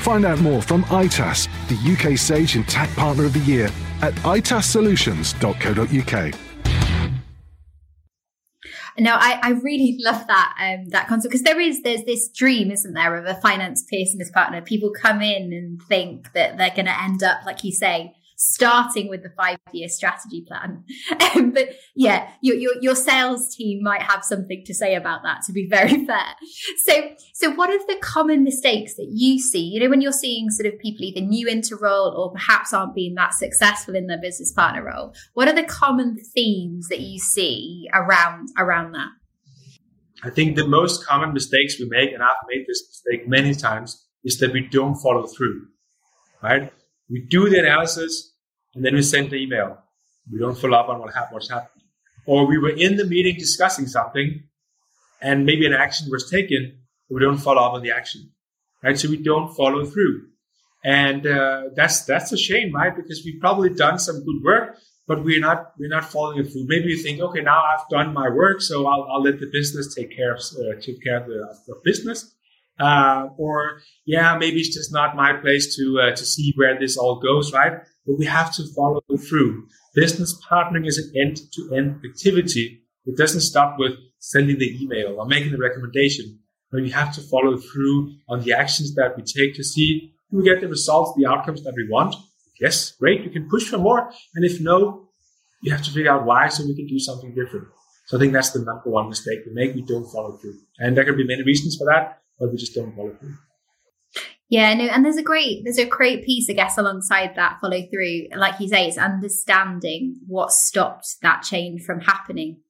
Find 0.00 0.26
out 0.26 0.40
more 0.40 0.60
from 0.60 0.84
ITAS, 0.90 1.48
the 1.68 1.92
UK 1.92 2.18
Sage 2.18 2.52
Intacct 2.52 2.94
Partner 2.96 3.24
of 3.24 3.32
the 3.32 3.40
Year, 3.40 3.70
at 4.02 4.12
itassolutions.co.uk. 4.16 6.47
No, 8.98 9.14
I, 9.14 9.38
I 9.42 9.50
really 9.50 9.96
love 10.00 10.26
that 10.26 10.54
um, 10.60 10.88
that 10.90 11.08
concept 11.08 11.30
because 11.32 11.44
there 11.44 11.60
is 11.60 11.82
there's 11.82 12.04
this 12.04 12.28
dream, 12.28 12.70
isn't 12.70 12.94
there, 12.94 13.16
of 13.16 13.24
a 13.24 13.40
finance 13.40 13.82
person, 13.84 14.18
business 14.18 14.30
partner. 14.30 14.62
People 14.62 14.90
come 14.90 15.22
in 15.22 15.52
and 15.52 15.82
think 15.82 16.32
that 16.32 16.58
they're 16.58 16.70
going 16.70 16.86
to 16.86 17.02
end 17.02 17.22
up, 17.22 17.44
like 17.46 17.64
you 17.64 17.72
say, 17.72 18.12
starting 18.38 19.08
with 19.08 19.22
the 19.24 19.30
five 19.36 19.58
year 19.72 19.88
strategy 19.88 20.44
plan. 20.46 20.84
Um, 21.34 21.50
but 21.50 21.70
yeah, 21.94 22.30
your, 22.40 22.56
your, 22.56 22.72
your 22.80 22.94
sales 22.94 23.54
team 23.54 23.82
might 23.82 24.00
have 24.02 24.24
something 24.24 24.62
to 24.64 24.72
say 24.72 24.94
about 24.94 25.22
that, 25.24 25.42
to 25.46 25.52
be 25.52 25.68
very 25.68 26.04
fair. 26.06 26.34
So, 26.84 27.10
so 27.34 27.50
what 27.50 27.68
are 27.70 27.78
the 27.78 27.98
common 28.00 28.44
mistakes 28.44 28.94
that 28.94 29.08
you 29.10 29.40
see? 29.40 29.60
You 29.60 29.80
know, 29.80 29.90
when 29.90 30.00
you're 30.00 30.12
seeing 30.12 30.50
sort 30.50 30.72
of 30.72 30.78
people 30.78 31.04
either 31.04 31.20
new 31.20 31.48
into 31.48 31.76
role 31.76 32.14
or 32.16 32.32
perhaps 32.32 32.72
aren't 32.72 32.94
being 32.94 33.14
that 33.16 33.34
successful 33.34 33.94
in 33.94 34.06
their 34.06 34.20
business 34.20 34.52
partner 34.52 34.84
role, 34.84 35.12
what 35.34 35.48
are 35.48 35.54
the 35.54 35.64
common 35.64 36.16
themes 36.34 36.88
that 36.88 37.00
you 37.00 37.18
see 37.18 37.88
around, 37.92 38.48
around 38.56 38.92
that? 38.92 39.08
I 40.22 40.30
think 40.30 40.56
the 40.56 40.66
most 40.66 41.04
common 41.06 41.32
mistakes 41.32 41.78
we 41.78 41.88
make, 41.88 42.12
and 42.12 42.22
I've 42.22 42.30
made 42.48 42.64
this 42.66 42.84
mistake 42.88 43.28
many 43.28 43.54
times, 43.54 44.06
is 44.24 44.38
that 44.38 44.52
we 44.52 44.66
don't 44.68 44.96
follow 44.96 45.26
through, 45.26 45.66
right? 46.42 46.72
We 47.10 47.26
do 47.28 47.48
the 47.48 47.58
analysis 47.58 48.34
and 48.74 48.84
then 48.84 48.94
we 48.94 49.02
send 49.02 49.30
the 49.30 49.36
email. 49.36 49.78
We 50.30 50.38
don't 50.38 50.56
follow 50.56 50.78
up 50.78 50.88
on 50.88 51.00
what 51.00 51.12
what's 51.30 51.50
happened. 51.50 51.82
Or 52.26 52.46
we 52.46 52.58
were 52.58 52.70
in 52.70 52.96
the 52.96 53.06
meeting 53.06 53.36
discussing 53.36 53.86
something 53.86 54.42
and 55.20 55.46
maybe 55.46 55.66
an 55.66 55.72
action 55.72 56.08
was 56.10 56.30
taken, 56.30 56.78
but 57.08 57.14
we 57.16 57.20
don't 57.20 57.38
follow 57.38 57.62
up 57.62 57.72
on 57.72 57.82
the 57.82 57.92
action, 57.92 58.30
right? 58.82 58.98
So 58.98 59.08
we 59.08 59.16
don't 59.16 59.54
follow 59.54 59.84
through. 59.84 60.26
And 60.84 61.26
uh, 61.26 61.70
that's 61.74 62.04
that's 62.04 62.32
a 62.32 62.36
shame, 62.36 62.72
right? 62.72 62.94
Because 62.94 63.22
we've 63.24 63.40
probably 63.40 63.70
done 63.70 63.98
some 63.98 64.24
good 64.24 64.42
work, 64.44 64.78
but 65.08 65.24
we're 65.24 65.40
not 65.40 65.72
we're 65.78 65.88
not 65.88 66.04
following 66.04 66.44
through. 66.44 66.66
Maybe 66.68 66.90
you 66.90 66.98
think, 66.98 67.20
okay, 67.20 67.40
now 67.40 67.60
I've 67.62 67.88
done 67.88 68.14
my 68.14 68.28
work, 68.28 68.60
so 68.62 68.86
I'll, 68.86 69.08
I'll 69.10 69.22
let 69.22 69.40
the 69.40 69.50
business 69.52 69.94
take 69.94 70.14
care 70.14 70.34
of 70.34 70.40
uh, 70.40 70.80
take 70.80 71.02
care 71.02 71.16
of 71.16 71.26
the, 71.26 71.48
of 71.50 71.56
the 71.66 71.80
business. 71.82 72.32
Uh, 72.78 73.28
or 73.36 73.80
yeah, 74.06 74.36
maybe 74.38 74.60
it's 74.60 74.74
just 74.74 74.92
not 74.92 75.16
my 75.16 75.32
place 75.32 75.76
to 75.76 76.00
uh, 76.00 76.14
to 76.14 76.24
see 76.24 76.52
where 76.56 76.78
this 76.78 76.96
all 76.96 77.18
goes, 77.18 77.52
right? 77.52 77.72
But 78.06 78.18
we 78.18 78.26
have 78.26 78.54
to 78.54 78.62
follow 78.74 79.02
through. 79.28 79.66
Business 79.94 80.40
partnering 80.48 80.86
is 80.86 80.98
an 80.98 81.12
end-to-end 81.20 82.02
activity. 82.04 82.82
It 83.04 83.16
doesn't 83.16 83.40
stop 83.40 83.76
with 83.78 83.92
sending 84.20 84.58
the 84.58 84.82
email 84.82 85.16
or 85.18 85.26
making 85.26 85.52
the 85.52 85.58
recommendation, 85.58 86.38
but 86.70 86.82
we 86.82 86.90
have 86.90 87.12
to 87.14 87.20
follow 87.20 87.56
through 87.56 88.14
on 88.28 88.44
the 88.44 88.52
actions 88.52 88.94
that 88.94 89.16
we 89.16 89.22
take 89.22 89.54
to 89.56 89.64
see 89.64 90.12
do 90.30 90.36
we 90.36 90.44
get 90.44 90.60
the 90.60 90.68
results, 90.68 91.12
the 91.16 91.26
outcomes 91.26 91.64
that 91.64 91.74
we 91.74 91.88
want. 91.88 92.14
Yes, 92.60 92.92
great, 92.92 93.22
you 93.22 93.30
can 93.30 93.48
push 93.48 93.68
for 93.68 93.78
more, 93.78 94.10
and 94.34 94.44
if 94.44 94.60
no, 94.60 95.08
you 95.62 95.72
have 95.72 95.82
to 95.82 95.90
figure 95.90 96.12
out 96.12 96.26
why 96.26 96.48
so 96.48 96.64
we 96.64 96.76
can 96.76 96.86
do 96.86 96.98
something 96.98 97.34
different. 97.34 97.68
So 98.06 98.16
I 98.16 98.20
think 98.20 98.32
that's 98.32 98.50
the 98.50 98.58
number 98.60 98.90
one 98.90 99.08
mistake 99.08 99.40
we 99.46 99.52
make. 99.52 99.74
We 99.74 99.82
don't 99.82 100.10
follow 100.10 100.36
through, 100.36 100.58
and 100.78 100.96
there 100.96 101.04
can 101.04 101.16
be 101.16 101.26
many 101.26 101.42
reasons 101.42 101.76
for 101.76 101.86
that 101.86 102.20
but 102.38 102.50
we 102.50 102.56
just 102.56 102.74
don't 102.74 102.94
follow 102.94 103.14
through. 103.18 103.34
Yeah, 104.50 104.72
no, 104.74 104.84
and 104.84 105.04
there's 105.04 105.16
a 105.16 105.22
great 105.22 105.62
there's 105.64 105.78
a 105.78 105.84
great 105.84 106.24
piece, 106.24 106.48
I 106.48 106.54
guess, 106.54 106.78
alongside 106.78 107.34
that 107.36 107.58
follow 107.60 107.82
through. 107.92 108.28
Like 108.34 108.58
you 108.60 108.68
say, 108.68 108.88
it's 108.88 108.96
understanding 108.96 110.16
what 110.26 110.52
stopped 110.52 111.16
that 111.22 111.42
change 111.42 111.82
from 111.82 112.00
happening. 112.00 112.60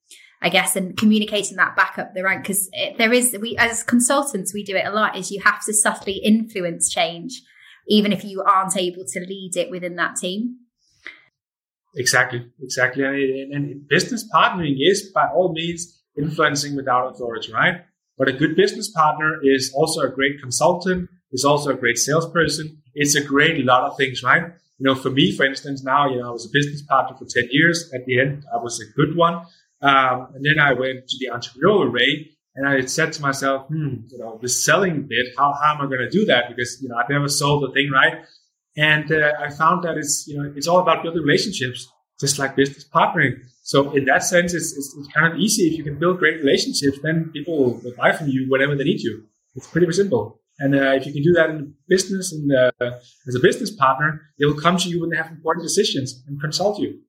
I 0.41 0.51
guess, 0.51 0.77
and 0.77 0.97
communicating 0.97 1.57
that 1.57 1.75
back 1.75 1.99
up 1.99 2.15
the 2.15 2.23
rank 2.23 2.45
because 2.45 2.71
there 2.97 3.13
is 3.13 3.37
we 3.41 3.57
as 3.57 3.83
consultants 3.83 4.55
we 4.55 4.63
do 4.63 4.77
it 4.77 4.87
a 4.87 4.93
lot. 4.93 5.17
Is 5.17 5.33
you 5.33 5.43
have 5.45 5.65
to 5.65 5.75
subtly 5.75 6.15
influence 6.19 6.89
change, 6.89 7.43
even 7.89 8.13
if 8.13 8.25
you 8.25 8.43
aren't 8.43 8.77
able 8.77 9.05
to 9.05 9.21
lead 9.21 9.57
it 9.57 9.71
within 9.71 9.97
that 9.97 10.17
team. 10.17 10.59
Exactly, 11.97 12.47
exactly, 12.63 13.05
and, 13.05 13.53
and 13.53 13.89
business 13.89 14.29
partnering 14.33 14.77
is 14.79 15.11
by 15.13 15.27
all 15.27 15.53
means 15.53 16.01
influencing 16.17 16.77
without 16.77 17.11
authority, 17.11 17.53
right? 17.53 17.83
But 18.19 18.29
a 18.29 18.33
good 18.33 18.57
business 18.57 18.91
partner 18.91 19.39
is 19.43 19.73
also 19.75 20.01
a 20.01 20.11
great 20.11 20.41
consultant, 20.41 21.09
is 21.33 21.45
also 21.45 21.71
a 21.71 21.75
great 21.75 21.99
salesperson. 21.99 22.83
It's 22.95 23.15
a 23.15 23.23
great 23.23 23.65
lot 23.65 23.85
of 23.85 23.97
things, 23.97 24.23
right? 24.23 24.43
You 24.79 24.87
know, 24.87 24.95
for 24.95 25.11
me, 25.11 25.33
for 25.37 25.45
instance, 25.45 25.83
now, 25.83 26.09
you 26.09 26.21
know, 26.21 26.29
I 26.29 26.33
was 26.33 26.47
a 26.47 26.51
business 26.53 26.83
partner 26.83 27.17
for 27.17 27.27
10 27.27 27.49
years. 27.51 27.91
At 27.95 28.07
the 28.07 28.21
end, 28.21 28.45
I 28.53 28.59
was 28.59 28.81
a 28.81 28.93
good 28.97 29.17
one. 29.17 29.35
Um, 29.81 30.29
and 30.35 30.45
then 30.45 30.59
I 30.61 30.73
went 30.73 31.07
to 31.09 31.17
the 31.21 31.31
entrepreneurial 31.33 31.93
way 31.93 32.31
and 32.57 32.69
I 32.69 32.85
said 32.87 33.13
to 33.13 33.23
myself, 33.23 33.69
hmm, 33.69 33.95
you 34.09 34.19
know, 34.19 34.39
the 34.43 34.49
selling 34.49 35.03
bit, 35.03 35.27
how, 35.37 35.53
how 35.53 35.75
am 35.75 35.81
I 35.81 35.87
going 35.87 36.01
to 36.01 36.11
do 36.11 36.25
that? 36.27 36.49
Because, 36.49 36.83
you 36.83 36.89
know, 36.89 36.97
I've 36.97 37.09
never 37.09 37.29
sold 37.29 37.69
a 37.69 37.73
thing, 37.73 37.91
right? 37.91 38.25
And 38.77 39.11
uh, 39.13 39.33
I 39.41 39.51
found 39.51 39.85
that 39.85 39.97
it's, 39.97 40.27
you 40.27 40.37
know, 40.37 40.53
it's 40.57 40.67
all 40.67 40.81
about 40.81 41.05
building 41.05 41.23
relationships, 41.23 41.89
just 42.21 42.39
like 42.39 42.57
business 42.57 42.85
partnering. 42.89 43.41
So 43.63 43.91
in 43.93 44.07
that 44.07 44.23
sense, 44.23 44.55
it's, 44.55 44.77
it's, 44.77 44.97
it's, 44.99 45.09
kind 45.09 45.33
of 45.33 45.39
easy. 45.39 45.65
If 45.65 45.79
you 45.79 45.85
can 45.85 45.99
build 45.99 46.19
great 46.19 46.39
relationships, 46.39 46.99
then 47.03 47.31
people 47.33 47.81
will 47.83 47.93
buy 47.97 48.13
from 48.13 48.29
you 48.29 48.47
whenever 48.49 48.75
they 48.75 48.85
need 48.85 49.01
you. 49.01 49.25
It's 49.55 49.67
pretty 49.67 49.91
simple. 49.93 50.41
And 50.59 50.75
uh, 50.75 50.93
if 50.93 51.07
you 51.07 51.13
can 51.13 51.23
do 51.23 51.33
that 51.35 51.51
in 51.51 51.75
business 51.87 52.33
and 52.33 52.51
uh, 52.53 52.71
as 53.27 53.35
a 53.35 53.41
business 53.41 53.71
partner, 53.71 54.23
they 54.39 54.47
will 54.47 54.61
come 54.61 54.77
to 54.79 54.89
you 54.89 55.01
when 55.01 55.11
they 55.11 55.17
have 55.17 55.31
important 55.31 55.65
decisions 55.65 56.23
and 56.27 56.41
consult 56.41 56.81
you. 56.81 57.01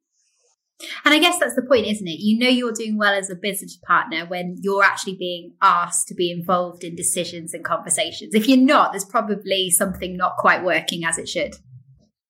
And 1.03 1.13
I 1.13 1.19
guess 1.19 1.39
that's 1.39 1.55
the 1.55 1.61
point, 1.61 1.87
isn't 1.87 2.07
it? 2.07 2.19
You 2.19 2.39
know 2.39 2.47
you're 2.47 2.71
doing 2.71 2.97
well 2.97 3.13
as 3.13 3.29
a 3.29 3.35
business 3.35 3.77
partner 3.85 4.25
when 4.25 4.57
you're 4.61 4.83
actually 4.83 5.17
being 5.17 5.53
asked 5.61 6.07
to 6.07 6.13
be 6.13 6.31
involved 6.31 6.83
in 6.83 6.95
decisions 6.95 7.53
and 7.53 7.65
conversations. 7.65 8.33
If 8.33 8.47
you're 8.47 8.57
not, 8.57 8.93
there's 8.93 9.03
probably 9.03 9.71
something 9.71 10.15
not 10.15 10.37
quite 10.37 10.63
working 10.63 11.03
as 11.03 11.17
it 11.17 11.27
should. 11.27 11.55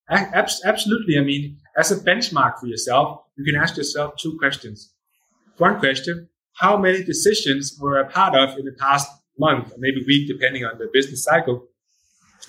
Absolutely. 0.09 1.19
I 1.19 1.21
mean, 1.21 1.57
as 1.79 1.91
a 1.91 1.95
benchmark 1.95 2.59
for 2.59 2.67
yourself, 2.67 3.21
you 3.37 3.45
can 3.45 3.55
ask 3.55 3.77
yourself 3.77 4.15
two 4.17 4.37
questions. 4.37 4.93
One 5.57 5.79
question, 5.79 6.27
how 6.53 6.77
many 6.77 7.03
decisions 7.03 7.77
were 7.79 7.99
a 7.99 8.09
part 8.09 8.35
of 8.35 8.57
in 8.57 8.65
the 8.65 8.75
past 8.77 9.09
month 9.37 9.71
or 9.71 9.77
maybe 9.77 10.03
week, 10.05 10.27
depending 10.27 10.65
on 10.65 10.77
the 10.77 10.89
business 10.91 11.23
cycle? 11.23 11.67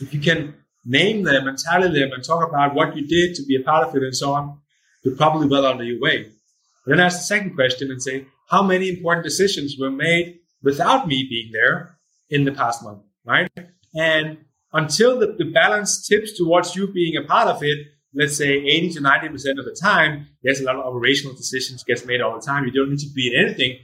If 0.00 0.12
you 0.12 0.20
can 0.20 0.54
name 0.84 1.22
them 1.22 1.46
and 1.46 1.56
tally 1.56 1.88
them 1.88 2.12
and 2.12 2.24
talk 2.24 2.48
about 2.48 2.74
what 2.74 2.96
you 2.96 3.06
did 3.06 3.36
to 3.36 3.44
be 3.44 3.54
a 3.54 3.60
part 3.60 3.86
of 3.86 3.94
it 3.94 4.02
and 4.02 4.16
so 4.16 4.32
on, 4.32 4.58
you're 5.04 5.16
probably 5.16 5.46
well 5.46 5.64
on 5.64 5.84
your 5.84 6.00
way. 6.00 6.30
Then 6.86 6.98
ask 6.98 7.18
the 7.18 7.24
second 7.24 7.54
question 7.54 7.90
and 7.90 8.02
say, 8.02 8.26
how 8.48 8.62
many 8.62 8.88
important 8.88 9.24
decisions 9.24 9.76
were 9.78 9.90
made 9.90 10.40
without 10.62 11.06
me 11.06 11.26
being 11.28 11.52
there 11.52 11.96
in 12.30 12.44
the 12.44 12.52
past 12.52 12.82
month, 12.82 13.02
right? 13.24 13.48
And 13.94 14.38
until 14.72 15.18
the, 15.20 15.28
the 15.38 15.44
balance 15.44 16.06
tips 16.08 16.36
towards 16.36 16.74
you 16.74 16.92
being 16.92 17.16
a 17.16 17.26
part 17.26 17.48
of 17.48 17.62
it, 17.62 17.86
let's 18.14 18.36
say 18.36 18.52
80 18.52 18.90
to 18.94 19.00
90% 19.00 19.58
of 19.58 19.64
the 19.64 19.76
time, 19.80 20.26
there's 20.42 20.60
a 20.60 20.64
lot 20.64 20.76
of 20.76 20.86
operational 20.86 21.36
decisions 21.36 21.84
gets 21.84 22.04
made 22.04 22.20
all 22.20 22.34
the 22.34 22.44
time. 22.44 22.64
You 22.64 22.72
don't 22.72 22.90
need 22.90 22.98
to 23.00 23.12
be 23.14 23.32
in 23.32 23.44
anything. 23.46 23.78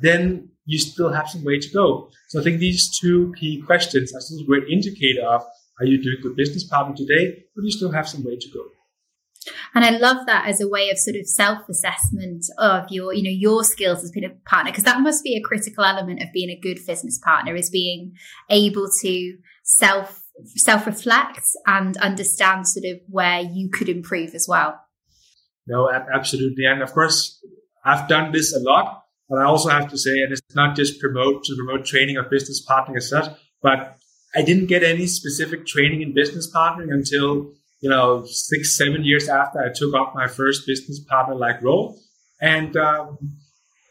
Then 0.00 0.50
you 0.64 0.78
still 0.78 1.12
have 1.12 1.28
some 1.28 1.44
way 1.44 1.58
to 1.58 1.68
go. 1.70 2.10
So 2.28 2.40
I 2.40 2.44
think 2.44 2.58
these 2.58 2.90
two 2.98 3.32
key 3.38 3.62
questions 3.62 4.14
are 4.14 4.20
still 4.20 4.40
a 4.40 4.44
great 4.44 4.68
indicator 4.70 5.22
of 5.26 5.42
are 5.80 5.86
you 5.86 6.02
doing 6.02 6.18
good 6.22 6.36
business 6.36 6.64
partner 6.64 6.94
today, 6.94 7.44
do 7.56 7.62
you 7.62 7.70
still 7.70 7.92
have 7.92 8.08
some 8.08 8.24
way 8.24 8.36
to 8.36 8.48
go? 8.52 8.64
And 9.74 9.84
I 9.84 9.90
love 9.90 10.26
that 10.26 10.46
as 10.46 10.60
a 10.60 10.68
way 10.68 10.90
of 10.90 10.98
sort 10.98 11.16
of 11.16 11.26
self-assessment 11.26 12.44
of 12.58 12.86
your, 12.90 13.14
you 13.14 13.22
know, 13.22 13.30
your 13.30 13.64
skills 13.64 14.02
as 14.02 14.10
being 14.10 14.26
a 14.26 14.48
partner, 14.48 14.72
because 14.72 14.84
that 14.84 15.00
must 15.00 15.22
be 15.22 15.36
a 15.36 15.40
critical 15.40 15.84
element 15.84 16.22
of 16.22 16.28
being 16.32 16.50
a 16.50 16.58
good 16.60 16.78
business 16.86 17.18
partner 17.18 17.54
is 17.54 17.70
being 17.70 18.12
able 18.50 18.88
to 19.02 19.36
self 19.62 20.17
self 20.44 20.86
reflect 20.86 21.44
and 21.66 21.96
understand 21.98 22.66
sort 22.66 22.84
of 22.86 23.00
where 23.08 23.40
you 23.40 23.68
could 23.68 23.88
improve 23.88 24.34
as 24.34 24.46
well. 24.48 24.80
No, 25.66 25.90
absolutely. 25.90 26.64
And 26.64 26.82
of 26.82 26.92
course, 26.92 27.42
I've 27.84 28.08
done 28.08 28.32
this 28.32 28.54
a 28.54 28.58
lot, 28.58 29.02
but 29.28 29.38
I 29.38 29.44
also 29.44 29.68
have 29.68 29.90
to 29.90 29.98
say, 29.98 30.22
and 30.22 30.32
it's 30.32 30.42
not 30.54 30.76
just 30.76 31.00
promote 31.00 31.44
to 31.44 31.56
promote 31.56 31.84
training 31.84 32.16
of 32.16 32.30
business 32.30 32.64
partnering 32.66 32.96
as 32.96 33.08
such, 33.08 33.30
but 33.62 33.96
I 34.34 34.42
didn't 34.42 34.66
get 34.66 34.82
any 34.82 35.06
specific 35.06 35.66
training 35.66 36.02
in 36.02 36.14
business 36.14 36.50
partnering 36.54 36.92
until, 36.92 37.52
you 37.80 37.90
know, 37.90 38.24
six, 38.24 38.76
seven 38.76 39.04
years 39.04 39.28
after 39.28 39.60
I 39.60 39.72
took 39.74 39.94
up 39.94 40.14
my 40.14 40.26
first 40.26 40.66
business 40.66 41.00
partner 41.00 41.34
like 41.34 41.62
role. 41.62 41.98
And, 42.40 42.76
um, 42.76 43.18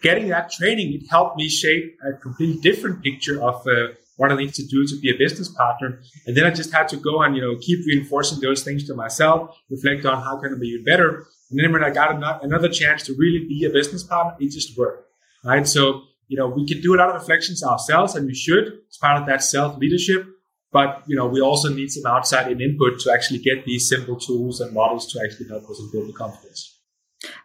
getting 0.01 0.29
that 0.29 0.51
training, 0.51 0.93
it 0.93 1.07
helped 1.09 1.37
me 1.37 1.49
shape 1.49 1.97
a 2.07 2.13
completely 2.13 2.61
different 2.61 3.03
picture 3.03 3.41
of 3.41 3.65
uh, 3.67 3.93
what 4.17 4.31
I 4.31 4.35
need 4.35 4.53
to 4.55 4.65
do 4.65 4.85
to 4.85 4.99
be 4.99 5.09
a 5.09 5.17
business 5.17 5.47
partner. 5.47 5.99
And 6.25 6.35
then 6.35 6.45
I 6.45 6.51
just 6.51 6.73
had 6.73 6.87
to 6.89 6.97
go 6.97 7.21
and, 7.21 7.35
you 7.35 7.41
know, 7.41 7.55
keep 7.59 7.85
reinforcing 7.85 8.39
those 8.39 8.63
things 8.63 8.85
to 8.87 8.93
myself, 8.93 9.55
reflect 9.69 10.05
on 10.05 10.21
how 10.21 10.39
can 10.39 10.53
I 10.53 10.59
be 10.59 10.67
even 10.67 10.83
better. 10.83 11.25
And 11.49 11.59
then 11.59 11.71
when 11.71 11.83
I 11.83 11.91
got 11.91 12.43
another 12.43 12.69
chance 12.69 13.03
to 13.03 13.15
really 13.17 13.45
be 13.47 13.65
a 13.65 13.69
business 13.69 14.03
partner, 14.03 14.35
it 14.39 14.51
just 14.51 14.77
worked. 14.77 15.05
Right. 15.43 15.65
So 15.65 16.01
you 16.27 16.37
know, 16.37 16.47
we 16.47 16.65
can 16.65 16.81
do 16.81 16.93
a 16.93 16.97
lot 16.97 17.09
of 17.09 17.15
reflections 17.15 17.63
ourselves 17.63 18.15
and 18.15 18.27
we 18.27 18.35
should 18.35 18.79
as 18.89 18.97
part 18.97 19.19
of 19.21 19.27
that 19.27 19.43
self 19.43 19.77
leadership. 19.77 20.25
But, 20.71 21.03
you 21.07 21.15
know, 21.15 21.27
we 21.27 21.39
also 21.39 21.73
need 21.73 21.89
some 21.91 22.05
outside 22.05 22.51
in 22.51 22.61
input 22.61 22.99
to 22.99 23.11
actually 23.11 23.39
get 23.39 23.63
these 23.65 23.87
simple 23.87 24.17
tools 24.17 24.59
and 24.59 24.73
models 24.73 25.11
to 25.13 25.21
actually 25.23 25.47
help 25.47 25.63
us 25.69 25.81
build 25.93 26.09
the 26.09 26.13
confidence. 26.13 26.77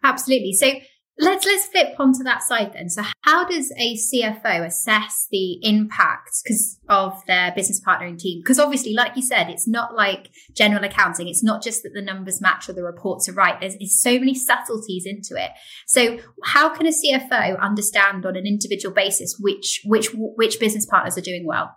Absolutely. 0.02 0.52
So 0.52 0.72
Let's 1.18 1.44
let's 1.44 1.66
flip 1.66 1.94
onto 1.98 2.24
that 2.24 2.42
side 2.42 2.72
then. 2.72 2.88
So, 2.88 3.02
how 3.20 3.44
does 3.46 3.70
a 3.78 3.96
CFO 3.96 4.64
assess 4.64 5.26
the 5.30 5.58
impact 5.62 6.30
because 6.42 6.78
of 6.88 7.20
their 7.26 7.52
business 7.52 7.82
partnering 7.86 8.18
team? 8.18 8.40
Because 8.42 8.58
obviously, 8.58 8.94
like 8.94 9.14
you 9.14 9.22
said, 9.22 9.50
it's 9.50 9.68
not 9.68 9.94
like 9.94 10.30
general 10.54 10.82
accounting. 10.82 11.28
It's 11.28 11.44
not 11.44 11.62
just 11.62 11.82
that 11.82 11.92
the 11.92 12.00
numbers 12.00 12.40
match 12.40 12.66
or 12.68 12.72
the 12.72 12.82
reports 12.82 13.28
are 13.28 13.34
right. 13.34 13.60
There's, 13.60 13.76
there's 13.76 14.00
so 14.00 14.18
many 14.18 14.34
subtleties 14.34 15.04
into 15.04 15.36
it. 15.36 15.50
So, 15.86 16.18
how 16.44 16.70
can 16.74 16.86
a 16.86 16.90
CFO 16.90 17.60
understand 17.60 18.24
on 18.24 18.34
an 18.34 18.46
individual 18.46 18.94
basis 18.94 19.36
which 19.38 19.82
which 19.84 20.08
which 20.14 20.58
business 20.58 20.86
partners 20.86 21.18
are 21.18 21.22
doing 21.22 21.44
well? 21.46 21.76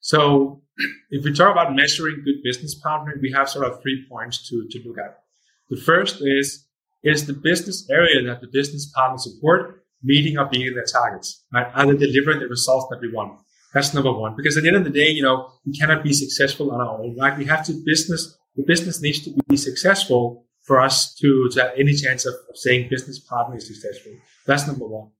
So, 0.00 0.60
if 1.10 1.24
we 1.24 1.32
talk 1.32 1.52
about 1.52 1.74
measuring 1.74 2.22
good 2.22 2.42
business 2.44 2.78
partnering, 2.84 3.22
we 3.22 3.32
have 3.32 3.48
sort 3.48 3.64
of 3.64 3.80
three 3.80 4.04
points 4.10 4.46
to 4.50 4.66
to 4.68 4.86
look 4.86 4.98
at. 4.98 5.20
The 5.70 5.80
first 5.80 6.18
is 6.20 6.66
is 7.02 7.26
the 7.26 7.32
business 7.32 7.88
area 7.90 8.22
that 8.26 8.40
the 8.40 8.48
business 8.52 8.90
partner 8.94 9.18
support 9.18 9.84
meeting 10.02 10.38
or 10.38 10.46
beating 10.46 10.74
their 10.74 10.84
targets? 10.84 11.44
Right? 11.52 11.66
Are 11.74 11.86
they 11.86 12.06
delivering 12.06 12.40
the 12.40 12.48
results 12.48 12.86
that 12.90 13.00
we 13.00 13.12
want? 13.12 13.40
That's 13.74 13.94
number 13.94 14.12
one. 14.12 14.36
Because 14.36 14.56
at 14.56 14.62
the 14.62 14.68
end 14.68 14.76
of 14.76 14.84
the 14.84 14.90
day, 14.90 15.08
you 15.08 15.22
know, 15.22 15.50
we 15.64 15.72
cannot 15.72 16.02
be 16.02 16.12
successful 16.12 16.70
on 16.72 16.80
our 16.80 16.98
own, 16.98 17.16
right? 17.18 17.36
We 17.36 17.46
have 17.46 17.64
to 17.66 17.72
business, 17.84 18.36
the 18.56 18.64
business 18.64 19.00
needs 19.00 19.20
to 19.24 19.34
be 19.48 19.56
successful 19.56 20.44
for 20.66 20.80
us 20.80 21.14
to, 21.16 21.48
to 21.52 21.62
have 21.62 21.72
any 21.78 21.94
chance 21.94 22.26
of, 22.26 22.34
of 22.34 22.56
saying 22.56 22.88
business 22.90 23.18
partner 23.18 23.56
is 23.56 23.66
successful. 23.66 24.12
That's 24.46 24.66
number 24.66 24.86
one. 24.86 25.10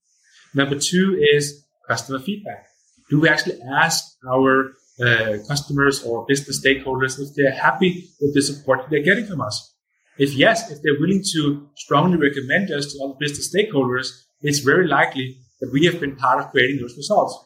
Number 0.54 0.78
two 0.78 1.18
is 1.34 1.64
customer 1.88 2.18
feedback. 2.18 2.66
Do 3.10 3.20
we 3.20 3.28
actually 3.28 3.60
ask 3.62 4.04
our 4.30 4.72
uh, 5.00 5.38
customers 5.48 6.02
or 6.04 6.26
business 6.26 6.64
stakeholders 6.64 7.18
if 7.18 7.34
they're 7.34 7.52
happy 7.52 8.10
with 8.20 8.34
the 8.34 8.42
support 8.42 8.86
they're 8.90 9.02
getting 9.02 9.26
from 9.26 9.40
us? 9.40 9.71
If 10.18 10.34
yes, 10.34 10.70
if 10.70 10.82
they're 10.82 11.00
willing 11.00 11.22
to 11.32 11.68
strongly 11.76 12.18
recommend 12.18 12.70
us 12.70 12.92
to 12.92 13.02
other 13.02 13.14
business 13.18 13.54
stakeholders, 13.54 14.08
it's 14.42 14.58
very 14.58 14.86
likely 14.86 15.38
that 15.60 15.72
we 15.72 15.86
have 15.86 16.00
been 16.00 16.16
part 16.16 16.44
of 16.44 16.50
creating 16.50 16.80
those 16.80 16.96
results. 16.96 17.38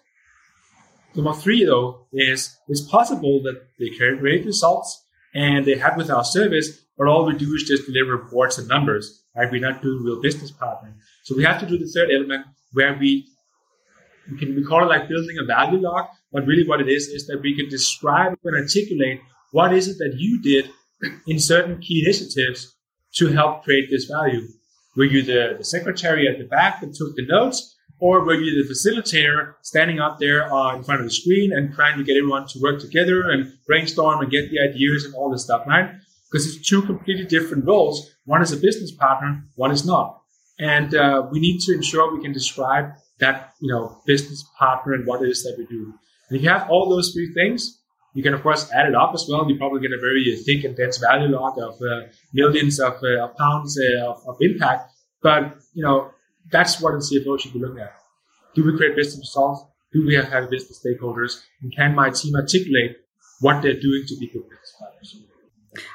Number 1.14 1.33
three, 1.33 1.64
though, 1.64 2.07
is 2.12 2.57
it's 2.68 2.83
possible 2.83 3.42
that 3.44 3.61
they 3.79 3.90
create 3.96 4.18
great 4.18 4.44
results 4.44 5.05
and 5.35 5.64
they 5.64 5.76
have 5.76 5.96
with 5.96 6.11
our 6.11 6.24
service, 6.24 6.85
but 6.98 7.09
all 7.09 7.24
we 7.24 7.37
do 7.37 7.55
is 7.55 7.64
just 7.64 7.87
deliver 7.87 8.16
reports 8.16 8.59
and 8.59 8.68
numbers, 8.68 9.22
right? 9.37 9.50
We're 9.50 9.61
not 9.61 9.83
doing 9.83 10.02
real 10.02 10.20
business 10.20 10.50
partnering. 10.50 10.94
So 11.24 11.37
we 11.37 11.44
have 11.44 11.61
to 11.61 11.66
do 11.66 11.79
the 11.79 11.87
third 11.87 12.11
element 12.11 12.46
where 12.72 12.96
we, 12.98 13.26
we 14.31 14.38
can 14.38 14.57
we 14.57 14.64
call 14.64 14.83
it 14.83 14.88
like 14.88 15.09
building 15.09 15.37
a 15.40 15.46
value 15.46 15.79
log, 15.79 16.07
but 16.33 16.46
really 16.46 16.66
what 16.66 16.81
it 16.81 16.88
is 16.88 17.09
is 17.09 17.26
that 17.29 17.40
we 17.42 17.55
can 17.57 17.68
describe 17.68 18.37
and 18.44 18.57
articulate 18.57 19.20
what 19.52 19.72
is 19.72 19.88
it 19.88 19.98
that 19.98 20.14
you 20.16 20.42
did 20.42 20.70
in 21.27 21.39
certain 21.39 21.79
key 21.81 22.03
initiatives 22.05 22.75
to 23.15 23.29
help 23.29 23.65
create 23.65 23.89
this 23.91 24.05
value. 24.05 24.47
Were 24.97 25.05
you 25.05 25.23
the, 25.23 25.55
the 25.59 25.65
secretary 25.65 26.27
at 26.29 26.39
the 26.39 26.45
back 26.45 26.81
that 26.81 26.95
took 26.95 27.15
the 27.17 27.27
notes, 27.27 27.77
or 27.99 28.25
were 28.25 28.35
you 28.35 28.63
the 28.63 28.69
facilitator 28.69 29.55
standing 29.63 30.01
up 30.01 30.19
there 30.19 30.53
uh, 30.53 30.77
in 30.77 30.85
front 30.85 31.01
of 31.01 31.07
the 31.07 31.13
screen 31.13 31.53
and 31.53 31.75
trying 31.75 31.97
to 31.99 32.05
get 32.05 32.17
everyone 32.17 32.47
to 32.49 32.59
work 32.61 32.81
together 32.81 33.31
and 33.31 33.53
brainstorm 33.67 34.21
and 34.21 34.31
get 34.31 34.51
the 34.51 34.61
ideas 34.61 35.05
and 35.05 35.15
all 35.15 35.31
this 35.31 35.45
stuff, 35.45 35.67
right? 35.67 35.91
Because 36.31 36.47
it's 36.47 36.69
two 36.69 36.83
completely 36.83 37.25
different 37.25 37.65
roles. 37.65 38.11
One 38.25 38.43
is 38.43 38.53
a 38.53 38.57
business 38.57 38.91
partner, 38.91 39.45
one 39.55 39.71
is 39.71 39.87
not. 39.87 40.21
And 40.59 40.95
uh, 40.95 41.27
we 41.31 41.41
need 41.41 41.61
to 41.61 41.75
ensure 41.75 42.15
we 42.15 42.23
can 42.23 42.33
describe 42.33 42.93
that, 43.19 43.53
you 43.61 43.73
know, 43.73 44.01
business 44.07 44.45
partner 44.59 44.93
and 44.95 45.07
what 45.07 45.23
it 45.23 45.29
is 45.29 45.43
that 45.45 45.57
we 45.59 45.67
do. 45.67 45.95
And 46.29 46.37
if 46.37 46.43
you 46.43 46.49
have 46.49 46.69
all 46.69 46.89
those 46.89 47.13
three 47.13 47.33
things, 47.33 47.76
you 48.16 48.22
can, 48.22 48.33
of 48.33 48.42
course, 48.42 48.72
add 48.72 48.88
it 48.88 48.94
up 48.94 49.12
as 49.12 49.26
well. 49.29 49.46
You 49.46 49.59
probably 49.59 49.83
get 49.83 49.92
a 49.92 50.00
very 50.00 50.35
thick 50.42 50.64
and 50.64 50.74
dense 50.74 50.96
value 50.96 51.29
log 51.29 51.59
of 51.59 51.74
uh, 51.83 52.09
millions 52.33 52.81
of, 52.81 52.94
uh, 53.02 53.24
of 53.24 53.37
pounds 53.37 53.79
uh, 53.79 54.11
of, 54.11 54.22
of, 54.26 54.37
impact. 54.40 54.90
But, 55.22 55.59
you 55.74 55.85
know, 55.85 56.11
that's 56.50 56.81
what 56.81 56.94
a 56.94 56.96
CFO 56.96 57.38
should 57.38 57.52
be 57.52 57.59
looking 57.59 57.81
at. 57.81 57.92
Do 58.55 58.64
we 58.64 58.74
create 58.74 58.96
business 58.96 59.18
results? 59.18 59.66
Do 59.92 60.07
we 60.07 60.14
have, 60.14 60.48
business 60.48 60.83
stakeholders? 60.83 61.42
And 61.61 61.76
can 61.76 61.94
my 61.94 62.09
team 62.09 62.35
articulate 62.35 62.96
what 63.40 63.61
they're 63.61 63.79
doing 63.79 64.05
to 64.09 64.16
be 64.18 64.29
good 64.29 64.48
business 64.48 64.74
partners? 64.81 65.16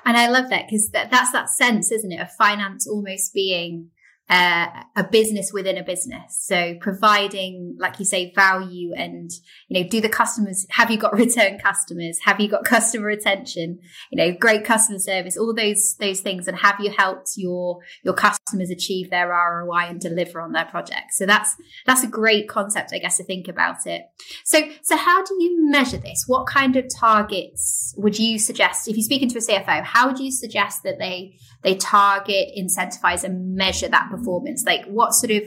And 0.05 0.15
I 0.15 0.27
love 0.27 0.51
that 0.51 0.67
because 0.67 0.91
that, 0.91 1.09
that's 1.09 1.31
that 1.31 1.49
sense, 1.49 1.91
isn't 1.91 2.11
it, 2.11 2.21
of 2.21 2.31
finance 2.33 2.87
almost 2.87 3.33
being 3.33 3.89
uh, 4.31 4.67
a 4.95 5.03
business 5.03 5.51
within 5.51 5.77
a 5.77 5.83
business. 5.83 6.39
So 6.39 6.75
providing, 6.79 7.75
like 7.77 7.99
you 7.99 8.05
say, 8.05 8.31
value 8.33 8.93
and, 8.95 9.29
you 9.67 9.83
know, 9.83 9.89
do 9.89 9.99
the 9.99 10.07
customers, 10.07 10.65
have 10.69 10.89
you 10.89 10.97
got 10.97 11.13
return 11.17 11.59
customers? 11.59 12.17
Have 12.23 12.39
you 12.39 12.47
got 12.47 12.63
customer 12.63 13.07
retention? 13.07 13.79
You 14.09 14.17
know, 14.17 14.37
great 14.39 14.63
customer 14.63 14.99
service, 14.99 15.37
all 15.37 15.53
those, 15.53 15.95
those 15.99 16.21
things. 16.21 16.47
And 16.47 16.57
have 16.59 16.79
you 16.79 16.91
helped 16.97 17.31
your, 17.35 17.79
your 18.05 18.13
customers 18.13 18.39
achieve 18.59 19.09
their 19.09 19.29
ROI 19.29 19.85
and 19.87 19.99
deliver 20.01 20.41
on 20.41 20.51
their 20.51 20.65
projects? 20.65 21.17
So 21.17 21.25
that's, 21.25 21.55
that's 21.85 22.03
a 22.03 22.07
great 22.07 22.49
concept, 22.49 22.91
I 22.93 22.97
guess, 22.97 23.17
to 23.17 23.23
think 23.23 23.47
about 23.47 23.85
it. 23.85 24.01
So, 24.43 24.63
so 24.83 24.97
how 24.97 25.23
do 25.23 25.35
you 25.39 25.69
measure 25.71 25.97
this? 25.97 26.25
What 26.27 26.47
kind 26.47 26.75
of 26.75 26.85
targets 26.93 27.93
would 27.97 28.19
you 28.19 28.39
suggest 28.39 28.87
if 28.89 28.97
you're 28.97 29.03
speaking 29.03 29.29
to 29.29 29.37
a 29.37 29.41
CFO? 29.41 29.83
How 29.83 30.07
would 30.07 30.19
you 30.19 30.31
suggest 30.31 30.83
that 30.83 30.99
they, 30.99 31.37
they 31.63 31.75
target, 31.75 32.49
incentivize 32.57 33.23
and 33.23 33.55
measure 33.55 33.87
that 33.87 34.09
performance? 34.11 34.63
Like 34.65 34.85
what 34.85 35.13
sort 35.13 35.31
of 35.31 35.43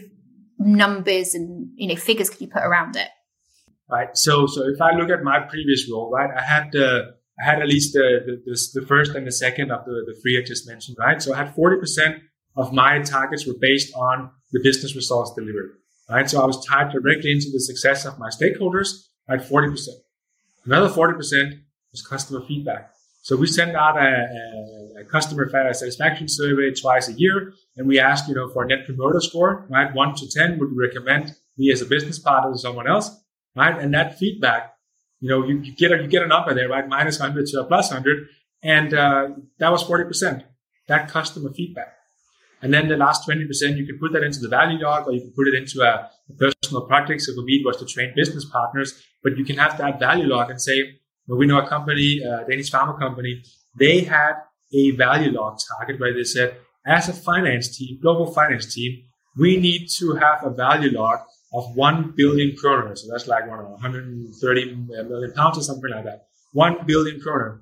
numbers 0.59 1.35
and 1.35 1.69
you 1.75 1.88
know 1.88 1.97
figures 1.97 2.31
could 2.31 2.40
you 2.40 2.49
put 2.49 2.62
around 2.62 2.97
it? 2.97 3.09
Right. 3.90 4.09
So 4.14 4.47
so 4.47 4.62
if 4.64 4.81
I 4.81 4.97
look 4.97 5.11
at 5.11 5.23
my 5.23 5.40
previous 5.40 5.88
role, 5.90 6.11
right, 6.11 6.31
I 6.37 6.43
had 6.43 6.73
the 6.73 7.14
I 7.40 7.51
had 7.51 7.61
at 7.61 7.67
least 7.67 7.95
the, 7.95 8.40
the, 8.45 8.81
the 8.81 8.87
first 8.87 9.14
and 9.17 9.27
the 9.27 9.33
second 9.33 9.73
of 9.73 9.85
the, 9.85 10.05
the 10.07 10.19
three 10.23 10.38
I 10.38 10.47
just 10.47 10.69
mentioned, 10.69 10.97
right? 11.01 11.21
So 11.21 11.35
I 11.35 11.38
had 11.38 11.55
40% 11.55 12.21
of 12.57 12.73
my 12.73 13.01
targets 13.01 13.47
were 13.47 13.55
based 13.61 13.95
on 13.95 14.31
the 14.53 14.61
business 14.62 14.95
results 14.95 15.33
delivered, 15.35 15.77
right? 16.09 16.29
So 16.29 16.40
I 16.43 16.47
was 16.47 16.64
tied 16.64 16.93
directly 16.93 17.33
into 17.33 17.51
the 17.53 17.61
success 17.61 18.05
of 18.05 18.19
my 18.19 18.29
stakeholders, 18.29 19.07
right? 19.29 19.40
40%. 19.40 19.88
Another 20.64 20.88
40% 20.88 21.61
was 21.93 22.07
customer 22.07 22.40
feedback. 22.47 22.90
So 23.23 23.37
we 23.37 23.47
send 23.47 23.75
out 23.75 23.97
a, 23.97 24.01
a, 24.01 25.01
a, 25.01 25.05
customer 25.05 25.49
satisfaction 25.73 26.29
survey 26.29 26.73
twice 26.75 27.09
a 27.09 27.14
year, 27.14 27.55
and 27.75 27.88
we 27.88 27.99
ask, 27.99 28.29
you 28.29 28.35
know, 28.35 28.51
for 28.51 28.64
a 28.64 28.69
net 28.69 28.85
promoter 28.85 29.21
score, 29.21 29.67
right? 29.71 29.95
One 29.95 30.14
to 30.14 30.29
10, 30.29 30.59
would 30.59 30.77
recommend 30.77 31.35
me 31.57 31.73
as 31.73 31.81
a 31.81 31.87
business 31.87 32.19
partner 32.19 32.53
to 32.53 32.59
someone 32.59 32.87
else, 32.87 33.11
right? 33.57 33.79
And 33.79 33.95
that 33.95 34.19
feedback, 34.19 34.75
you 35.21 35.31
know, 35.31 35.43
you, 35.43 35.59
you 35.61 35.75
get 35.75 35.90
a, 35.90 36.03
you 36.03 36.07
get 36.07 36.23
a 36.23 36.27
number 36.27 36.53
there, 36.53 36.69
right? 36.69 36.87
Minus 36.87 37.19
100 37.19 37.47
to 37.47 37.61
a 37.61 37.64
plus 37.64 37.90
100. 37.90 38.29
And 38.62 38.93
uh, 38.93 39.29
that 39.59 39.73
was 39.73 39.83
40%, 39.85 40.45
that 40.88 41.09
customer 41.09 41.51
feedback. 41.51 41.95
And 42.64 42.72
then 42.72 42.88
the 42.88 42.96
last 42.96 43.29
20%, 43.29 43.77
you 43.77 43.85
can 43.85 43.98
put 43.98 44.12
that 44.14 44.22
into 44.22 44.40
the 44.40 44.48
value 44.48 44.79
log 44.79 45.07
or 45.07 45.12
you 45.12 45.20
can 45.20 45.33
put 45.33 45.46
it 45.48 45.55
into 45.55 45.83
a, 45.83 46.11
a 46.31 46.33
personal 46.38 46.87
project. 46.87 47.20
So 47.20 47.35
for 47.35 47.42
me, 47.42 47.57
it 47.57 47.66
was 47.66 47.77
to 47.77 47.85
train 47.85 48.14
business 48.16 48.46
partners, 48.46 49.05
but 49.22 49.37
you 49.37 49.44
can 49.44 49.59
have 49.59 49.77
that 49.77 50.00
value 50.00 50.27
log 50.27 50.48
and 50.48 50.59
say, 50.59 50.98
we 51.29 51.46
know 51.46 51.59
a 51.59 51.68
company, 51.68 52.22
a 52.22 52.46
Danish 52.48 52.70
pharma 52.70 52.98
company, 52.98 53.42
they 53.79 54.00
had 54.00 54.33
a 54.72 54.92
value 54.92 55.31
log 55.31 55.59
target 55.68 56.00
where 56.00 56.14
they 56.14 56.24
said, 56.24 56.57
as 56.87 57.07
a 57.11 57.12
finance 57.12 57.77
team, 57.77 57.98
global 58.00 58.33
finance 58.33 58.74
team, 58.74 59.05
we 59.37 59.59
need 59.59 59.88
to 59.98 60.14
have 60.14 60.42
a 60.42 60.48
value 60.48 60.90
log 60.98 61.18
of 61.53 61.77
1 61.77 62.14
billion 62.16 62.57
kroner. 62.57 62.96
So 62.96 63.09
that's 63.11 63.29
like, 63.29 63.46
130 63.46 64.74
million 64.74 65.33
pounds 65.35 65.59
or 65.59 65.62
something 65.62 65.90
like 65.90 66.05
that. 66.05 66.29
1 66.53 66.87
billion 66.87 67.20
kroner. 67.20 67.61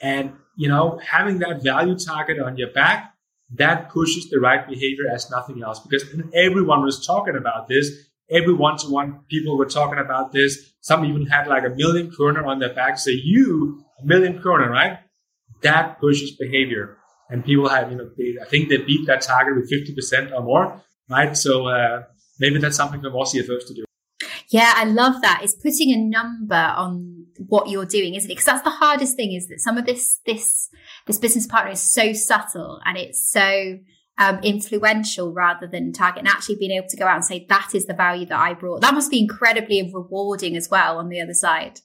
And, 0.00 0.32
you 0.56 0.68
know, 0.68 0.98
having 0.98 1.38
that 1.38 1.62
value 1.62 1.96
target 1.96 2.40
on 2.40 2.56
your 2.56 2.72
back, 2.72 3.11
that 3.54 3.90
pushes 3.90 4.30
the 4.30 4.40
right 4.40 4.66
behavior 4.66 5.04
as 5.12 5.30
nothing 5.30 5.62
else 5.62 5.80
because 5.80 6.04
everyone 6.34 6.82
was 6.82 7.04
talking 7.06 7.36
about 7.36 7.68
this 7.68 7.90
every 8.32 8.54
one 8.54 8.76
to 8.78 8.88
one 8.88 9.20
people 9.28 9.56
were 9.56 9.66
talking 9.66 9.98
about 9.98 10.32
this. 10.32 10.72
Some 10.80 11.04
even 11.04 11.26
had 11.26 11.46
like 11.46 11.64
a 11.64 11.70
million 11.70 12.10
kroner 12.10 12.44
on 12.44 12.58
their 12.58 12.74
back. 12.74 12.98
Say 12.98 13.12
you 13.12 13.84
a 14.00 14.04
million 14.04 14.40
kroner, 14.40 14.70
right? 14.70 14.98
That 15.62 16.00
pushes 16.00 16.32
behavior. 16.32 16.98
And 17.30 17.44
people 17.44 17.68
have, 17.68 17.90
you 17.90 17.96
know, 17.96 18.10
they, 18.16 18.36
I 18.40 18.46
think 18.46 18.68
they 18.68 18.78
beat 18.78 19.06
that 19.06 19.22
target 19.22 19.54
with 19.56 19.70
50% 19.70 20.32
or 20.32 20.42
more, 20.42 20.82
right? 21.08 21.36
So, 21.36 21.66
uh, 21.66 22.02
maybe 22.38 22.58
that's 22.58 22.76
something 22.76 23.00
for 23.00 23.10
more 23.10 23.24
CFOs 23.24 23.66
to 23.68 23.74
do. 23.74 23.84
Yeah, 24.50 24.70
I 24.76 24.84
love 24.84 25.22
that. 25.22 25.40
It's 25.42 25.54
putting 25.54 25.92
a 25.92 25.96
number 25.96 26.54
on 26.54 27.26
what 27.48 27.70
you're 27.70 27.86
doing, 27.86 28.14
isn't 28.14 28.30
it? 28.30 28.34
Because 28.34 28.44
that's 28.44 28.62
the 28.62 28.70
hardest 28.70 29.16
thing 29.16 29.32
is 29.32 29.48
that 29.48 29.60
some 29.60 29.78
of 29.78 29.86
this, 29.86 30.20
this, 30.26 30.68
this 31.06 31.18
business 31.18 31.46
partner 31.46 31.72
is 31.72 31.92
so 31.92 32.12
subtle 32.12 32.80
and 32.84 32.96
it's 32.96 33.30
so, 33.30 33.78
um, 34.18 34.38
influential 34.42 35.32
rather 35.32 35.66
than 35.66 35.92
target 35.92 36.20
and 36.20 36.28
actually 36.28 36.56
being 36.56 36.70
able 36.72 36.88
to 36.88 36.96
go 36.96 37.06
out 37.06 37.16
and 37.16 37.24
say 37.24 37.46
that 37.48 37.70
is 37.74 37.86
the 37.86 37.94
value 37.94 38.26
that 38.26 38.38
I 38.38 38.54
brought. 38.54 38.82
That 38.82 38.94
must 38.94 39.10
be 39.10 39.20
incredibly 39.20 39.82
rewarding 39.92 40.56
as 40.56 40.68
well 40.70 40.98
on 40.98 41.08
the 41.08 41.20
other 41.20 41.34
side. 41.34 41.80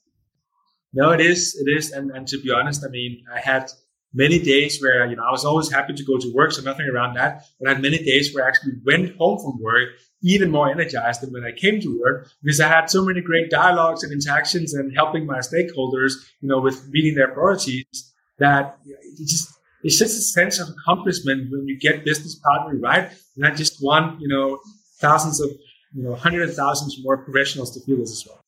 No, 0.94 1.12
it 1.12 1.22
is. 1.22 1.56
It 1.56 1.72
is. 1.72 1.92
And, 1.92 2.12
and 2.12 2.28
to 2.28 2.40
be 2.42 2.52
honest, 2.52 2.84
I 2.86 2.90
mean, 2.90 3.24
I 3.34 3.40
had 3.40 3.70
many 4.14 4.40
days 4.40 4.80
where, 4.82 5.06
you 5.06 5.16
know, 5.16 5.24
I 5.28 5.32
was 5.32 5.46
always 5.46 5.72
happy 5.72 5.94
to 5.94 6.04
go 6.04 6.18
to 6.18 6.34
work, 6.34 6.52
so 6.52 6.62
nothing 6.62 6.88
around 6.88 7.16
that. 7.16 7.44
But 7.60 7.70
I 7.70 7.74
had 7.74 7.82
many 7.82 7.98
days 8.04 8.34
where 8.34 8.46
I 8.46 8.48
actually 8.48 8.74
went 8.86 9.16
home 9.18 9.40
from 9.40 9.62
work 9.62 9.90
even 10.24 10.50
more 10.50 10.70
energized 10.70 11.22
than 11.22 11.32
when 11.32 11.44
I 11.46 11.52
came 11.52 11.80
to 11.80 12.00
work 12.04 12.30
because 12.42 12.60
I 12.60 12.68
had 12.68 12.90
so 12.90 13.06
many 13.06 13.22
great 13.22 13.52
dialogues 13.52 14.04
and 14.04 14.12
interactions 14.12 14.74
and 14.74 14.92
helping 14.96 15.28
my 15.28 15.40
stakeholders, 15.40 16.14
you 16.42 16.50
know, 16.50 16.60
with 16.60 16.88
meeting 16.90 17.14
their 17.14 17.28
priorities 17.28 18.14
that 18.40 18.80
it 18.86 19.28
just, 19.28 19.50
it's 19.84 20.00
just 20.00 20.18
a 20.18 20.22
sense 20.22 20.60
of 20.60 20.70
accomplishment 20.70 21.52
when 21.52 21.68
you 21.68 21.78
get 21.80 22.04
business 22.04 22.40
partnering 22.40 22.82
right. 22.82 23.04
And 23.04 23.38
not 23.38 23.56
just 23.56 23.78
one, 23.80 24.18
you 24.20 24.28
know, 24.28 24.60
thousands 25.00 25.40
of, 25.40 25.50
you 25.94 26.04
know, 26.04 26.16
hundreds 26.16 26.52
of 26.52 26.58
thousands 26.58 26.98
more 27.04 27.18
professionals 27.18 27.72
to 27.72 27.80
feel 27.86 27.98
this 27.98 28.12
as 28.12 28.26
well. 28.28 28.42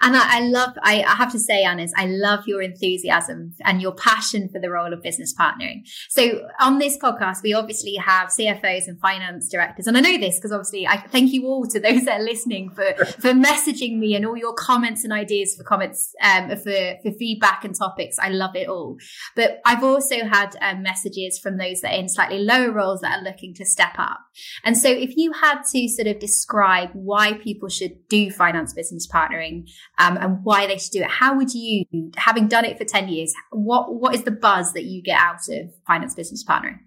And 0.00 0.16
I, 0.16 0.38
I 0.38 0.40
love, 0.40 0.70
I, 0.82 1.02
I, 1.02 1.14
have 1.14 1.32
to 1.32 1.38
say, 1.38 1.62
Anders, 1.62 1.92
I 1.96 2.06
love 2.06 2.40
your 2.46 2.62
enthusiasm 2.62 3.54
and 3.64 3.82
your 3.82 3.94
passion 3.94 4.48
for 4.48 4.60
the 4.60 4.70
role 4.70 4.92
of 4.92 5.02
business 5.02 5.34
partnering. 5.38 5.82
So 6.08 6.48
on 6.60 6.78
this 6.78 6.98
podcast, 6.98 7.42
we 7.42 7.52
obviously 7.52 7.94
have 7.96 8.28
CFOs 8.28 8.86
and 8.86 9.00
finance 9.00 9.48
directors. 9.48 9.86
And 9.86 9.96
I 9.96 10.00
know 10.00 10.18
this 10.18 10.36
because 10.36 10.52
obviously 10.52 10.86
I 10.86 10.98
thank 10.98 11.32
you 11.32 11.46
all 11.46 11.66
to 11.66 11.80
those 11.80 12.04
that 12.04 12.20
are 12.20 12.24
listening 12.24 12.70
for, 12.70 13.04
for 13.04 13.32
messaging 13.32 13.98
me 13.98 14.14
and 14.14 14.26
all 14.26 14.36
your 14.36 14.54
comments 14.54 15.04
and 15.04 15.12
ideas 15.12 15.54
for 15.56 15.64
comments, 15.64 16.14
um, 16.22 16.48
for, 16.50 16.94
for 17.02 17.12
feedback 17.18 17.64
and 17.64 17.74
topics. 17.76 18.16
I 18.18 18.28
love 18.28 18.56
it 18.56 18.68
all. 18.68 18.96
But 19.36 19.60
I've 19.64 19.84
also 19.84 20.24
had 20.24 20.56
um, 20.60 20.82
messages 20.82 21.38
from 21.38 21.58
those 21.58 21.80
that 21.80 21.94
are 21.94 21.98
in 21.98 22.08
slightly 22.08 22.38
lower 22.38 22.72
roles 22.72 23.00
that 23.00 23.18
are 23.18 23.22
looking 23.24 23.54
to 23.54 23.64
step 23.64 23.94
up. 23.98 24.18
And 24.64 24.76
so 24.76 24.88
if 24.88 25.16
you 25.16 25.32
had 25.32 25.62
to 25.72 25.88
sort 25.88 26.08
of 26.08 26.18
describe 26.18 26.90
why 26.92 27.34
people 27.34 27.68
should 27.68 28.08
do 28.08 28.30
finance 28.30 28.72
business 28.72 29.06
partnering, 29.06 29.59
um, 29.98 30.16
and 30.16 30.44
why 30.44 30.66
they 30.66 30.78
should 30.78 30.92
do 30.92 31.02
it. 31.02 31.10
How 31.10 31.36
would 31.36 31.52
you, 31.52 31.84
having 32.16 32.48
done 32.48 32.64
it 32.64 32.78
for 32.78 32.84
10 32.84 33.08
years, 33.08 33.32
what, 33.50 33.94
what 33.94 34.14
is 34.14 34.24
the 34.24 34.30
buzz 34.30 34.72
that 34.72 34.84
you 34.84 35.02
get 35.02 35.18
out 35.18 35.40
of 35.48 35.72
finance 35.86 36.14
business 36.14 36.44
partnering? 36.44 36.78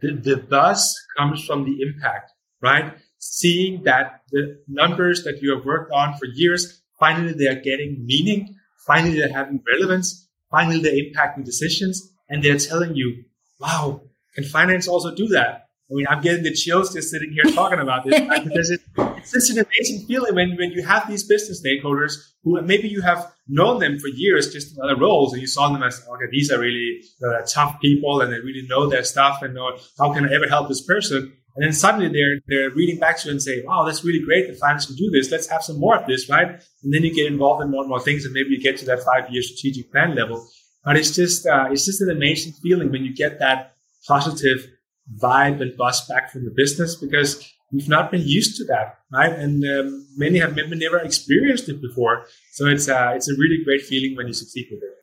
The, 0.00 0.12
the 0.12 0.36
buzz 0.36 0.94
comes 1.16 1.44
from 1.44 1.64
the 1.64 1.82
impact, 1.82 2.32
right? 2.62 2.94
Seeing 3.18 3.82
that 3.84 4.22
the 4.30 4.60
numbers 4.68 5.24
that 5.24 5.42
you 5.42 5.54
have 5.54 5.64
worked 5.64 5.92
on 5.92 6.16
for 6.16 6.26
years, 6.26 6.82
finally 6.98 7.32
they're 7.32 7.60
getting 7.60 8.04
meaning, 8.04 8.56
finally 8.86 9.18
they're 9.18 9.32
having 9.32 9.62
relevance, 9.72 10.28
finally 10.50 10.80
they're 10.80 10.92
impacting 10.92 11.44
decisions, 11.44 12.12
and 12.28 12.42
they're 12.42 12.58
telling 12.58 12.94
you, 12.94 13.24
wow, 13.60 14.02
can 14.34 14.44
finance 14.44 14.86
also 14.86 15.14
do 15.14 15.26
that? 15.28 15.67
I 15.90 15.94
mean, 15.94 16.06
I'm 16.08 16.20
getting 16.20 16.42
the 16.42 16.52
chills 16.52 16.92
just 16.92 17.10
sitting 17.10 17.32
here 17.32 17.44
talking 17.54 17.78
about 17.78 18.04
this 18.04 18.20
right? 18.28 18.44
because 18.48 18.70
it, 18.70 18.80
it's 18.98 19.32
just 19.32 19.50
an 19.50 19.64
amazing 19.64 20.06
feeling 20.06 20.34
when, 20.34 20.54
when 20.56 20.70
you 20.72 20.82
have 20.84 21.08
these 21.08 21.24
business 21.24 21.64
stakeholders 21.64 22.12
who 22.44 22.60
maybe 22.60 22.88
you 22.88 23.00
have 23.00 23.32
known 23.48 23.80
them 23.80 23.98
for 23.98 24.08
years 24.08 24.52
just 24.52 24.76
in 24.76 24.84
other 24.84 24.96
roles 24.96 25.32
and 25.32 25.40
you 25.40 25.48
saw 25.48 25.72
them 25.72 25.82
as, 25.82 26.06
okay, 26.06 26.26
these 26.30 26.52
are 26.52 26.58
really 26.58 27.00
uh, 27.26 27.40
tough 27.46 27.80
people 27.80 28.20
and 28.20 28.30
they 28.30 28.38
really 28.40 28.66
know 28.68 28.86
their 28.86 29.02
stuff 29.02 29.40
and 29.40 29.54
know 29.54 29.78
how 29.98 30.12
can 30.12 30.28
I 30.28 30.34
ever 30.34 30.46
help 30.46 30.68
this 30.68 30.82
person? 30.82 31.32
And 31.56 31.64
then 31.64 31.72
suddenly 31.72 32.08
they're, 32.08 32.38
they're 32.46 32.70
reading 32.70 32.98
back 32.98 33.18
to 33.20 33.28
you 33.28 33.32
and 33.32 33.42
say, 33.42 33.64
wow, 33.64 33.84
that's 33.84 34.04
really 34.04 34.20
great 34.20 34.46
that 34.46 34.58
finance 34.58 34.86
can 34.86 34.94
do 34.94 35.10
this. 35.10 35.30
Let's 35.30 35.48
have 35.48 35.64
some 35.64 35.80
more 35.80 35.96
of 35.96 36.06
this, 36.06 36.28
right? 36.28 36.48
And 36.82 36.92
then 36.92 37.02
you 37.02 37.14
get 37.14 37.32
involved 37.32 37.64
in 37.64 37.70
more 37.70 37.80
and 37.80 37.88
more 37.88 38.00
things 38.00 38.26
and 38.26 38.34
maybe 38.34 38.50
you 38.50 38.60
get 38.60 38.76
to 38.78 38.84
that 38.86 39.02
five 39.02 39.30
year 39.30 39.42
strategic 39.42 39.90
plan 39.90 40.14
level. 40.14 40.46
But 40.84 40.96
it's 40.96 41.16
just, 41.16 41.46
uh, 41.46 41.68
it's 41.72 41.86
just 41.86 42.02
an 42.02 42.10
amazing 42.10 42.52
feeling 42.62 42.92
when 42.92 43.04
you 43.04 43.14
get 43.14 43.38
that 43.38 43.74
positive 44.06 44.68
vibe 45.16 45.60
and 45.60 45.76
buzz 45.76 46.06
back 46.06 46.30
from 46.30 46.44
the 46.44 46.52
business 46.54 46.96
because 46.96 47.52
we've 47.72 47.88
not 47.88 48.10
been 48.10 48.22
used 48.22 48.56
to 48.56 48.64
that, 48.66 48.98
right? 49.12 49.32
And 49.32 49.64
um, 49.64 50.06
many 50.16 50.38
have 50.38 50.54
maybe 50.54 50.76
never 50.76 50.98
experienced 50.98 51.68
it 51.68 51.80
before. 51.80 52.26
So 52.52 52.66
it's 52.66 52.88
uh, 52.88 53.12
it's 53.14 53.28
a 53.28 53.34
really 53.34 53.62
great 53.64 53.82
feeling 53.82 54.16
when 54.16 54.26
you 54.26 54.32
succeed 54.32 54.68
with 54.70 54.82
it. 54.82 54.94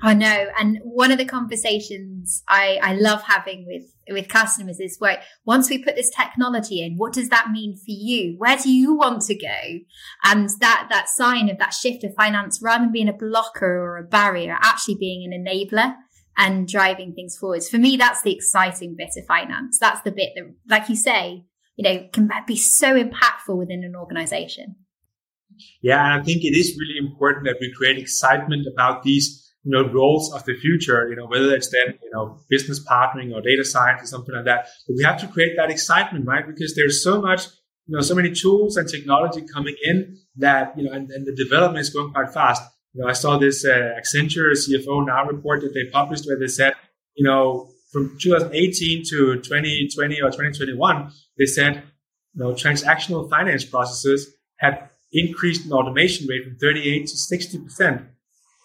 I 0.00 0.14
know, 0.14 0.46
and 0.58 0.78
one 0.84 1.12
of 1.12 1.18
the 1.18 1.26
conversations 1.26 2.42
I, 2.48 2.78
I 2.82 2.94
love 2.94 3.22
having 3.22 3.66
with 3.66 3.82
with 4.08 4.28
customers 4.28 4.78
is 4.80 4.96
where 5.00 5.20
once 5.44 5.68
we 5.68 5.82
put 5.82 5.96
this 5.96 6.10
technology 6.10 6.82
in, 6.82 6.96
what 6.96 7.12
does 7.12 7.28
that 7.28 7.50
mean 7.50 7.76
for 7.76 7.84
you? 7.88 8.36
Where 8.38 8.56
do 8.56 8.70
you 8.70 8.94
want 8.94 9.22
to 9.22 9.34
go? 9.34 9.78
And 10.24 10.48
that 10.60 10.88
that 10.90 11.08
sign 11.08 11.50
of 11.50 11.58
that 11.58 11.74
shift 11.74 12.04
of 12.04 12.14
finance, 12.14 12.60
rather 12.62 12.84
than 12.84 12.92
being 12.92 13.08
a 13.08 13.12
blocker 13.12 13.78
or 13.78 13.98
a 13.98 14.04
barrier, 14.04 14.56
actually 14.60 14.96
being 14.98 15.30
an 15.30 15.44
enabler 15.44 15.94
and 16.36 16.68
driving 16.68 17.14
things 17.14 17.36
forwards. 17.36 17.68
For 17.68 17.78
me, 17.78 17.96
that's 17.96 18.22
the 18.22 18.34
exciting 18.34 18.94
bit 18.96 19.10
of 19.16 19.26
finance. 19.26 19.78
That's 19.78 20.02
the 20.02 20.12
bit 20.12 20.32
that, 20.36 20.44
like 20.68 20.88
you 20.88 20.96
say, 20.96 21.44
you 21.76 21.82
know, 21.82 22.08
can 22.12 22.30
be 22.46 22.56
so 22.56 22.94
impactful 22.94 23.56
within 23.56 23.84
an 23.84 23.94
organization. 23.96 24.76
Yeah, 25.82 26.04
and 26.04 26.20
I 26.20 26.24
think 26.24 26.44
it 26.44 26.56
is 26.56 26.78
really 26.78 26.98
important 26.98 27.46
that 27.46 27.56
we 27.60 27.72
create 27.72 27.98
excitement 27.98 28.66
about 28.70 29.02
these, 29.02 29.54
you 29.64 29.70
know, 29.70 29.90
roles 29.90 30.32
of 30.34 30.44
the 30.44 30.54
future, 30.54 31.08
you 31.08 31.16
know, 31.16 31.26
whether 31.26 31.54
it's 31.54 31.70
then, 31.70 31.98
you 32.02 32.10
know, 32.12 32.38
business 32.50 32.84
partnering 32.84 33.32
or 33.34 33.40
data 33.40 33.64
science 33.64 34.02
or 34.02 34.06
something 34.06 34.34
like 34.34 34.44
that. 34.44 34.68
But 34.86 34.96
we 34.96 35.04
have 35.04 35.20
to 35.20 35.28
create 35.28 35.56
that 35.56 35.70
excitement, 35.70 36.26
right? 36.26 36.46
Because 36.46 36.74
there's 36.74 37.02
so 37.02 37.20
much, 37.20 37.46
you 37.86 37.96
know, 37.96 38.00
so 38.00 38.14
many 38.14 38.32
tools 38.32 38.76
and 38.76 38.88
technology 38.88 39.42
coming 39.52 39.76
in 39.82 40.18
that, 40.36 40.76
you 40.76 40.84
know, 40.84 40.92
and, 40.92 41.10
and 41.10 41.26
the 41.26 41.34
development 41.34 41.80
is 41.80 41.90
going 41.90 42.12
quite 42.12 42.32
fast. 42.32 42.62
You 42.96 43.02
know, 43.02 43.08
I 43.10 43.12
saw 43.12 43.36
this 43.36 43.62
uh, 43.62 43.94
Accenture 44.00 44.52
CFO 44.52 45.06
Now 45.06 45.26
report 45.26 45.60
that 45.60 45.74
they 45.74 45.90
published 45.92 46.26
where 46.26 46.38
they 46.38 46.46
said, 46.46 46.72
you 47.14 47.24
know, 47.26 47.68
from 47.92 48.16
2018 48.18 49.04
to 49.10 49.36
2020 49.36 50.22
or 50.22 50.30
2021, 50.30 51.12
they 51.36 51.44
said, 51.44 51.82
you 52.34 52.42
know, 52.42 52.52
transactional 52.52 53.28
finance 53.28 53.66
processes 53.66 54.34
had 54.56 54.88
increased 55.12 55.66
in 55.66 55.72
automation 55.72 56.26
rate 56.26 56.44
from 56.44 56.56
38 56.56 57.06
to 57.06 57.16
60 57.16 57.58
percent. 57.58 58.02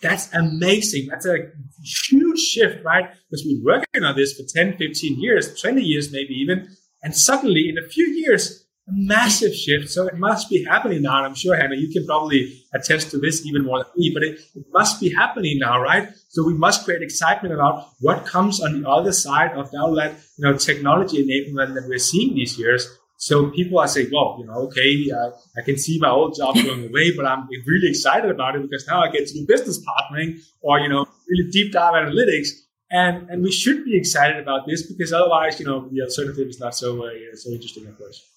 That's 0.02 0.34
amazing. 0.34 1.08
That's 1.10 1.26
a 1.26 1.50
huge 1.84 2.39
shift, 2.39 2.86
right? 2.86 3.10
Because 3.30 3.46
we've 3.46 3.58
been 3.58 3.65
working 3.65 4.04
on 4.04 4.15
this 4.15 4.34
for 4.34 4.44
10, 4.48 4.78
15 4.78 5.22
years, 5.22 5.60
20 5.60 5.82
years, 5.82 6.10
maybe 6.12 6.34
even. 6.36 6.70
And 7.04 7.13
suddenly 7.15 7.67
in 7.67 7.78
a 7.78 7.88
few 7.88 8.08
years, 8.08 8.61
massive 8.88 9.56
shift. 9.56 9.89
So 9.89 10.08
it 10.08 10.17
must 10.17 10.50
be 10.50 10.63
happening 10.63 11.02
now. 11.04 11.17
And 11.17 11.28
I'm 11.28 11.36
sure, 11.36 11.56
Hannah, 11.56 11.76
you 11.76 11.89
can 11.89 12.06
probably 12.06 12.62
attest 12.74 13.12
to 13.12 13.17
this 13.17 13.46
even 13.46 13.63
more 13.63 13.80
than 13.80 13.91
me, 13.96 14.12
but 14.13 14.24
it, 14.24 14.39
it, 14.56 14.65
must 14.74 15.00
be 15.00 15.13
happening 15.13 15.60
now, 15.60 15.82
right? 15.82 16.10
So 16.30 16.46
we 16.46 16.54
must 16.54 16.86
create 16.86 17.02
excitement 17.02 17.54
about 17.54 17.89
what 18.00 18.26
comes 18.26 18.62
on 18.62 18.82
the 18.82 18.89
other 18.89 19.12
side 19.12 19.52
of 19.52 19.70
all 19.74 19.96
that, 19.96 20.13
you 20.38 20.46
know, 20.46 20.58
technology 20.58 21.24
enablement 21.24 21.76
that 21.76 21.88
we're 21.88 22.00
seeing 22.00 22.36
these 22.36 22.58
years. 22.58 22.88
So 23.17 23.52
people 23.52 23.80
are 23.80 23.88
saying, 23.88 24.10
well, 24.12 24.38
you 24.39 24.48
know, 24.48 24.62
okay, 24.67 25.12
uh, 25.12 25.32
I 25.56 25.62
can 25.63 25.78
see 25.78 26.00
my 26.00 26.10
old 26.10 26.36
job 26.36 26.56
going 26.65 26.89
away, 26.89 27.15
but 27.15 27.26
I'm 27.26 27.48
really 27.67 27.89
excited 27.89 28.32
about 28.32 28.56
it 28.56 28.63
because 28.63 28.88
now 28.88 29.04
I 29.04 29.12
get 29.12 29.28
to 29.28 29.34
do 29.34 29.46
business 29.48 29.80
partnering 29.86 30.39
or, 30.62 30.80
you 30.80 30.89
know, 30.89 31.06
really 31.30 31.50
deep 31.52 31.72
dive 31.72 31.94
analytics. 31.94 32.50
And, 32.89 33.30
and 33.30 33.41
we 33.44 33.52
should 33.52 33.86
be 33.86 33.96
excited 33.96 34.38
about 34.38 34.67
this 34.67 34.91
because 34.91 35.13
otherwise, 35.13 35.60
you 35.60 35.65
know, 35.65 35.88
the 35.91 36.02
alternative 36.02 36.48
is 36.48 36.60
not 36.60 36.76
so, 36.76 37.06
uh, 37.06 37.12
so 37.36 37.52
interesting, 37.52 37.88
of 37.88 37.98
course. 37.98 38.31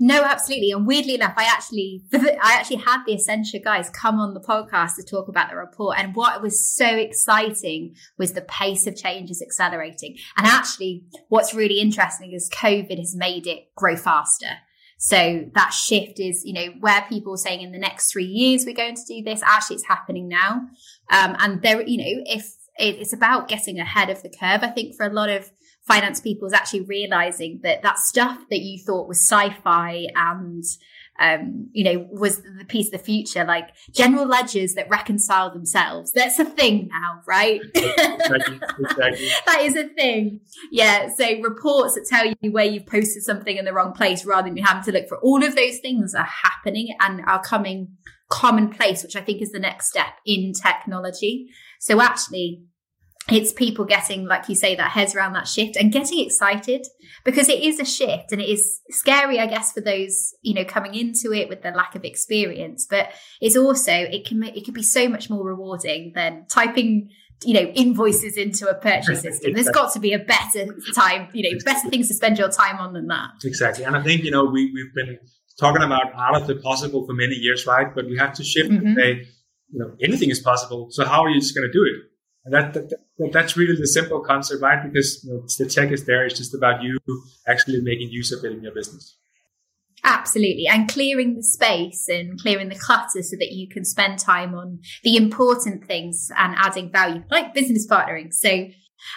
No, 0.00 0.22
absolutely. 0.22 0.70
And 0.70 0.86
weirdly 0.86 1.14
enough, 1.14 1.34
I 1.36 1.44
actually, 1.44 2.04
I 2.14 2.56
actually 2.58 2.76
had 2.76 3.04
the 3.04 3.16
Accenture 3.16 3.62
guys 3.62 3.90
come 3.90 4.20
on 4.20 4.34
the 4.34 4.40
podcast 4.40 4.96
to 4.96 5.02
talk 5.02 5.28
about 5.28 5.50
the 5.50 5.56
report. 5.56 5.98
And 5.98 6.14
what 6.14 6.40
was 6.40 6.64
so 6.72 6.86
exciting 6.86 7.96
was 8.16 8.32
the 8.32 8.42
pace 8.42 8.86
of 8.86 8.96
change 8.96 9.30
is 9.30 9.42
accelerating. 9.42 10.16
And 10.36 10.46
actually, 10.46 11.04
what's 11.28 11.52
really 11.52 11.80
interesting 11.80 12.32
is 12.32 12.48
COVID 12.50 12.98
has 12.98 13.16
made 13.16 13.46
it 13.46 13.74
grow 13.74 13.96
faster. 13.96 14.58
So 14.98 15.48
that 15.54 15.70
shift 15.70 16.18
is, 16.18 16.42
you 16.44 16.52
know, 16.52 16.74
where 16.80 17.04
people 17.08 17.34
are 17.34 17.38
saying 17.38 17.62
in 17.62 17.72
the 17.72 17.78
next 17.78 18.12
three 18.12 18.24
years 18.24 18.64
we're 18.66 18.74
going 18.74 18.96
to 18.96 19.04
do 19.06 19.22
this. 19.22 19.42
Actually, 19.44 19.76
it's 19.76 19.86
happening 19.86 20.28
now. 20.28 20.62
Um, 21.10 21.36
and 21.38 21.62
there, 21.62 21.82
you 21.82 21.98
know, 21.98 22.22
if 22.26 22.52
it's 22.78 23.12
about 23.12 23.48
getting 23.48 23.78
ahead 23.78 24.10
of 24.10 24.22
the 24.22 24.28
curve, 24.28 24.62
I 24.62 24.68
think 24.68 24.96
for 24.96 25.06
a 25.06 25.12
lot 25.12 25.28
of 25.28 25.50
finance 25.88 26.20
people 26.20 26.46
is 26.46 26.52
actually 26.52 26.82
realizing 26.82 27.60
that 27.62 27.82
that 27.82 27.98
stuff 27.98 28.38
that 28.50 28.60
you 28.60 28.78
thought 28.78 29.08
was 29.08 29.18
sci-fi 29.20 30.06
and 30.14 30.62
um, 31.20 31.68
you 31.72 31.82
know, 31.82 32.06
was 32.12 32.42
the 32.42 32.64
piece 32.64 32.86
of 32.86 32.92
the 32.92 32.98
future, 32.98 33.44
like 33.44 33.70
general 33.90 34.26
ledgers 34.26 34.74
that 34.74 34.88
reconcile 34.88 35.52
themselves. 35.52 36.12
That's 36.12 36.38
a 36.38 36.44
thing 36.44 36.88
now, 36.92 37.22
right? 37.26 37.60
Exactly, 37.74 38.60
exactly. 38.78 39.28
that 39.46 39.60
is 39.62 39.76
a 39.76 39.88
thing. 39.88 40.40
Yeah. 40.70 41.08
So 41.16 41.40
reports 41.40 41.94
that 41.94 42.06
tell 42.08 42.32
you 42.40 42.52
where 42.52 42.64
you've 42.64 42.86
posted 42.86 43.24
something 43.24 43.56
in 43.56 43.64
the 43.64 43.72
wrong 43.72 43.92
place 43.92 44.24
rather 44.24 44.46
than 44.46 44.56
you 44.56 44.64
having 44.64 44.84
to 44.84 44.92
look 44.92 45.08
for 45.08 45.18
all 45.18 45.44
of 45.44 45.56
those 45.56 45.78
things 45.78 46.14
are 46.14 46.28
happening 46.44 46.94
and 47.00 47.22
are 47.26 47.42
coming 47.42 47.96
commonplace, 48.28 49.02
which 49.02 49.16
I 49.16 49.20
think 49.20 49.42
is 49.42 49.50
the 49.50 49.58
next 49.58 49.88
step 49.88 50.14
in 50.24 50.52
technology. 50.52 51.48
So 51.80 52.00
actually, 52.00 52.62
it's 53.30 53.52
people 53.52 53.84
getting, 53.84 54.26
like 54.26 54.48
you 54.48 54.54
say, 54.54 54.74
that 54.76 54.90
heads 54.90 55.14
around 55.14 55.34
that 55.34 55.46
shift 55.46 55.76
and 55.76 55.92
getting 55.92 56.24
excited 56.24 56.86
because 57.24 57.48
it 57.48 57.62
is 57.62 57.78
a 57.78 57.84
shift 57.84 58.32
and 58.32 58.40
it 58.40 58.48
is 58.48 58.80
scary, 58.90 59.38
I 59.38 59.46
guess, 59.46 59.72
for 59.72 59.80
those, 59.80 60.34
you 60.42 60.54
know, 60.54 60.64
coming 60.64 60.94
into 60.94 61.32
it 61.32 61.48
with 61.48 61.62
the 61.62 61.70
lack 61.70 61.94
of 61.94 62.04
experience. 62.04 62.86
But 62.88 63.10
it's 63.40 63.56
also, 63.56 63.92
it 63.92 64.26
can, 64.26 64.42
it 64.42 64.64
can 64.64 64.72
be 64.72 64.82
so 64.82 65.08
much 65.08 65.28
more 65.28 65.44
rewarding 65.44 66.12
than 66.14 66.46
typing, 66.50 67.10
you 67.44 67.54
know, 67.54 67.70
invoices 67.74 68.36
into 68.38 68.68
a 68.68 68.74
purchase 68.74 69.20
system. 69.22 69.52
There's 69.52 69.68
got 69.68 69.92
to 69.92 70.00
be 70.00 70.14
a 70.14 70.18
better 70.18 70.74
time, 70.94 71.28
you 71.34 71.50
know, 71.50 71.58
better 71.64 71.88
things 71.90 72.08
to 72.08 72.14
spend 72.14 72.38
your 72.38 72.48
time 72.48 72.78
on 72.78 72.94
than 72.94 73.08
that. 73.08 73.30
Exactly. 73.44 73.84
And 73.84 73.94
I 73.94 74.02
think, 74.02 74.24
you 74.24 74.30
know, 74.30 74.44
we, 74.44 74.72
we've 74.72 74.94
been 74.94 75.18
talking 75.60 75.82
about 75.82 76.14
out 76.16 76.40
of 76.40 76.46
the 76.46 76.56
possible 76.56 77.06
for 77.06 77.12
many 77.12 77.34
years, 77.34 77.66
right? 77.66 77.94
But 77.94 78.06
we 78.06 78.16
have 78.16 78.32
to 78.34 78.44
shift 78.44 78.70
mm-hmm. 78.70 78.86
and 78.86 78.96
say, 78.96 79.28
you 79.70 79.80
know, 79.80 79.94
anything 80.02 80.30
is 80.30 80.40
possible. 80.40 80.88
So 80.90 81.04
how 81.04 81.22
are 81.24 81.28
you 81.28 81.40
just 81.40 81.54
going 81.54 81.68
to 81.68 81.72
do 81.72 81.84
it? 81.84 82.07
That, 82.50 82.74
that, 82.74 82.90
that, 83.18 83.32
that's 83.32 83.56
really 83.56 83.76
the 83.76 83.86
simple 83.86 84.20
concept, 84.20 84.62
right? 84.62 84.82
Because 84.82 85.24
you 85.24 85.34
know, 85.34 85.42
the 85.58 85.66
tech 85.66 85.90
is 85.90 86.04
there. 86.04 86.24
It's 86.24 86.38
just 86.38 86.54
about 86.54 86.82
you 86.82 86.98
actually 87.46 87.80
making 87.80 88.10
use 88.10 88.32
of 88.32 88.44
it 88.44 88.52
in 88.52 88.62
your 88.62 88.74
business. 88.74 89.16
Absolutely. 90.04 90.66
And 90.68 90.88
clearing 90.88 91.34
the 91.34 91.42
space 91.42 92.08
and 92.08 92.40
clearing 92.40 92.68
the 92.68 92.78
clutter 92.78 93.22
so 93.22 93.36
that 93.38 93.52
you 93.52 93.68
can 93.68 93.84
spend 93.84 94.18
time 94.18 94.54
on 94.54 94.80
the 95.02 95.16
important 95.16 95.86
things 95.86 96.30
and 96.36 96.54
adding 96.56 96.90
value, 96.90 97.22
like 97.30 97.54
business 97.54 97.86
partnering. 97.86 98.32
So, 98.32 98.68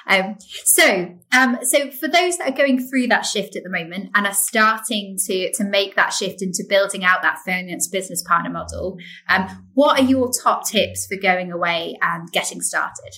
um, 0.08 0.38
so, 0.66 1.18
um, 1.32 1.58
so 1.64 1.92
for 1.92 2.08
those 2.08 2.38
that 2.38 2.50
are 2.50 2.56
going 2.56 2.88
through 2.88 3.08
that 3.08 3.26
shift 3.26 3.56
at 3.56 3.64
the 3.64 3.70
moment 3.70 4.10
and 4.16 4.28
are 4.28 4.34
starting 4.34 5.18
to, 5.26 5.52
to 5.54 5.64
make 5.64 5.96
that 5.96 6.14
shift 6.14 6.42
into 6.42 6.64
building 6.68 7.04
out 7.04 7.22
that 7.22 7.40
finance 7.46 7.88
business 7.88 8.24
partner 8.24 8.50
model, 8.50 8.98
um, 9.30 9.68
what 9.74 10.00
are 10.00 10.04
your 10.04 10.32
top 10.44 10.68
tips 10.68 11.08
for 11.08 11.18
going 11.18 11.52
away 11.52 11.98
and 12.02 12.32
getting 12.32 12.62
started? 12.62 13.14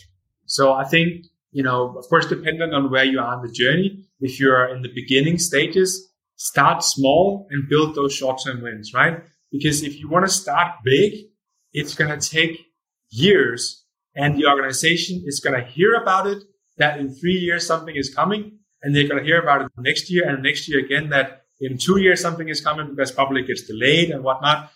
So 0.45 0.73
I 0.73 0.83
think, 0.83 1.25
you 1.51 1.63
know, 1.63 1.95
of 1.97 2.05
course, 2.09 2.25
dependent 2.25 2.73
on 2.73 2.91
where 2.91 3.05
you 3.05 3.19
are 3.19 3.35
in 3.35 3.41
the 3.41 3.51
journey, 3.51 4.05
if 4.19 4.39
you're 4.39 4.67
in 4.75 4.81
the 4.81 4.91
beginning 4.93 5.37
stages, 5.37 6.11
start 6.35 6.83
small 6.83 7.47
and 7.51 7.69
build 7.69 7.95
those 7.95 8.13
short-term 8.13 8.61
wins, 8.61 8.93
right? 8.93 9.19
Because 9.51 9.83
if 9.83 9.99
you 9.99 10.09
want 10.09 10.25
to 10.25 10.31
start 10.31 10.71
big, 10.83 11.13
it's 11.73 11.95
going 11.95 12.17
to 12.17 12.29
take 12.29 12.67
years 13.09 13.83
and 14.15 14.37
the 14.37 14.47
organization 14.47 15.23
is 15.25 15.39
going 15.39 15.59
to 15.59 15.67
hear 15.67 15.93
about 15.93 16.27
it 16.27 16.43
that 16.77 16.99
in 16.99 17.13
three 17.13 17.37
years 17.37 17.65
something 17.65 17.95
is 17.95 18.13
coming 18.13 18.59
and 18.81 18.95
they're 18.95 19.07
going 19.07 19.19
to 19.19 19.25
hear 19.25 19.41
about 19.41 19.61
it 19.61 19.71
next 19.77 20.09
year 20.09 20.27
and 20.27 20.43
next 20.43 20.67
year 20.67 20.79
again 20.79 21.09
that 21.09 21.43
in 21.61 21.77
two 21.77 21.99
years 21.99 22.21
something 22.21 22.49
is 22.49 22.61
coming 22.61 22.89
because 22.89 23.11
probably 23.11 23.43
gets 23.43 23.63
delayed 23.63 24.09
and 24.11 24.23
whatnot. 24.23 24.71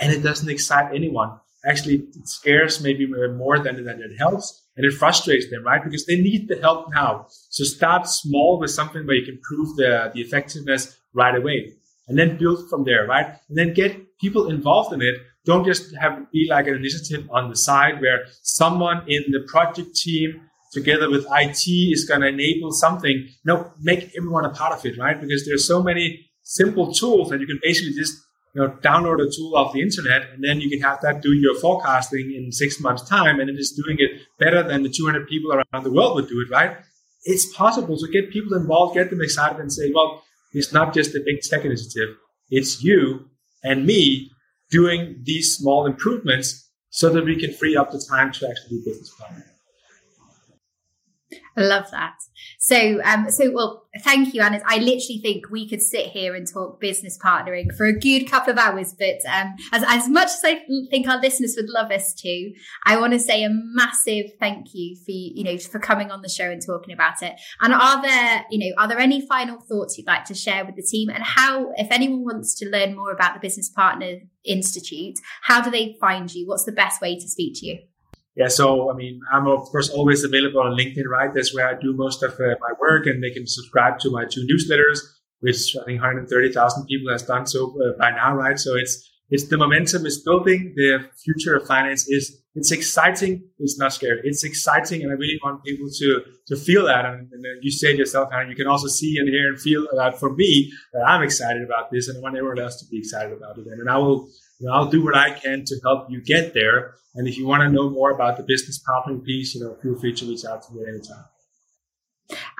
And 0.00 0.12
it 0.12 0.22
doesn't 0.22 0.48
excite 0.48 0.94
anyone. 0.94 1.38
Actually, 1.64 1.96
it 1.96 2.28
scares 2.28 2.82
maybe 2.82 3.06
more 3.06 3.58
than, 3.58 3.84
than 3.84 4.00
it 4.00 4.16
helps 4.18 4.66
and 4.76 4.84
it 4.86 4.92
frustrates 4.94 5.50
them, 5.50 5.64
right? 5.64 5.82
Because 5.82 6.06
they 6.06 6.20
need 6.20 6.48
the 6.48 6.56
help 6.56 6.92
now. 6.92 7.26
So 7.28 7.64
start 7.64 8.08
small 8.08 8.58
with 8.58 8.70
something 8.70 9.06
where 9.06 9.16
you 9.16 9.24
can 9.24 9.38
prove 9.42 9.76
the, 9.76 10.10
the 10.14 10.20
effectiveness 10.20 10.98
right 11.12 11.34
away 11.34 11.74
and 12.08 12.18
then 12.18 12.36
build 12.36 12.68
from 12.68 12.84
there, 12.84 13.06
right? 13.06 13.26
And 13.48 13.56
then 13.58 13.74
get 13.74 14.18
people 14.18 14.48
involved 14.50 14.92
in 14.92 15.02
it. 15.02 15.16
Don't 15.44 15.64
just 15.64 15.94
have 15.96 16.30
be 16.32 16.46
like 16.48 16.66
an 16.66 16.74
initiative 16.74 17.28
on 17.30 17.48
the 17.48 17.56
side 17.56 18.00
where 18.00 18.26
someone 18.42 19.02
in 19.08 19.24
the 19.30 19.40
project 19.46 19.94
team 19.94 20.40
together 20.72 21.10
with 21.10 21.26
IT 21.30 21.68
is 21.68 22.04
going 22.04 22.22
to 22.22 22.28
enable 22.28 22.72
something. 22.72 23.28
No, 23.44 23.72
make 23.80 24.10
everyone 24.16 24.44
a 24.44 24.50
part 24.50 24.72
of 24.72 24.84
it, 24.86 24.98
right? 24.98 25.20
Because 25.20 25.44
there's 25.46 25.66
so 25.66 25.82
many 25.82 26.26
simple 26.42 26.92
tools 26.92 27.28
that 27.28 27.40
you 27.40 27.46
can 27.46 27.60
basically 27.62 27.92
just 27.92 28.14
you 28.54 28.62
know, 28.62 28.68
download 28.82 29.20
a 29.26 29.30
tool 29.30 29.54
off 29.56 29.72
the 29.72 29.80
internet 29.80 30.28
and 30.30 30.44
then 30.44 30.60
you 30.60 30.68
can 30.68 30.80
have 30.80 31.00
that 31.00 31.22
do 31.22 31.32
your 31.32 31.58
forecasting 31.60 32.34
in 32.36 32.52
six 32.52 32.80
months 32.80 33.08
time 33.08 33.40
and 33.40 33.48
it 33.48 33.58
is 33.58 33.72
doing 33.72 33.96
it 33.98 34.10
better 34.38 34.62
than 34.62 34.82
the 34.82 34.90
200 34.90 35.26
people 35.26 35.52
around 35.52 35.84
the 35.84 35.90
world 35.90 36.14
would 36.14 36.28
do 36.28 36.40
it, 36.40 36.50
right? 36.50 36.76
It's 37.24 37.54
possible. 37.54 37.96
So 37.96 38.06
get 38.08 38.30
people 38.30 38.56
involved, 38.56 38.94
get 38.94 39.10
them 39.10 39.22
excited 39.22 39.58
and 39.60 39.72
say, 39.72 39.90
well, 39.94 40.22
it's 40.52 40.72
not 40.72 40.92
just 40.92 41.14
a 41.14 41.22
big 41.24 41.40
tech 41.40 41.64
initiative. 41.64 42.16
It's 42.50 42.82
you 42.82 43.30
and 43.62 43.86
me 43.86 44.30
doing 44.70 45.22
these 45.22 45.56
small 45.56 45.86
improvements 45.86 46.68
so 46.90 47.08
that 47.10 47.24
we 47.24 47.36
can 47.36 47.54
free 47.54 47.76
up 47.76 47.90
the 47.90 48.04
time 48.10 48.32
to 48.32 48.48
actually 48.48 48.78
do 48.78 48.82
business 48.84 49.10
planning. 49.18 49.44
I 51.56 51.62
love 51.62 51.90
that. 51.90 52.14
So, 52.58 53.00
um, 53.04 53.30
so 53.30 53.50
well, 53.52 53.86
thank 54.00 54.34
you, 54.34 54.40
Anders. 54.42 54.62
I 54.66 54.78
literally 54.78 55.20
think 55.22 55.50
we 55.50 55.68
could 55.68 55.82
sit 55.82 56.06
here 56.06 56.34
and 56.34 56.46
talk 56.50 56.80
business 56.80 57.18
partnering 57.22 57.74
for 57.76 57.86
a 57.86 57.98
good 57.98 58.30
couple 58.30 58.52
of 58.52 58.58
hours. 58.58 58.94
But 58.98 59.18
um, 59.30 59.54
as 59.72 59.84
as 59.86 60.08
much 60.08 60.28
as 60.28 60.40
I 60.44 60.62
think 60.90 61.08
our 61.08 61.20
listeners 61.20 61.54
would 61.56 61.68
love 61.68 61.90
us 61.90 62.14
to, 62.14 62.52
I 62.86 62.98
want 62.98 63.12
to 63.12 63.18
say 63.18 63.44
a 63.44 63.50
massive 63.50 64.26
thank 64.40 64.68
you 64.74 64.96
for 64.96 65.12
you 65.12 65.44
know 65.44 65.58
for 65.58 65.78
coming 65.78 66.10
on 66.10 66.22
the 66.22 66.28
show 66.28 66.50
and 66.50 66.64
talking 66.64 66.94
about 66.94 67.22
it. 67.22 67.34
And 67.60 67.74
are 67.74 68.02
there 68.02 68.44
you 68.50 68.58
know 68.58 68.82
are 68.82 68.88
there 68.88 69.00
any 69.00 69.26
final 69.26 69.60
thoughts 69.60 69.98
you'd 69.98 70.06
like 70.06 70.24
to 70.26 70.34
share 70.34 70.64
with 70.64 70.76
the 70.76 70.82
team 70.82 71.10
and 71.10 71.22
how 71.22 71.72
if 71.76 71.88
anyone 71.90 72.24
wants 72.24 72.54
to 72.60 72.68
learn 72.68 72.96
more 72.96 73.12
about 73.12 73.34
the 73.34 73.40
Business 73.40 73.68
Partner 73.68 74.18
Institute, 74.44 75.18
how 75.42 75.60
do 75.60 75.70
they 75.70 75.96
find 76.00 76.32
you? 76.32 76.46
What's 76.46 76.64
the 76.64 76.72
best 76.72 77.00
way 77.00 77.14
to 77.16 77.28
speak 77.28 77.54
to 77.60 77.66
you? 77.66 77.78
Yeah, 78.34 78.48
so 78.48 78.90
I 78.90 78.94
mean, 78.94 79.20
I'm 79.30 79.46
of 79.46 79.60
course 79.66 79.90
always 79.90 80.24
available 80.24 80.60
on 80.60 80.76
LinkedIn, 80.76 81.06
right? 81.06 81.32
That's 81.34 81.54
where 81.54 81.68
I 81.68 81.74
do 81.78 81.92
most 81.94 82.22
of 82.22 82.32
uh, 82.34 82.54
my 82.60 82.72
work, 82.80 83.06
and 83.06 83.22
they 83.22 83.30
can 83.30 83.46
subscribe 83.46 83.98
to 84.00 84.10
my 84.10 84.24
two 84.24 84.46
newsletters, 84.50 85.00
which 85.40 85.76
I 85.76 85.84
think 85.84 86.00
130,000 86.00 86.86
people 86.86 87.12
has 87.12 87.22
done 87.22 87.46
so 87.46 87.74
uh, 87.82 87.98
by 87.98 88.10
now, 88.10 88.34
right? 88.34 88.58
So 88.58 88.74
it's 88.74 89.08
it's 89.28 89.48
the 89.48 89.56
momentum 89.56 90.06
is 90.06 90.22
building. 90.22 90.72
The 90.76 91.08
future 91.24 91.56
of 91.56 91.66
finance 91.66 92.08
is 92.08 92.38
it's 92.54 92.70
exciting. 92.70 93.44
It's 93.58 93.78
not 93.78 93.92
scary. 93.94 94.20
It's 94.24 94.44
exciting, 94.44 95.02
and 95.02 95.10
I 95.10 95.14
really 95.14 95.38
want 95.42 95.64
people 95.64 95.88
to 96.00 96.22
to 96.48 96.56
feel 96.56 96.86
that. 96.86 97.04
And, 97.04 97.30
and 97.32 97.44
you 97.62 97.70
said 97.70 97.98
yourself, 97.98 98.28
and 98.32 98.48
you 98.48 98.56
can 98.56 98.66
also 98.66 98.88
see 98.88 99.16
and 99.18 99.28
hear 99.28 99.48
and 99.48 99.60
feel 99.60 99.86
that 99.96 100.18
for 100.18 100.34
me 100.34 100.72
that 100.94 101.02
I'm 101.06 101.22
excited 101.22 101.62
about 101.62 101.90
this, 101.90 102.08
and 102.08 102.16
I 102.16 102.20
want 102.20 102.36
everyone 102.36 102.60
else 102.60 102.76
to 102.80 102.86
be 102.90 102.98
excited 102.98 103.32
about 103.32 103.58
it. 103.58 103.66
And, 103.66 103.80
and 103.80 103.90
I 103.90 103.98
will 103.98 104.28
you 104.62 104.68
know, 104.68 104.74
I'll 104.74 104.86
do 104.86 105.04
what 105.04 105.16
I 105.16 105.30
can 105.32 105.64
to 105.64 105.80
help 105.82 106.08
you 106.08 106.22
get 106.22 106.54
there. 106.54 106.94
And 107.16 107.26
if 107.26 107.36
you 107.36 107.46
want 107.46 107.62
to 107.62 107.68
know 107.68 107.90
more 107.90 108.12
about 108.12 108.36
the 108.36 108.44
business 108.44 108.80
partnering 108.88 109.24
piece, 109.24 109.54
you 109.54 109.60
know, 109.60 109.76
feel 109.82 109.98
free 109.98 110.14
to 110.14 110.24
reach 110.24 110.44
out 110.44 110.62
to 110.62 110.72
me 110.72 110.82
anytime. 110.88 111.24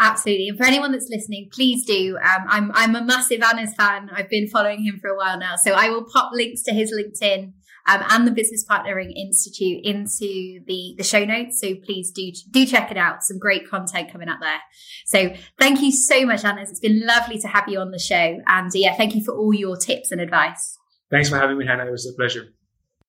Absolutely. 0.01 0.49
And 0.49 0.59
for 0.59 0.65
anyone 0.65 0.91
that's 0.91 1.09
listening, 1.09 1.49
please 1.53 1.87
do. 1.87 2.19
Um, 2.19 2.45
I'm 2.49 2.73
I'm 2.75 2.97
a 2.97 3.05
massive 3.05 3.41
Anders 3.41 3.73
fan. 3.75 4.11
I've 4.13 4.29
been 4.29 4.49
following 4.49 4.85
him 4.85 4.99
for 5.01 5.11
a 5.11 5.17
while 5.17 5.39
now. 5.39 5.55
So 5.57 5.73
I 5.73 5.89
will 5.91 6.05
pop 6.05 6.33
links 6.35 6.63
to 6.65 6.75
his 6.75 6.93
LinkedIn 6.93 7.53
um, 7.87 8.03
and 8.11 8.27
the 8.27 8.33
Business 8.33 8.67
Partnering 8.69 9.13
Institute 9.15 9.85
into 9.85 10.61
the, 10.67 10.95
the 10.99 11.05
show 11.05 11.25
notes. 11.25 11.61
So 11.61 11.77
please 11.77 12.11
do 12.11 12.33
do 12.51 12.67
check 12.67 12.91
it 12.91 12.97
out. 12.97 13.23
Some 13.23 13.39
great 13.39 13.71
content 13.71 14.11
coming 14.11 14.29
up 14.29 14.41
there. 14.41 14.61
So 15.07 15.35
thank 15.59 15.81
you 15.81 15.93
so 15.93 16.27
much, 16.27 16.45
Anders. 16.45 16.69
It's 16.69 16.81
been 16.81 17.07
lovely 17.07 17.39
to 17.39 17.49
have 17.49 17.69
you 17.69 17.79
on 17.79 17.93
the 17.93 18.01
show. 18.01 18.41
And 18.47 18.71
yeah, 18.75 18.97
thank 18.97 19.15
you 19.15 19.25
for 19.25 19.35
all 19.35 19.55
your 19.55 19.77
tips 19.77 20.11
and 20.11 20.21
advice. 20.21 20.79
Thanks 21.13 21.29
for 21.29 21.37
having 21.37 21.59
me, 21.59 21.67
Hannah. 21.67 21.87
It 21.87 21.93
was 21.93 22.07
a 22.09 22.13
pleasure. 22.15 22.49